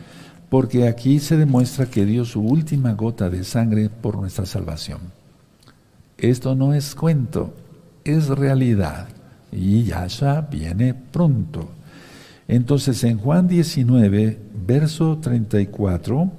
porque 0.51 0.87
aquí 0.87 1.21
se 1.21 1.39
demuestra 1.39 1.87
que 1.87 2.05
dio 2.05 2.27
su 2.27 2.43
última 2.43 2.93
gota 2.93 3.31
de 3.31 3.45
sangre 3.45 3.89
por 3.89 4.17
nuestra 4.17 4.45
salvación. 4.45 4.99
Esto 6.19 6.55
no 6.55 6.75
es 6.75 6.95
cuento, 6.95 7.55
es 8.05 8.29
realidad. 8.29 9.09
Y 9.51 9.85
Yahshua 9.85 10.43
viene 10.43 10.93
pronto. 10.93 11.78
Entonces 12.49 13.05
en 13.05 13.19
Juan 13.19 13.47
19, 13.47 14.39
verso 14.67 15.19
34, 15.19 16.33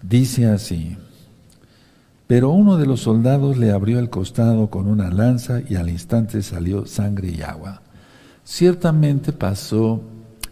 dice 0.00 0.46
así, 0.46 0.96
pero 2.28 2.50
uno 2.50 2.76
de 2.76 2.86
los 2.86 3.00
soldados 3.00 3.58
le 3.58 3.72
abrió 3.72 3.98
el 3.98 4.10
costado 4.10 4.70
con 4.70 4.86
una 4.86 5.10
lanza 5.10 5.60
y 5.68 5.74
al 5.74 5.90
instante 5.90 6.42
salió 6.42 6.86
sangre 6.86 7.30
y 7.30 7.42
agua. 7.42 7.82
Ciertamente 8.44 9.32
pasó 9.32 10.00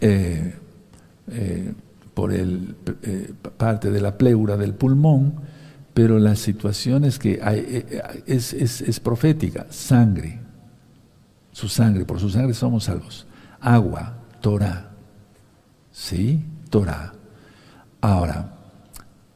eh, 0.00 0.54
eh, 1.30 1.72
por 2.12 2.32
el, 2.32 2.74
eh, 3.02 3.32
parte 3.56 3.92
de 3.92 4.00
la 4.00 4.18
pleura 4.18 4.56
del 4.56 4.74
pulmón, 4.74 5.34
pero 5.94 6.18
la 6.18 6.34
situación 6.34 7.04
es 7.04 7.20
que 7.20 7.40
es, 8.26 8.52
es 8.52 9.00
profética, 9.00 9.66
sangre, 9.70 10.47
su 11.58 11.68
sangre, 11.68 12.04
por 12.04 12.20
su 12.20 12.30
sangre 12.30 12.54
somos 12.54 12.84
salvos. 12.84 13.26
Agua, 13.60 14.16
Torah. 14.40 14.92
¿Sí? 15.90 16.40
Torah. 16.70 17.12
Ahora, 18.00 18.54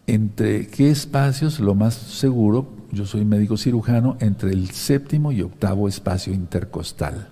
¿entre 0.06 0.68
qué 0.68 0.92
espacios? 0.92 1.58
Lo 1.58 1.74
más 1.74 1.94
seguro, 1.94 2.68
yo 2.92 3.06
soy 3.06 3.24
médico 3.24 3.56
cirujano, 3.56 4.16
entre 4.20 4.52
el 4.52 4.70
séptimo 4.70 5.32
y 5.32 5.42
octavo 5.42 5.88
espacio 5.88 6.32
intercostal. 6.32 7.28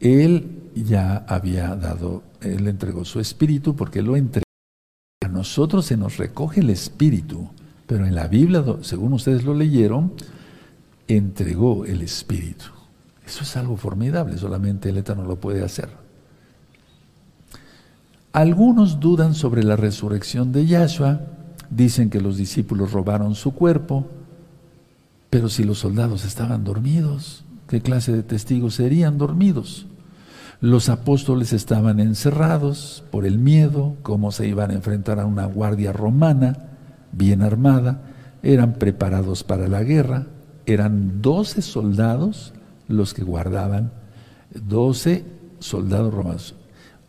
Él 0.00 0.70
ya 0.74 1.26
había 1.28 1.76
dado, 1.76 2.22
él 2.40 2.66
entregó 2.68 3.04
su 3.04 3.20
espíritu 3.20 3.76
porque 3.76 4.00
lo 4.00 4.16
entregó. 4.16 4.44
A 5.22 5.28
nosotros 5.28 5.84
se 5.84 5.98
nos 5.98 6.16
recoge 6.16 6.60
el 6.60 6.70
espíritu, 6.70 7.50
pero 7.86 8.06
en 8.06 8.14
la 8.14 8.28
Biblia, 8.28 8.64
según 8.80 9.12
ustedes 9.12 9.44
lo 9.44 9.52
leyeron, 9.52 10.14
entregó 11.06 11.84
el 11.84 12.00
espíritu. 12.00 12.81
Eso 13.32 13.44
es 13.44 13.56
algo 13.56 13.78
formidable, 13.78 14.36
solamente 14.36 14.90
el 14.90 14.98
Eterno 14.98 15.24
lo 15.24 15.36
puede 15.36 15.64
hacer. 15.64 15.88
Algunos 18.34 19.00
dudan 19.00 19.32
sobre 19.32 19.62
la 19.64 19.74
resurrección 19.74 20.52
de 20.52 20.66
Yahshua, 20.66 21.22
dicen 21.70 22.10
que 22.10 22.20
los 22.20 22.36
discípulos 22.36 22.92
robaron 22.92 23.34
su 23.34 23.54
cuerpo, 23.54 24.06
pero 25.30 25.48
si 25.48 25.64
los 25.64 25.78
soldados 25.78 26.26
estaban 26.26 26.62
dormidos, 26.62 27.46
¿qué 27.68 27.80
clase 27.80 28.12
de 28.12 28.22
testigos 28.22 28.74
serían 28.74 29.16
dormidos? 29.16 29.86
Los 30.60 30.90
apóstoles 30.90 31.54
estaban 31.54 32.00
encerrados 32.00 33.02
por 33.10 33.24
el 33.24 33.38
miedo, 33.38 33.96
cómo 34.02 34.30
se 34.30 34.46
iban 34.46 34.72
a 34.72 34.74
enfrentar 34.74 35.18
a 35.18 35.24
una 35.24 35.46
guardia 35.46 35.94
romana 35.94 36.68
bien 37.12 37.40
armada, 37.40 38.02
eran 38.42 38.74
preparados 38.74 39.42
para 39.42 39.68
la 39.68 39.82
guerra, 39.82 40.26
eran 40.66 41.22
doce 41.22 41.62
soldados 41.62 42.52
los 42.92 43.14
que 43.14 43.24
guardaban, 43.24 43.92
doce 44.54 45.24
soldados 45.58 46.12
romanos. 46.12 46.54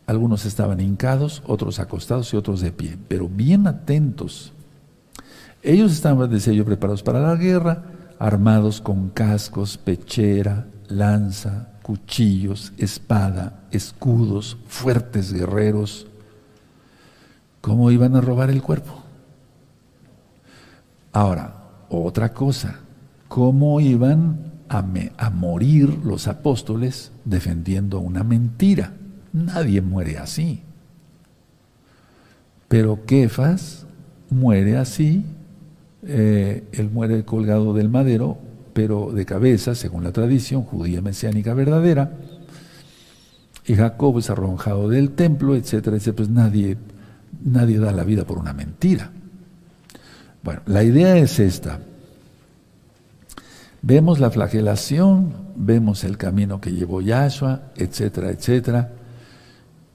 Algunos 0.06 0.44
estaban 0.44 0.80
hincados, 0.80 1.42
otros 1.46 1.78
acostados 1.78 2.32
y 2.32 2.36
otros 2.36 2.60
de 2.60 2.72
pie, 2.72 2.98
pero 3.08 3.28
bien 3.28 3.66
atentos. 3.66 4.52
Ellos 5.62 5.92
estaban, 5.92 6.30
decía 6.30 6.52
yo, 6.52 6.64
preparados 6.64 7.02
para 7.02 7.20
la 7.20 7.36
guerra, 7.36 7.84
armados 8.18 8.82
con 8.82 9.08
cascos, 9.08 9.78
pechera, 9.78 10.66
lanza, 10.88 11.68
cuchillos, 11.82 12.72
espada, 12.76 13.62
escudos, 13.70 14.58
fuertes 14.66 15.32
guerreros. 15.32 16.06
¿Cómo 17.62 17.90
iban 17.90 18.14
a 18.14 18.20
robar 18.20 18.50
el 18.50 18.62
cuerpo? 18.62 19.02
Ahora, 21.12 21.54
otra 21.88 22.34
cosa, 22.34 22.80
¿cómo 23.28 23.80
iban 23.80 24.53
a, 24.78 25.30
morir 25.30 25.98
los 26.04 26.26
apóstoles 26.28 27.12
defendiendo 27.24 28.00
una 28.00 28.24
mentira. 28.24 28.94
Nadie 29.32 29.80
muere 29.80 30.18
así. 30.18 30.62
Pero 32.68 33.04
Kefas 33.04 33.86
muere 34.30 34.76
así, 34.76 35.24
eh, 36.02 36.64
él 36.72 36.90
muere 36.90 37.24
colgado 37.24 37.74
del 37.74 37.88
madero, 37.88 38.38
pero 38.72 39.12
de 39.12 39.24
cabeza, 39.24 39.74
según 39.74 40.02
la 40.02 40.12
tradición 40.12 40.62
judía 40.62 41.00
mesiánica 41.00 41.54
verdadera, 41.54 42.12
y 43.66 43.76
Jacob 43.76 44.18
es 44.18 44.28
arrojado 44.28 44.88
del 44.88 45.12
templo, 45.12 45.54
etcétera, 45.54 45.96
etcétera. 45.96 46.16
Pues 46.16 46.28
nadie, 46.28 46.76
nadie 47.42 47.78
da 47.78 47.92
la 47.92 48.04
vida 48.04 48.24
por 48.24 48.38
una 48.38 48.52
mentira. 48.52 49.10
Bueno, 50.42 50.60
la 50.66 50.82
idea 50.82 51.16
es 51.16 51.38
esta. 51.38 51.80
Vemos 53.86 54.18
la 54.18 54.30
flagelación, 54.30 55.34
vemos 55.56 56.04
el 56.04 56.16
camino 56.16 56.58
que 56.58 56.72
llevó 56.72 57.02
Yahshua, 57.02 57.64
etcétera, 57.76 58.30
etcétera. 58.30 58.92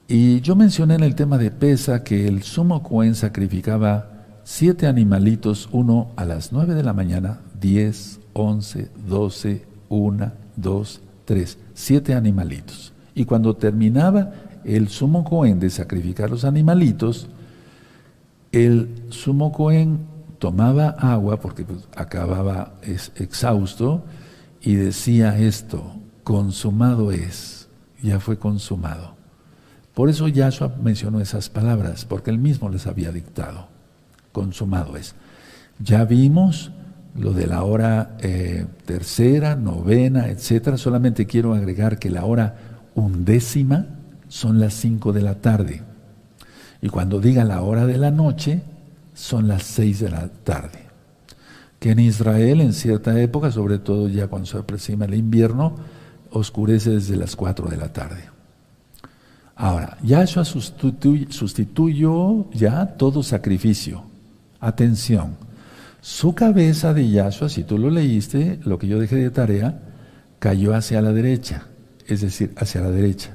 Y 0.08 0.42
yo 0.42 0.56
mencioné 0.56 0.94
en 0.94 1.02
el 1.02 1.16
tema 1.16 1.40
de 1.40 1.50
Pesa 1.50 2.04
que 2.04 2.28
el 2.28 2.44
sumo 2.44 2.84
Cohen 2.84 3.16
sacrificaba 3.16 4.28
siete 4.44 4.86
animalitos, 4.86 5.70
uno 5.72 6.12
a 6.18 6.26
las 6.26 6.52
nueve 6.52 6.76
de 6.76 6.84
la 6.84 6.94
mañana, 6.94 7.40
diez, 7.60 8.20
once, 8.34 8.92
doce, 9.08 9.66
una, 9.90 10.36
dos, 10.56 11.02
tres, 11.26 11.58
siete 11.74 12.14
animalitos. 12.14 12.94
Y 13.16 13.26
cuando 13.26 13.56
terminaba 13.56 14.34
el 14.66 14.90
sumo 14.90 15.24
Cohen 15.24 15.60
de 15.60 15.72
sacrificar 15.72 16.30
los 16.30 16.46
animalitos, 16.46 17.28
el 18.52 19.04
sumo 19.10 19.52
Cohen 19.52 19.98
tomaba 20.40 20.90
agua 20.90 21.40
porque 21.40 21.64
pues, 21.64 21.88
acababa 21.96 22.74
exhausto 22.82 24.04
y 24.62 24.76
decía 24.76 25.38
esto, 25.38 25.96
consumado 26.24 27.12
es, 27.12 27.68
ya 28.02 28.20
fue 28.20 28.40
consumado. 28.40 29.16
Por 29.94 30.10
eso 30.10 30.28
Yahshua 30.28 30.76
mencionó 30.82 31.20
esas 31.20 31.50
palabras, 31.50 32.06
porque 32.06 32.30
él 32.30 32.40
mismo 32.40 32.70
les 32.70 32.88
había 32.88 33.12
dictado, 33.12 33.68
consumado 34.32 34.96
es. 34.96 35.16
Ya 35.80 36.06
vimos 36.06 36.72
lo 37.16 37.34
de 37.34 37.48
la 37.48 37.64
hora 37.64 38.16
eh, 38.20 38.66
tercera, 38.86 39.56
novena, 39.56 40.28
etcétera. 40.28 40.78
Solamente 40.78 41.26
quiero 41.26 41.54
agregar 41.54 42.00
que 42.00 42.10
la 42.10 42.26
hora 42.26 42.56
undécima 42.96 43.88
son 44.28 44.60
las 44.60 44.74
cinco 44.74 45.12
de 45.12 45.22
la 45.22 45.36
tarde. 45.36 45.84
Y 46.82 46.90
cuando 46.90 47.20
diga 47.20 47.44
la 47.44 47.62
hora 47.62 47.86
de 47.86 47.98
la 47.98 48.12
noche, 48.12 48.62
son 49.20 49.50
las 49.50 49.64
seis 49.64 50.00
de 50.00 50.10
la 50.10 50.30
tarde. 50.30 50.80
Que 51.78 51.92
en 51.92 52.00
Israel 52.00 52.62
en 52.62 52.72
cierta 52.72 53.20
época, 53.20 53.52
sobre 53.52 53.78
todo 53.78 54.08
ya 54.08 54.28
cuando 54.28 54.46
se 54.46 54.58
aproxima 54.58 55.06
el 55.06 55.14
invierno, 55.14 55.76
oscurece 56.32 56.92
desde 56.92 57.18
las 57.18 57.36
cuatro 57.36 57.68
de 57.68 57.76
la 57.76 57.92
tarde. 57.92 58.24
Ahora, 59.58 59.98
Yahshua 60.04 60.46
sustituyó 60.46 62.50
ya 62.52 62.86
todo 62.86 63.22
sacrificio. 63.22 64.04
Atención, 64.62 65.36
su 66.00 66.34
cabeza 66.34 66.94
de 66.94 67.10
Yahshua, 67.10 67.50
si 67.50 67.66
tú 67.66 67.78
lo 67.78 67.90
leíste, 67.90 68.60
lo 68.64 68.80
que 68.80 68.88
yo 68.88 69.00
dejé 69.00 69.18
de 69.18 69.32
tarea, 69.32 69.82
cayó 70.40 70.74
hacia 70.74 71.02
la 71.02 71.12
derecha, 71.12 71.64
es 72.08 72.22
decir, 72.22 72.54
hacia 72.56 72.82
la 72.82 72.92
derecha. 72.92 73.32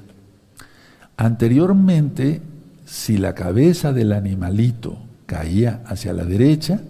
Anteriormente, 1.19 2.41
si 2.87 3.19
la 3.19 3.35
cabeza 3.35 3.93
del 3.93 4.13
animalito 4.13 4.99
caía 5.27 5.83
hacia 5.87 6.13
la 6.13 6.25
derecha, 6.25 6.81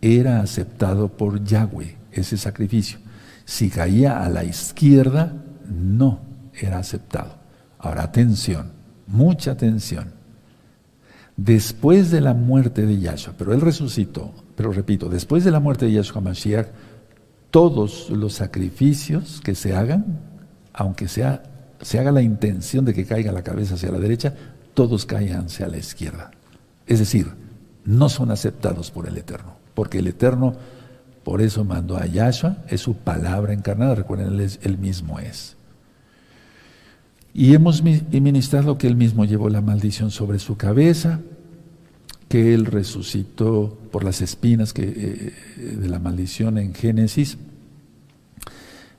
era 0.00 0.40
aceptado 0.40 1.08
por 1.08 1.44
Yahweh, 1.44 1.96
ese 2.12 2.36
sacrificio. 2.36 2.98
Si 3.44 3.68
caía 3.68 4.24
a 4.24 4.28
la 4.28 4.44
izquierda, 4.44 5.34
no 5.68 6.20
era 6.54 6.78
aceptado. 6.78 7.34
Ahora, 7.78 8.02
atención, 8.02 8.72
mucha 9.06 9.52
atención. 9.52 10.12
Después 11.36 12.10
de 12.10 12.20
la 12.20 12.34
muerte 12.34 12.84
de 12.84 12.98
Yahshua, 13.00 13.34
pero 13.36 13.54
él 13.54 13.60
resucitó, 13.60 14.32
pero 14.56 14.72
repito, 14.72 15.08
después 15.08 15.42
de 15.44 15.50
la 15.50 15.60
muerte 15.60 15.86
de 15.86 15.92
Yahshua 15.92 16.20
Mashiach, 16.20 16.68
todos 17.50 18.10
los 18.10 18.34
sacrificios 18.34 19.40
que 19.42 19.54
se 19.54 19.74
hagan, 19.74 20.20
aunque 20.72 21.08
sea, 21.08 21.42
se 21.80 21.98
haga 21.98 22.12
la 22.12 22.22
intención 22.22 22.84
de 22.84 22.94
que 22.94 23.06
caiga 23.06 23.32
la 23.32 23.42
cabeza 23.42 23.74
hacia 23.74 23.90
la 23.90 23.98
derecha, 23.98 24.34
todos 24.74 25.06
caen 25.06 25.34
hacia 25.34 25.66
la 25.66 25.78
izquierda. 25.78 26.30
Es 26.86 26.98
decir, 26.98 27.28
no 27.84 28.08
son 28.08 28.30
aceptados 28.30 28.90
por 28.90 29.08
el 29.08 29.16
Eterno, 29.16 29.54
porque 29.74 29.98
el 29.98 30.06
Eterno 30.08 30.54
por 31.24 31.42
eso 31.42 31.64
mandó 31.64 31.96
a 31.96 32.06
Yahshua, 32.06 32.64
es 32.68 32.80
su 32.80 32.94
palabra 32.94 33.52
encarnada, 33.52 33.94
recuerden, 33.94 34.40
él, 34.62 34.78
mismo 34.78 35.18
es. 35.18 35.56
Y 37.34 37.54
hemos 37.54 37.82
ministrado 37.82 38.78
que 38.78 38.86
él 38.86 38.96
mismo 38.96 39.24
llevó 39.24 39.48
la 39.50 39.60
maldición 39.60 40.10
sobre 40.10 40.38
su 40.38 40.56
cabeza, 40.56 41.20
que 42.28 42.54
él 42.54 42.64
resucitó 42.64 43.78
por 43.92 44.02
las 44.02 44.22
espinas 44.22 44.72
que, 44.72 44.82
eh, 44.84 45.76
de 45.76 45.88
la 45.88 45.98
maldición 45.98 46.58
en 46.58 46.74
Génesis 46.74 47.36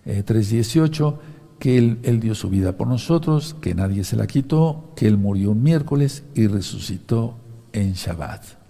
3.18, 0.05 1.13
eh, 1.13 1.17
que 1.59 1.77
él, 1.77 1.99
él, 2.03 2.19
dio 2.19 2.35
su 2.35 2.49
vida 2.49 2.77
por 2.77 2.87
nosotros, 2.87 3.55
que 3.61 3.73
nadie 3.73 4.03
se 4.03 4.15
la 4.15 4.27
quitó, 4.27 4.93
que 4.95 5.07
él 5.07 5.17
murió 5.17 5.51
un 5.51 5.63
miércoles 5.63 6.23
y 6.35 6.47
resucitó 6.47 7.37
en 7.73 7.93
Shabbat. 7.93 8.60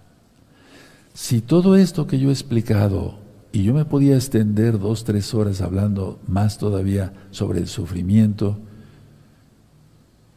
Si 1.14 1.40
todo 1.40 1.76
esto 1.76 2.06
que 2.06 2.18
yo 2.18 2.30
he 2.30 2.32
explicado, 2.32 3.18
y 3.52 3.64
yo 3.64 3.74
me 3.74 3.84
podía 3.84 4.16
extender 4.16 4.78
dos, 4.78 5.04
tres 5.04 5.34
horas 5.34 5.60
hablando 5.60 6.18
más 6.26 6.56
todavía 6.56 7.12
sobre 7.30 7.58
el 7.58 7.68
sufrimiento, 7.68 8.58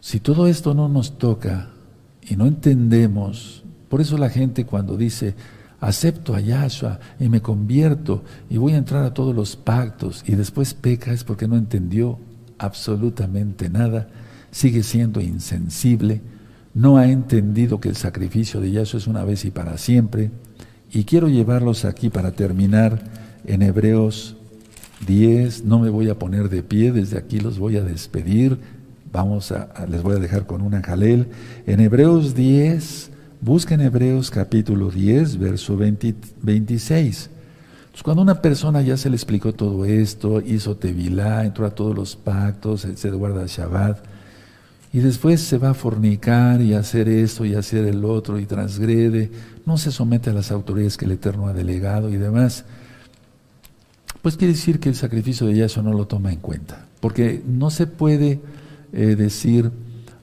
si 0.01 0.19
todo 0.19 0.47
esto 0.47 0.73
no 0.73 0.89
nos 0.89 1.17
toca 1.17 1.69
y 2.21 2.35
no 2.35 2.45
entendemos, 2.45 3.63
por 3.87 4.01
eso 4.01 4.17
la 4.17 4.29
gente 4.29 4.65
cuando 4.65 4.97
dice, 4.97 5.33
acepto 5.79 6.35
a 6.35 6.41
Yahshua 6.41 6.99
y 7.19 7.29
me 7.29 7.41
convierto 7.41 8.23
y 8.49 8.57
voy 8.57 8.73
a 8.73 8.77
entrar 8.77 9.05
a 9.05 9.13
todos 9.13 9.33
los 9.33 9.55
pactos 9.55 10.23
y 10.27 10.35
después 10.35 10.73
peca 10.73 11.13
es 11.13 11.23
porque 11.23 11.47
no 11.47 11.55
entendió 11.55 12.19
absolutamente 12.57 13.69
nada, 13.69 14.09
sigue 14.51 14.83
siendo 14.83 15.21
insensible, 15.21 16.21
no 16.73 16.97
ha 16.97 17.07
entendido 17.07 17.79
que 17.79 17.87
el 17.87 17.95
sacrificio 17.95 18.59
de 18.59 18.71
Yahshua 18.71 18.99
es 18.99 19.07
una 19.07 19.23
vez 19.23 19.45
y 19.45 19.51
para 19.51 19.77
siempre. 19.77 20.31
Y 20.95 21.03
quiero 21.03 21.27
llevarlos 21.27 21.83
aquí 21.83 22.09
para 22.09 22.31
terminar 22.31 23.01
en 23.45 23.63
Hebreos 23.63 24.37
10. 25.05 25.65
No 25.65 25.79
me 25.79 25.89
voy 25.89 26.07
a 26.07 26.17
poner 26.17 26.47
de 26.47 26.63
pie, 26.63 26.93
desde 26.93 27.17
aquí 27.17 27.41
los 27.41 27.59
voy 27.59 27.75
a 27.75 27.83
despedir. 27.83 28.57
Vamos 29.11 29.51
a, 29.51 29.85
les 29.89 30.01
voy 30.01 30.15
a 30.15 30.19
dejar 30.19 30.45
con 30.45 30.61
una 30.61 30.81
jalel. 30.81 31.27
En 31.67 31.81
Hebreos 31.81 32.33
10, 32.33 33.11
busquen 33.41 33.81
Hebreos 33.81 34.31
capítulo 34.31 34.89
10, 34.89 35.37
verso 35.37 35.75
26. 35.75 37.29
cuando 38.01 38.21
una 38.21 38.41
persona 38.41 38.81
ya 38.81 38.95
se 38.95 39.09
le 39.09 39.17
explicó 39.17 39.51
todo 39.51 39.83
esto, 39.83 40.39
hizo 40.39 40.77
Tevilá, 40.77 41.43
entró 41.43 41.65
a 41.65 41.71
todos 41.71 41.93
los 41.93 42.15
pactos, 42.15 42.87
se 42.95 43.11
guarda 43.11 43.43
Shabbat, 43.45 43.97
y 44.93 44.99
después 44.99 45.41
se 45.41 45.57
va 45.57 45.71
a 45.71 45.73
fornicar 45.73 46.61
y 46.61 46.73
hacer 46.73 47.09
esto 47.09 47.43
y 47.43 47.53
hacer 47.53 47.83
el 47.83 48.05
otro 48.05 48.39
y 48.39 48.45
transgrede, 48.45 49.29
no 49.65 49.77
se 49.77 49.91
somete 49.91 50.29
a 50.29 50.33
las 50.33 50.51
autoridades 50.51 50.97
que 50.97 51.05
el 51.05 51.11
Eterno 51.11 51.47
ha 51.47 51.53
delegado 51.53 52.09
y 52.09 52.17
demás, 52.17 52.65
pues 54.21 54.37
quiere 54.37 54.53
decir 54.53 54.79
que 54.79 54.89
el 54.89 54.95
sacrificio 54.95 55.47
de 55.47 55.55
Yahshua 55.55 55.83
no 55.83 55.93
lo 55.93 56.07
toma 56.07 56.31
en 56.31 56.39
cuenta. 56.39 56.85
Porque 56.99 57.43
no 57.45 57.69
se 57.69 57.85
puede 57.85 58.41
eh, 58.93 59.15
decir, 59.15 59.71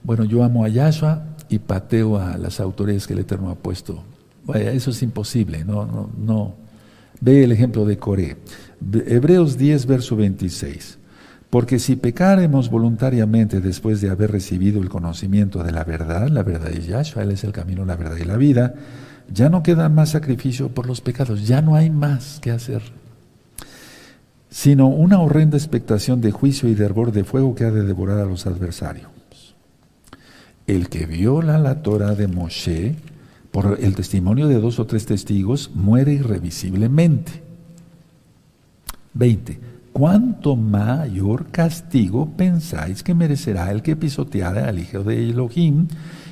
bueno, 0.03 0.25
yo 0.25 0.43
amo 0.43 0.65
a 0.65 0.67
Yahshua 0.67 1.23
y 1.47 1.59
pateo 1.59 2.17
a 2.17 2.37
las 2.37 2.59
autoridades 2.59 3.07
que 3.07 3.13
el 3.13 3.19
Eterno 3.19 3.49
ha 3.49 3.55
puesto. 3.55 4.03
Vaya, 4.45 4.71
eso 4.71 4.91
es 4.91 5.01
imposible, 5.03 5.63
no, 5.63 5.85
no, 5.85 6.09
no. 6.17 6.55
Ve 7.21 7.45
el 7.45 7.53
ejemplo 7.53 7.85
de 7.85 7.97
Coré. 7.97 8.35
Hebreos 9.05 9.57
10, 9.57 9.85
verso 9.85 10.17
26. 10.17 10.97
Porque 11.49 11.79
si 11.79 11.95
pecaremos 11.95 12.69
voluntariamente 12.69 13.61
después 13.61 14.01
de 14.01 14.09
haber 14.09 14.31
recibido 14.31 14.81
el 14.81 14.89
conocimiento 14.89 15.63
de 15.63 15.71
la 15.71 15.83
verdad, 15.83 16.27
la 16.27 16.43
verdad 16.43 16.71
es 16.71 16.87
Yahshua, 16.87 17.23
Él 17.23 17.31
es 17.31 17.43
el 17.43 17.53
camino, 17.53 17.85
la 17.85 17.95
verdad 17.95 18.17
y 18.17 18.25
la 18.25 18.35
vida, 18.35 18.73
ya 19.31 19.49
no 19.49 19.63
queda 19.63 19.89
más 19.89 20.11
sacrificio 20.11 20.69
por 20.69 20.87
los 20.87 21.01
pecados, 21.01 21.47
ya 21.47 21.61
no 21.61 21.75
hay 21.75 21.89
más 21.89 22.39
que 22.41 22.51
hacer, 22.51 22.81
sino 24.49 24.87
una 24.87 25.19
horrenda 25.19 25.57
expectación 25.57 26.21
de 26.21 26.31
juicio 26.31 26.69
y 26.69 26.75
de 26.75 26.85
hervor 26.85 27.11
de 27.11 27.23
fuego 27.23 27.55
que 27.55 27.65
ha 27.65 27.71
de 27.71 27.83
devorar 27.83 28.19
a 28.19 28.25
los 28.25 28.45
adversarios. 28.47 29.09
El 30.65 30.89
que 30.89 31.05
viola 31.05 31.57
la 31.57 31.81
Torah 31.81 32.15
de 32.15 32.27
Moshe, 32.27 32.95
por 33.51 33.77
el 33.81 33.95
testimonio 33.95 34.47
de 34.47 34.59
dos 34.59 34.79
o 34.79 34.85
tres 34.85 35.05
testigos, 35.05 35.71
muere 35.73 36.13
irrevisiblemente. 36.13 37.43
20 39.13 39.73
¿cuánto 39.93 40.55
mayor 40.55 41.51
castigo 41.51 42.31
pensáis 42.35 43.03
que 43.03 43.13
merecerá 43.13 43.71
el 43.71 43.83
que 43.83 43.95
pisoteara 43.95 44.67
al 44.67 44.79
Hijo 44.79 45.03
de 45.03 45.29
Elohim 45.29 45.87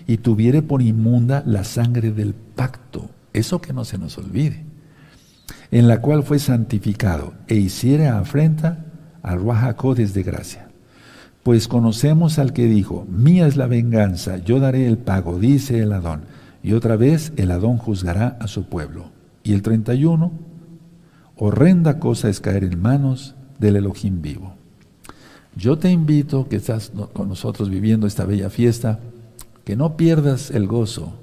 y 0.07 0.17
tuviere 0.17 0.61
por 0.61 0.81
inmunda 0.81 1.43
la 1.45 1.63
sangre 1.63 2.11
del 2.11 2.33
pacto? 2.33 3.09
Eso 3.33 3.61
que 3.61 3.73
no 3.73 3.85
se 3.85 3.97
nos 3.97 4.17
olvide. 4.17 4.65
En 5.71 5.87
la 5.87 6.01
cual 6.01 6.23
fue 6.23 6.39
santificado 6.39 7.33
e 7.47 7.55
hiciere 7.55 8.07
afrenta 8.07 8.85
al 9.23 9.39
Ruajacodes 9.39 10.13
de 10.13 10.23
gracia. 10.23 10.67
Pues 11.43 11.67
conocemos 11.67 12.37
al 12.39 12.53
que 12.53 12.65
dijo, 12.65 13.07
mía 13.09 13.47
es 13.47 13.55
la 13.55 13.67
venganza, 13.67 14.37
yo 14.37 14.59
daré 14.59 14.87
el 14.87 14.97
pago, 14.97 15.39
dice 15.39 15.79
el 15.79 15.93
Adón. 15.93 16.21
Y 16.61 16.73
otra 16.73 16.95
vez 16.95 17.33
el 17.37 17.51
Adón 17.51 17.77
juzgará 17.77 18.37
a 18.39 18.47
su 18.47 18.65
pueblo. 18.65 19.05
Y 19.43 19.53
el 19.53 19.63
31, 19.63 20.31
horrenda 21.37 21.97
cosa 21.97 22.29
es 22.29 22.39
caer 22.41 22.63
en 22.63 22.79
manos 22.79 23.35
del 23.57 23.77
Elohim 23.77 24.21
vivo. 24.21 24.53
Yo 25.55 25.77
te 25.77 25.91
invito, 25.91 26.47
que 26.47 26.57
estás 26.57 26.91
con 27.13 27.27
nosotros 27.27 27.69
viviendo 27.69 28.07
esta 28.07 28.25
bella 28.25 28.49
fiesta, 28.49 28.99
que 29.64 29.76
no 29.76 29.97
pierdas 29.97 30.51
el 30.51 30.68
gozo, 30.68 31.14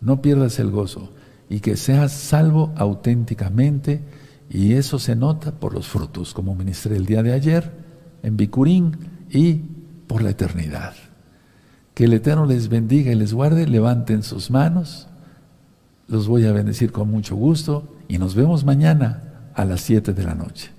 no 0.00 0.22
pierdas 0.22 0.58
el 0.58 0.70
gozo 0.70 1.12
y 1.48 1.60
que 1.60 1.76
seas 1.76 2.12
salvo 2.12 2.72
auténticamente 2.76 4.02
y 4.50 4.74
eso 4.74 4.98
se 4.98 5.16
nota 5.16 5.52
por 5.52 5.72
los 5.72 5.88
frutos, 5.88 6.34
como 6.34 6.54
ministré 6.54 6.96
el 6.96 7.06
día 7.06 7.22
de 7.22 7.32
ayer 7.32 7.70
en 8.22 8.36
Bicurín 8.36 8.96
y 9.30 9.54
por 10.06 10.22
la 10.22 10.30
eternidad. 10.30 10.94
Que 11.94 12.04
el 12.04 12.12
Eterno 12.12 12.46
les 12.46 12.68
bendiga 12.68 13.12
y 13.12 13.14
les 13.14 13.32
guarde, 13.32 13.66
levanten 13.66 14.22
sus 14.22 14.50
manos, 14.50 15.08
los 16.08 16.28
voy 16.28 16.46
a 16.46 16.52
bendecir 16.52 16.92
con 16.92 17.10
mucho 17.10 17.36
gusto 17.36 17.96
y 18.08 18.18
nos 18.18 18.34
vemos 18.34 18.64
mañana 18.64 19.50
a 19.54 19.64
las 19.64 19.80
7 19.82 20.12
de 20.12 20.24
la 20.24 20.34
noche. 20.34 20.70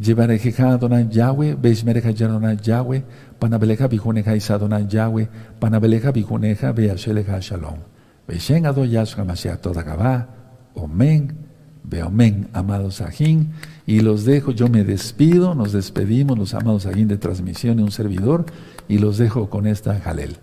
Llevarejeja 0.00 0.72
Adonai 0.72 1.08
Yahweh, 1.10 1.56
Beishmereja 1.60 2.08
Adonai 2.08 2.56
Yahweh, 2.62 3.02
Panabeleja 3.38 3.86
Bijuneja 3.86 4.34
Isadonai 4.34 4.86
Yahweh, 4.88 5.28
Panabeleja 5.58 6.10
Bijuneja 6.10 6.72
Beasheleja 6.72 7.38
Shalom. 7.40 7.80
Beishen 8.26 8.64
Ado 8.64 8.84
Yahshua 8.84 9.24
Mashiach 9.24 9.60
Toda 9.60 9.82
Gabá, 9.82 10.26
Omen, 10.74 11.36
Beomen, 11.82 12.48
amados 12.54 13.02
Ajín. 13.02 13.52
Y 13.86 14.00
los 14.00 14.24
dejo, 14.24 14.52
yo 14.52 14.68
me 14.68 14.84
despido, 14.84 15.54
nos 15.54 15.72
despedimos, 15.72 16.38
los 16.38 16.54
amados 16.54 16.86
Ajín 16.86 17.08
de 17.08 17.18
transmisión 17.18 17.80
y 17.80 17.82
un 17.82 17.90
servidor, 17.90 18.46
y 18.88 18.98
los 18.98 19.18
dejo 19.18 19.50
con 19.50 19.66
esta 19.66 19.98
Jalel. 20.00 20.36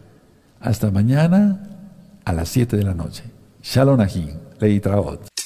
Hasta 0.59 0.91
mañana 0.91 1.63
a 2.25 2.33
las 2.33 2.49
7 2.49 2.77
de 2.77 2.83
la 2.83 2.93
noche. 2.93 3.23
Shalom 3.63 4.01
Ajín, 4.01 4.33
Leitraot. 4.59 5.36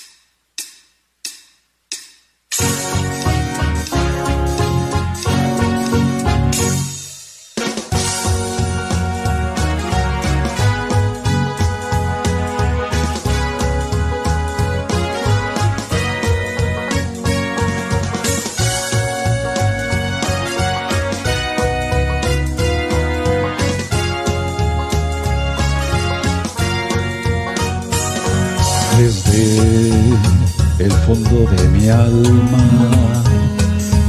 Alma 31.92 33.24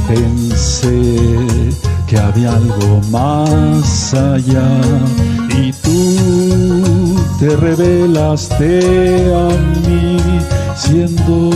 pensé 0.07 1.19
que 2.07 2.17
había 2.17 2.53
algo 2.53 3.01
más 3.11 4.13
allá 4.13 4.69
y 5.57 5.71
tú 5.73 6.15
te 7.39 7.55
revelaste 7.55 9.33
a 9.33 9.49
mí 9.87 10.17
siendo 10.75 11.49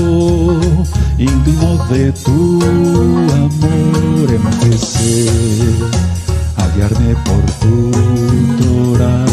íntimo 1.17 1.85
de 1.89 2.11
tu 2.11 2.61
amor 3.43 4.29
empecé 4.29 5.27
a 6.57 6.67
guiarme 6.75 7.15
por 7.25 7.43
tu 7.59 7.91
Torah 8.61 9.27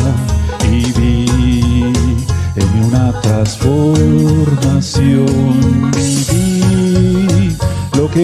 una 2.94 3.10
transformación. 3.22 5.23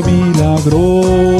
Lo 0.02 1.39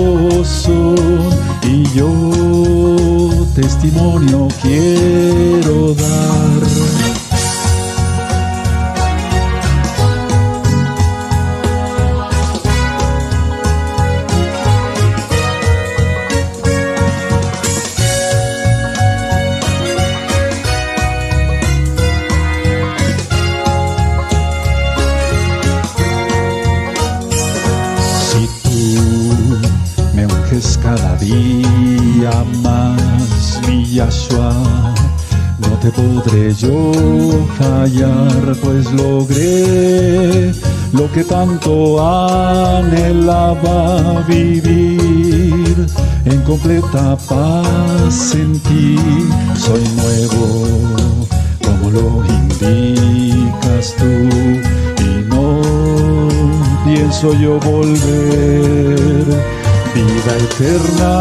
callar, 37.60 38.56
pues 38.62 38.90
logré 38.92 40.52
lo 40.92 41.10
que 41.12 41.22
tanto 41.24 41.72
anhelaba 42.78 44.24
vivir. 44.26 45.86
En 46.24 46.40
completa 46.42 47.16
paz 47.28 48.34
en 48.34 48.58
ti 48.60 48.96
soy 49.56 49.84
nuevo, 50.00 50.46
como 51.66 51.90
lo 51.90 52.06
indicas 52.38 53.94
tú, 53.98 54.12
y 55.04 55.10
no 55.28 55.46
pienso 56.84 57.34
yo 57.34 57.60
volver. 57.60 59.26
Vida 59.94 60.32
eterna, 60.46 61.12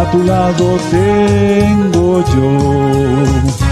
a 0.00 0.10
tu 0.10 0.18
lado 0.24 0.66
tengo 0.90 2.24
yo 2.34 3.71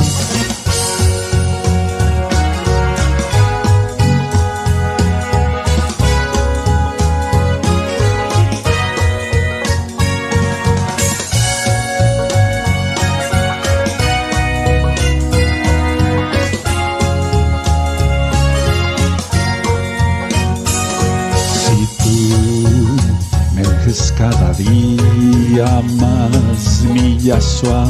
Yahshua, 27.23 27.85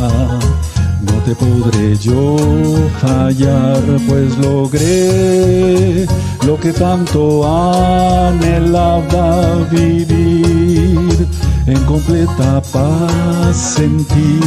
no 1.04 1.14
te 1.24 1.34
podré 1.36 1.96
yo 1.98 2.36
fallar, 3.00 3.82
pues 4.08 4.38
logré 4.38 6.06
lo 6.46 6.60
que 6.60 6.74
tanto 6.74 7.48
anhelaba 8.28 9.56
vivir. 9.72 11.28
En 11.66 11.80
completa 11.86 12.62
paz 12.74 13.80
en 13.80 14.04
ti 14.04 14.40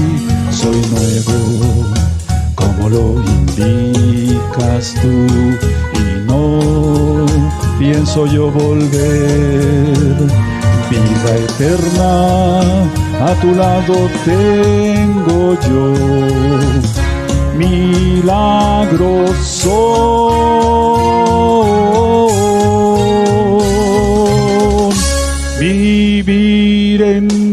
soy 0.50 0.76
nuevo, 0.92 1.86
como 2.54 2.90
lo 2.90 3.22
indicas 3.24 4.94
tú, 5.00 5.26
y 5.98 6.26
no 6.26 7.24
pienso 7.78 8.26
yo 8.26 8.50
volver. 8.50 9.94
Vida 10.90 11.36
eterna 11.48 13.03
a 13.20 13.34
tu 13.40 13.54
lado 13.54 14.08
tengo 14.24 15.54
yo. 15.68 15.94
Milagroso. 17.56 18.34
Vivir 25.58 27.02
en 27.02 27.43